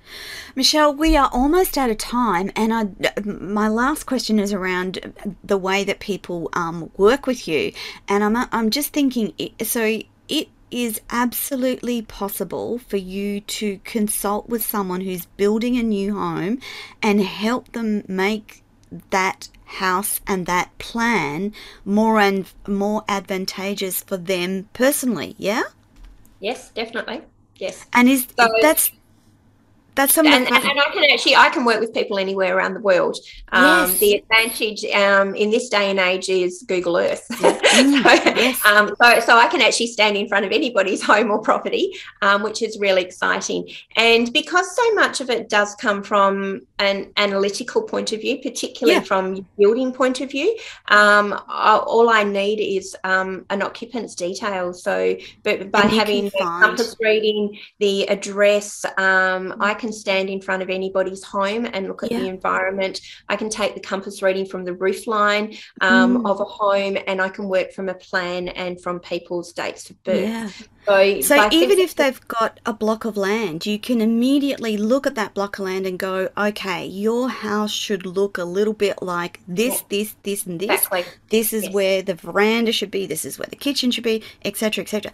Michelle, 0.54 0.94
we 0.94 1.16
are 1.16 1.28
almost 1.32 1.76
out 1.76 1.90
of 1.90 1.98
time. 1.98 2.52
And 2.54 2.72
I, 2.72 2.86
my 3.24 3.66
last 3.66 4.04
question 4.04 4.38
is 4.38 4.52
around 4.52 5.12
the 5.42 5.58
way 5.58 5.82
that 5.82 5.98
people 5.98 6.48
um, 6.52 6.92
work 6.96 7.26
with 7.26 7.48
you. 7.48 7.72
And 8.06 8.22
I'm, 8.22 8.36
I'm 8.52 8.70
just 8.70 8.92
thinking 8.92 9.32
so 9.60 10.00
it 10.28 10.48
is 10.70 11.00
absolutely 11.10 12.02
possible 12.02 12.78
for 12.78 12.98
you 12.98 13.40
to 13.40 13.80
consult 13.82 14.48
with 14.48 14.64
someone 14.64 15.00
who's 15.00 15.26
building 15.26 15.76
a 15.76 15.82
new 15.82 16.16
home 16.16 16.60
and 17.02 17.20
help 17.22 17.72
them 17.72 18.04
make 18.06 18.62
that 19.10 19.48
house 19.64 20.20
and 20.24 20.46
that 20.46 20.70
plan 20.78 21.52
more 21.84 22.20
and 22.20 22.46
more 22.68 23.02
advantageous 23.08 24.02
for 24.02 24.16
them 24.16 24.68
personally 24.72 25.34
yeah 25.36 25.62
yes 26.40 26.70
definitely 26.70 27.20
yes 27.56 27.84
and 27.92 28.08
is 28.08 28.26
so, 28.38 28.48
that's 28.62 28.92
that's 29.98 30.14
something 30.14 30.32
and, 30.32 30.46
and, 30.46 30.56
I 30.56 30.90
can 30.92 31.04
actually 31.10 31.34
I 31.34 31.48
can 31.48 31.64
work 31.64 31.80
with 31.80 31.92
people 31.92 32.18
anywhere 32.18 32.56
around 32.56 32.74
the 32.74 32.80
world. 32.80 33.16
Um, 33.50 33.90
yes. 33.90 33.98
The 33.98 34.14
advantage 34.14 34.84
um, 34.94 35.34
in 35.34 35.50
this 35.50 35.68
day 35.68 35.90
and 35.90 35.98
age 35.98 36.28
is 36.28 36.64
Google 36.66 36.96
Earth. 36.96 37.26
Mm, 37.78 38.02
so, 38.24 38.30
yes. 38.34 38.66
um, 38.66 38.88
so, 39.00 39.20
so 39.20 39.36
I 39.36 39.46
can 39.46 39.60
actually 39.60 39.86
stand 39.88 40.16
in 40.16 40.26
front 40.26 40.44
of 40.44 40.50
anybody's 40.50 41.00
home 41.12 41.30
or 41.30 41.40
property, 41.40 41.92
um, 42.22 42.42
which 42.42 42.60
is 42.60 42.76
really 42.80 43.02
exciting. 43.02 43.68
And 43.94 44.32
because 44.32 44.74
so 44.74 44.94
much 44.94 45.20
of 45.20 45.30
it 45.30 45.48
does 45.48 45.74
come 45.76 46.02
from 46.02 46.62
an 46.78 47.12
analytical 47.16 47.82
point 47.82 48.12
of 48.12 48.20
view, 48.20 48.38
particularly 48.42 48.98
yeah. 48.98 49.04
from 49.04 49.46
building 49.58 49.92
point 49.92 50.20
of 50.20 50.30
view, 50.30 50.56
um, 50.88 51.40
all 51.48 52.08
I 52.08 52.24
need 52.24 52.58
is 52.58 52.96
um, 53.04 53.44
an 53.50 53.62
occupant's 53.62 54.14
details. 54.16 54.82
So, 54.82 55.16
but 55.44 55.70
by 55.70 55.82
having 55.82 56.24
the 56.24 56.38
compass 56.38 56.96
reading, 57.00 57.58
the 57.78 58.08
address, 58.08 58.84
I 58.96 59.76
can 59.78 59.87
can 59.88 59.92
stand 59.94 60.28
in 60.28 60.40
front 60.40 60.62
of 60.62 60.68
anybody's 60.68 61.24
home 61.24 61.66
and 61.72 61.88
look 61.88 62.02
at 62.02 62.12
yeah. 62.12 62.20
the 62.20 62.28
environment. 62.28 63.00
I 63.28 63.36
can 63.36 63.48
take 63.48 63.74
the 63.74 63.80
compass 63.80 64.22
reading 64.22 64.44
from 64.44 64.64
the 64.64 64.74
roof 64.74 65.06
line 65.06 65.56
um, 65.80 66.22
mm. 66.22 66.30
of 66.30 66.40
a 66.40 66.44
home 66.44 66.98
and 67.06 67.22
I 67.22 67.30
can 67.30 67.48
work 67.48 67.72
from 67.72 67.88
a 67.88 67.94
plan 67.94 68.48
and 68.48 68.80
from 68.80 69.00
people's 69.00 69.52
dates 69.52 69.88
of 69.88 70.02
birth. 70.04 70.28
Yeah. 70.28 70.50
So, 70.86 71.20
so 71.20 71.48
even 71.52 71.78
if 71.78 71.96
they've 71.96 72.28
got 72.28 72.60
a 72.64 72.72
block 72.72 73.04
of 73.04 73.16
land, 73.16 73.66
you 73.66 73.78
can 73.78 74.00
immediately 74.00 74.78
look 74.78 75.06
at 75.06 75.16
that 75.16 75.34
block 75.34 75.58
of 75.58 75.66
land 75.66 75.86
and 75.86 75.98
go, 75.98 76.30
okay, 76.36 76.86
your 76.86 77.28
house 77.28 77.70
should 77.70 78.06
look 78.06 78.38
a 78.38 78.44
little 78.44 78.72
bit 78.72 79.02
like 79.02 79.40
this, 79.46 79.80
yeah. 79.80 79.86
this, 79.90 80.16
this, 80.22 80.46
and 80.46 80.60
this. 80.60 80.70
Exactly. 80.70 81.04
This 81.28 81.52
is 81.52 81.64
yes. 81.64 81.74
where 81.74 82.02
the 82.02 82.14
veranda 82.14 82.72
should 82.72 82.90
be. 82.90 83.06
This 83.06 83.26
is 83.26 83.38
where 83.38 83.48
the 83.50 83.56
kitchen 83.56 83.90
should 83.90 84.04
be, 84.04 84.22
etc., 84.46 84.82
etc. 84.82 85.12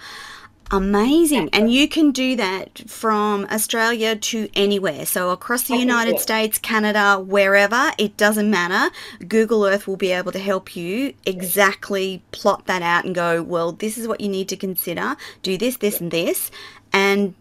Amazing. 0.71 1.51
And 1.53 1.73
you 1.73 1.89
can 1.89 2.11
do 2.11 2.37
that 2.37 2.83
from 2.87 3.47
Australia 3.51 4.17
to 4.17 4.49
anywhere. 4.55 5.07
So 5.07 5.31
across 5.31 5.65
the 5.65 5.75
oh, 5.75 5.79
United 5.79 6.19
States, 6.19 6.59
Canada, 6.59 7.21
wherever, 7.21 7.93
it 7.99 8.17
doesn't 8.17 8.51
matter. 8.51 8.95
Google 9.27 9.65
Earth 9.67 9.87
will 9.87 9.97
be 9.97 10.12
able 10.12 10.33
to 10.33 10.39
help 10.39 10.75
you 10.75 11.15
exactly 11.27 12.23
plot 12.33 12.67
that 12.67 12.83
out 12.83 13.05
and 13.05 13.15
go, 13.15 13.43
well, 13.43 13.73
this 13.73 13.99
is 13.99 14.09
what 14.09 14.21
you 14.21 14.29
need 14.29 14.49
to 14.49 14.57
consider. 14.57 15.17
Do 15.43 15.59
this, 15.59 15.77
this, 15.77 16.01
and 16.01 16.11
this. 16.11 16.51
And 16.93 17.35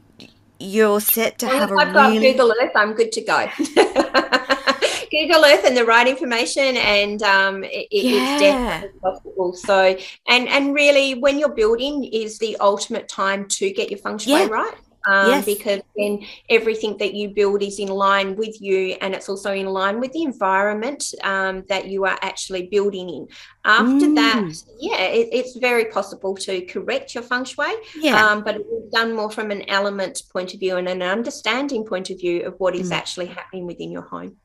you're 0.60 1.02
set 1.02 1.40
to 1.40 1.48
have 1.48 1.72
a 1.72 1.76
I've 1.76 1.94
got 1.94 2.12
Google 2.12 2.54
Earth, 2.62 2.72
I'm 2.76 2.94
good 2.94 3.12
to 3.14 3.22
go. 3.22 3.50
Google 5.14 5.46
Earth 5.46 5.64
and 5.66 5.78
the 5.78 5.86
right 5.86 6.08
information, 6.08 6.76
and 6.78 7.22
um, 7.22 7.64
it, 7.64 7.88
yeah. 7.92 8.34
it's 8.34 8.42
definitely 8.42 9.00
possible. 9.00 9.54
So, 9.54 9.98
and 10.28 10.48
and 10.48 10.74
really, 10.74 11.16
when 11.16 11.38
you're 11.38 11.54
building, 11.54 12.06
is 12.06 12.40
the 12.40 12.58
ultimate 12.58 13.08
time 13.08 13.48
to 13.50 13.72
get 13.72 13.92
your 13.92 14.00
feng 14.00 14.18
shui 14.18 14.34
yeah. 14.34 14.48
right. 14.48 14.74
Um, 15.06 15.32
yes. 15.32 15.46
because 15.46 15.82
then 15.98 16.26
everything 16.50 16.96
that 17.00 17.14
you 17.14 17.28
build 17.28 17.62
is 17.62 17.78
in 17.78 17.90
line 17.90 18.38
with 18.38 18.62
you 18.62 18.96
and 19.02 19.14
it's 19.14 19.28
also 19.28 19.52
in 19.52 19.66
line 19.66 20.00
with 20.00 20.14
the 20.14 20.24
environment 20.24 21.14
um, 21.26 21.66
that 21.68 21.90
you 21.90 22.06
are 22.06 22.18
actually 22.22 22.68
building 22.68 23.10
in. 23.10 23.28
After 23.66 24.06
mm. 24.06 24.16
that, 24.16 24.54
yeah, 24.80 25.02
it, 25.02 25.28
it's 25.34 25.58
very 25.58 25.86
possible 25.92 26.36
to 26.36 26.66
correct 26.68 27.16
your 27.16 27.24
feng 27.24 27.44
shui, 27.44 27.74
yeah. 28.00 28.26
Um, 28.26 28.46
but 28.46 28.56
it's 28.56 28.94
done 28.94 29.14
more 29.14 29.30
from 29.30 29.52
an 29.52 29.70
element 29.70 30.22
point 30.32 30.54
of 30.54 30.62
view 30.62 30.78
and 30.78 30.88
an 30.88 31.02
understanding 31.02 31.84
point 31.84 32.10
of 32.10 32.18
view 32.18 32.44
of 32.44 32.58
what 32.60 32.74
is 32.74 32.90
mm. 32.90 32.96
actually 32.96 33.26
happening 33.26 33.68
within 33.68 33.92
your 33.92 34.04
home. 34.04 34.38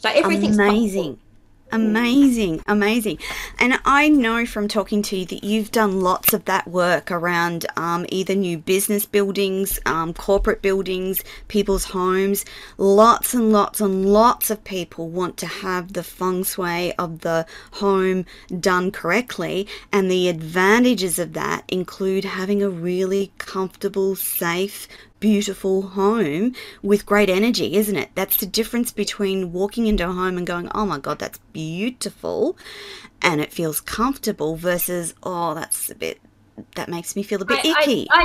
So 0.00 0.08
everything's 0.08 0.58
amazing. 0.58 1.16
Possible. 1.16 1.30
Amazing, 1.72 2.62
amazing. 2.66 3.18
And 3.58 3.78
I 3.84 4.08
know 4.08 4.44
from 4.44 4.66
talking 4.66 5.02
to 5.02 5.18
you 5.18 5.26
that 5.26 5.44
you've 5.44 5.70
done 5.70 6.00
lots 6.00 6.32
of 6.32 6.46
that 6.46 6.66
work 6.66 7.12
around 7.12 7.66
um, 7.76 8.06
either 8.08 8.34
new 8.34 8.58
business 8.58 9.06
buildings, 9.06 9.78
um, 9.86 10.12
corporate 10.12 10.62
buildings, 10.62 11.22
people's 11.46 11.84
homes. 11.84 12.44
Lots 12.76 13.34
and 13.34 13.52
lots 13.52 13.80
and 13.80 14.06
lots 14.06 14.50
of 14.50 14.64
people 14.64 15.10
want 15.10 15.36
to 15.36 15.46
have 15.46 15.92
the 15.92 16.02
feng 16.02 16.42
shui 16.44 16.92
of 16.94 17.20
the 17.20 17.46
home 17.72 18.24
done 18.58 18.90
correctly. 18.90 19.68
And 19.92 20.10
the 20.10 20.28
advantages 20.28 21.18
of 21.20 21.34
that 21.34 21.64
include 21.68 22.24
having 22.24 22.62
a 22.62 22.70
really 22.70 23.32
comfortable, 23.38 24.16
safe, 24.16 24.88
beautiful 25.20 25.82
home 25.82 26.54
with 26.82 27.06
great 27.06 27.30
energy, 27.30 27.76
isn't 27.76 27.96
it? 27.96 28.10
That's 28.14 28.38
the 28.38 28.46
difference 28.46 28.90
between 28.90 29.52
walking 29.52 29.86
into 29.86 30.08
a 30.08 30.12
home 30.12 30.38
and 30.38 30.46
going, 30.46 30.70
oh 30.74 30.86
my 30.86 30.98
God, 30.98 31.18
that's 31.18 31.38
beautiful 31.52 32.56
and 33.22 33.40
it 33.40 33.52
feels 33.52 33.80
comfortable 33.80 34.56
versus, 34.56 35.14
oh, 35.22 35.54
that's 35.54 35.90
a 35.90 35.94
bit, 35.94 36.20
that 36.74 36.88
makes 36.88 37.16
me 37.16 37.22
feel 37.22 37.42
a 37.42 37.44
bit 37.44 37.64
I, 37.64 37.80
icky. 37.82 38.06
I, 38.10 38.22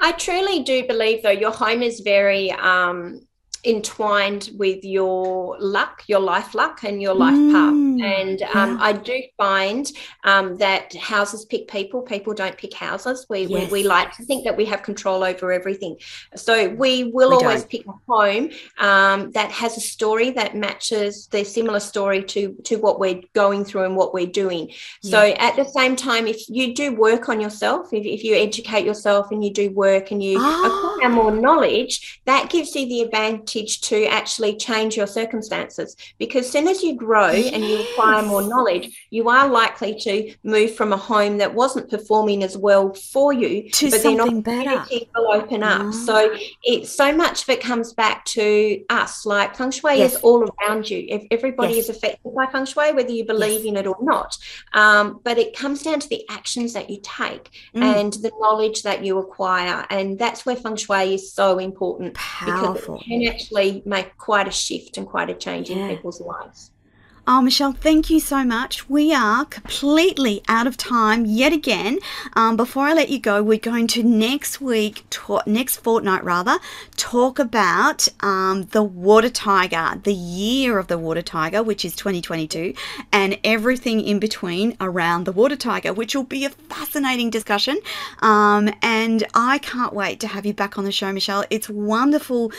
I, 0.00 0.08
I, 0.08 0.12
truly 0.12 0.62
do 0.62 0.86
believe, 0.86 1.22
though, 1.22 1.30
your 1.30 1.52
home 1.52 1.82
is 1.82 2.00
very, 2.00 2.50
um, 2.52 3.20
entwined 3.64 4.50
with 4.56 4.84
your 4.84 5.56
luck, 5.60 6.02
your 6.08 6.18
life 6.18 6.54
luck, 6.54 6.82
and 6.82 7.00
your 7.00 7.14
life 7.14 7.34
mm, 7.34 7.52
path. 7.52 8.04
And 8.04 8.42
um, 8.54 8.78
yeah. 8.78 8.84
I 8.84 8.92
do 8.92 9.22
find 9.36 9.90
um, 10.24 10.56
that 10.56 10.94
houses 10.96 11.44
pick 11.44 11.68
people, 11.68 12.02
people 12.02 12.34
don't 12.34 12.56
pick 12.58 12.74
houses. 12.74 13.26
We, 13.28 13.44
yes. 13.44 13.70
we, 13.70 13.82
we, 13.82 13.88
like 13.88 14.16
to 14.16 14.24
think 14.24 14.44
that 14.44 14.56
we 14.56 14.64
have 14.64 14.82
control 14.82 15.22
over 15.22 15.52
everything. 15.52 15.96
So 16.34 16.70
we 16.70 17.04
will 17.04 17.30
we 17.30 17.36
always 17.36 17.60
don't. 17.60 17.70
pick 17.70 17.86
a 17.86 17.92
home 18.08 18.50
um, 18.78 19.30
that 19.32 19.52
has 19.52 19.76
a 19.76 19.80
story 19.80 20.30
that 20.30 20.56
matches 20.56 21.28
the 21.28 21.44
similar 21.44 21.80
story 21.80 22.24
to, 22.24 22.54
to 22.64 22.76
what 22.76 22.98
we're 22.98 23.22
going 23.32 23.64
through 23.64 23.84
and 23.84 23.96
what 23.96 24.12
we're 24.12 24.26
doing. 24.26 24.70
Yeah. 25.02 25.10
So 25.10 25.18
at 25.38 25.54
the 25.54 25.66
same 25.66 25.94
time, 25.94 26.26
if 26.26 26.48
you 26.48 26.74
do 26.74 26.94
work 26.94 27.28
on 27.28 27.40
yourself, 27.40 27.92
if, 27.92 28.04
if 28.04 28.24
you 28.24 28.34
educate 28.34 28.84
yourself 28.84 29.30
and 29.30 29.44
you 29.44 29.52
do 29.52 29.70
work 29.70 30.10
and 30.10 30.20
you 30.20 30.38
acquire 30.38 31.08
more 31.08 31.30
knowledge, 31.30 32.20
that 32.24 32.50
gives 32.50 32.74
you 32.74 32.88
the 32.88 33.02
advantage 33.02 33.51
advantage 33.52 33.80
to 33.82 34.06
actually 34.06 34.56
change 34.56 34.96
your 34.96 35.06
circumstances 35.06 35.96
because 36.18 36.50
soon 36.50 36.68
as 36.68 36.82
you 36.82 36.94
grow 36.96 37.30
yes. 37.30 37.52
and 37.52 37.64
you 37.64 37.80
acquire 37.80 38.22
more 38.22 38.42
knowledge, 38.42 39.06
you 39.10 39.28
are 39.28 39.48
likely 39.48 39.94
to 40.00 40.34
move 40.44 40.74
from 40.74 40.92
a 40.92 40.96
home 40.96 41.38
that 41.38 41.54
wasn't 41.54 41.88
performing 41.90 42.42
as 42.42 42.56
well 42.56 42.92
for 42.94 43.32
you 43.32 43.70
to 43.70 43.90
but 43.90 44.00
something 44.00 44.42
then 44.42 44.64
better. 44.64 44.84
will 45.14 45.32
open 45.32 45.62
up. 45.62 45.82
Oh. 45.84 45.90
So 45.92 46.36
it 46.64 46.86
so 46.86 47.14
much 47.14 47.42
of 47.42 47.48
it 47.48 47.60
comes 47.60 47.92
back 47.92 48.24
to 48.26 48.82
us. 48.90 49.26
Like 49.26 49.56
feng 49.56 49.70
shui 49.70 49.98
yes. 49.98 50.14
is 50.14 50.20
all 50.20 50.48
around 50.60 50.88
you. 50.88 51.04
If 51.08 51.26
everybody 51.30 51.74
yes. 51.74 51.88
is 51.88 51.96
affected 51.96 52.34
by 52.34 52.46
feng 52.46 52.64
shui, 52.64 52.92
whether 52.92 53.12
you 53.12 53.24
believe 53.24 53.64
in 53.66 53.76
it 53.76 53.86
or 53.86 53.96
not. 54.00 54.36
Um, 54.72 55.20
but 55.24 55.38
it 55.38 55.56
comes 55.56 55.82
down 55.82 56.00
to 56.00 56.08
the 56.08 56.24
actions 56.28 56.72
that 56.72 56.90
you 56.90 56.98
take 57.02 57.50
mm. 57.74 57.82
and 57.82 58.12
the 58.12 58.32
knowledge 58.40 58.82
that 58.82 59.04
you 59.04 59.18
acquire, 59.18 59.86
and 59.90 60.18
that's 60.18 60.44
where 60.46 60.56
feng 60.56 60.76
shui 60.76 61.14
is 61.14 61.32
so 61.32 61.58
important 61.58 62.14
Powerful. 62.14 62.98
because 62.98 63.06
it 63.10 63.38
can 63.38 63.41
actually 63.42 63.82
make 63.84 64.16
quite 64.18 64.48
a 64.48 64.50
shift 64.50 64.96
and 64.96 65.06
quite 65.06 65.30
a 65.30 65.34
change 65.34 65.70
yeah. 65.70 65.76
in 65.76 65.96
people's 65.96 66.20
lives. 66.20 66.70
Oh, 67.24 67.40
Michelle, 67.40 67.72
thank 67.72 68.10
you 68.10 68.18
so 68.18 68.42
much. 68.42 68.90
We 68.90 69.14
are 69.14 69.44
completely 69.44 70.42
out 70.48 70.66
of 70.66 70.76
time 70.76 71.24
yet 71.24 71.52
again. 71.52 72.00
Um, 72.34 72.56
before 72.56 72.86
I 72.86 72.94
let 72.94 73.10
you 73.10 73.20
go, 73.20 73.44
we're 73.44 73.58
going 73.58 73.86
to 73.88 74.02
next 74.02 74.60
week, 74.60 75.04
talk, 75.08 75.46
next 75.46 75.76
fortnight 75.76 76.24
rather, 76.24 76.58
talk 76.96 77.38
about 77.38 78.08
um, 78.24 78.64
the 78.72 78.82
water 78.82 79.30
tiger, 79.30 80.00
the 80.02 80.12
year 80.12 80.78
of 80.78 80.88
the 80.88 80.98
water 80.98 81.22
tiger, 81.22 81.62
which 81.62 81.84
is 81.84 81.94
2022, 81.94 82.74
and 83.12 83.38
everything 83.44 84.00
in 84.00 84.18
between 84.18 84.76
around 84.80 85.22
the 85.22 85.32
water 85.32 85.54
tiger, 85.54 85.92
which 85.92 86.16
will 86.16 86.24
be 86.24 86.44
a 86.44 86.50
fascinating 86.50 87.30
discussion. 87.30 87.78
Um, 88.20 88.68
and 88.82 89.24
I 89.32 89.58
can't 89.58 89.94
wait 89.94 90.18
to 90.20 90.26
have 90.26 90.44
you 90.44 90.54
back 90.54 90.76
on 90.76 90.82
the 90.82 90.90
show, 90.90 91.12
Michelle. 91.12 91.44
It's 91.50 91.68
wonderful 91.68 92.50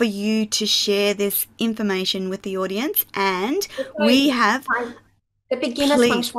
for 0.00 0.04
you 0.06 0.46
to 0.46 0.64
share 0.64 1.12
this 1.12 1.46
information 1.58 2.30
with 2.30 2.40
the 2.40 2.56
audience. 2.56 3.04
And 3.12 3.68
we 3.98 4.30
have 4.30 4.64
the 5.50 5.56
beginner's 5.56 5.98
please, 5.98 6.32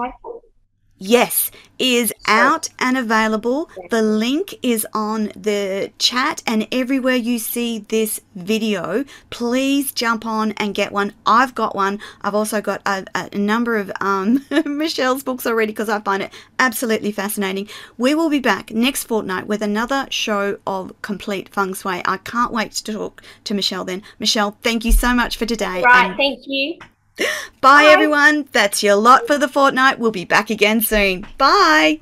Yes, 1.03 1.49
is 1.79 2.13
out 2.27 2.69
and 2.77 2.95
available. 2.95 3.71
The 3.89 4.03
link 4.03 4.53
is 4.61 4.85
on 4.93 5.31
the 5.35 5.91
chat 5.97 6.43
and 6.45 6.67
everywhere 6.71 7.15
you 7.15 7.39
see 7.39 7.79
this 7.79 8.21
video. 8.35 9.03
Please 9.31 9.91
jump 9.91 10.27
on 10.27 10.51
and 10.57 10.75
get 10.75 10.91
one. 10.91 11.13
I've 11.25 11.55
got 11.55 11.75
one. 11.75 11.99
I've 12.21 12.35
also 12.35 12.61
got 12.61 12.83
a, 12.85 13.03
a 13.15 13.35
number 13.35 13.77
of 13.77 13.91
um, 13.99 14.45
Michelle's 14.65 15.23
books 15.23 15.47
already 15.47 15.71
because 15.71 15.89
I 15.89 16.01
find 16.01 16.21
it 16.21 16.31
absolutely 16.59 17.11
fascinating. 17.11 17.67
We 17.97 18.13
will 18.13 18.29
be 18.29 18.39
back 18.39 18.69
next 18.69 19.05
fortnight 19.05 19.47
with 19.47 19.63
another 19.63 20.05
show 20.11 20.59
of 20.67 20.93
complete 21.01 21.49
feng 21.49 21.73
shui. 21.73 22.03
I 22.05 22.17
can't 22.17 22.53
wait 22.53 22.73
to 22.73 22.93
talk 22.93 23.23
to 23.45 23.55
Michelle 23.55 23.85
then. 23.85 24.03
Michelle, 24.19 24.55
thank 24.61 24.85
you 24.85 24.91
so 24.91 25.15
much 25.15 25.35
for 25.35 25.47
today. 25.47 25.81
Right, 25.81 26.15
thank 26.15 26.43
you. 26.45 26.77
Bye, 27.61 27.83
Bye, 27.83 27.89
everyone. 27.91 28.47
That's 28.51 28.83
your 28.83 28.95
lot 28.95 29.27
for 29.27 29.37
the 29.37 29.47
fortnight. 29.47 29.99
We'll 29.99 30.11
be 30.11 30.25
back 30.25 30.49
again 30.49 30.81
soon. 30.81 31.27
Bye. 31.37 32.01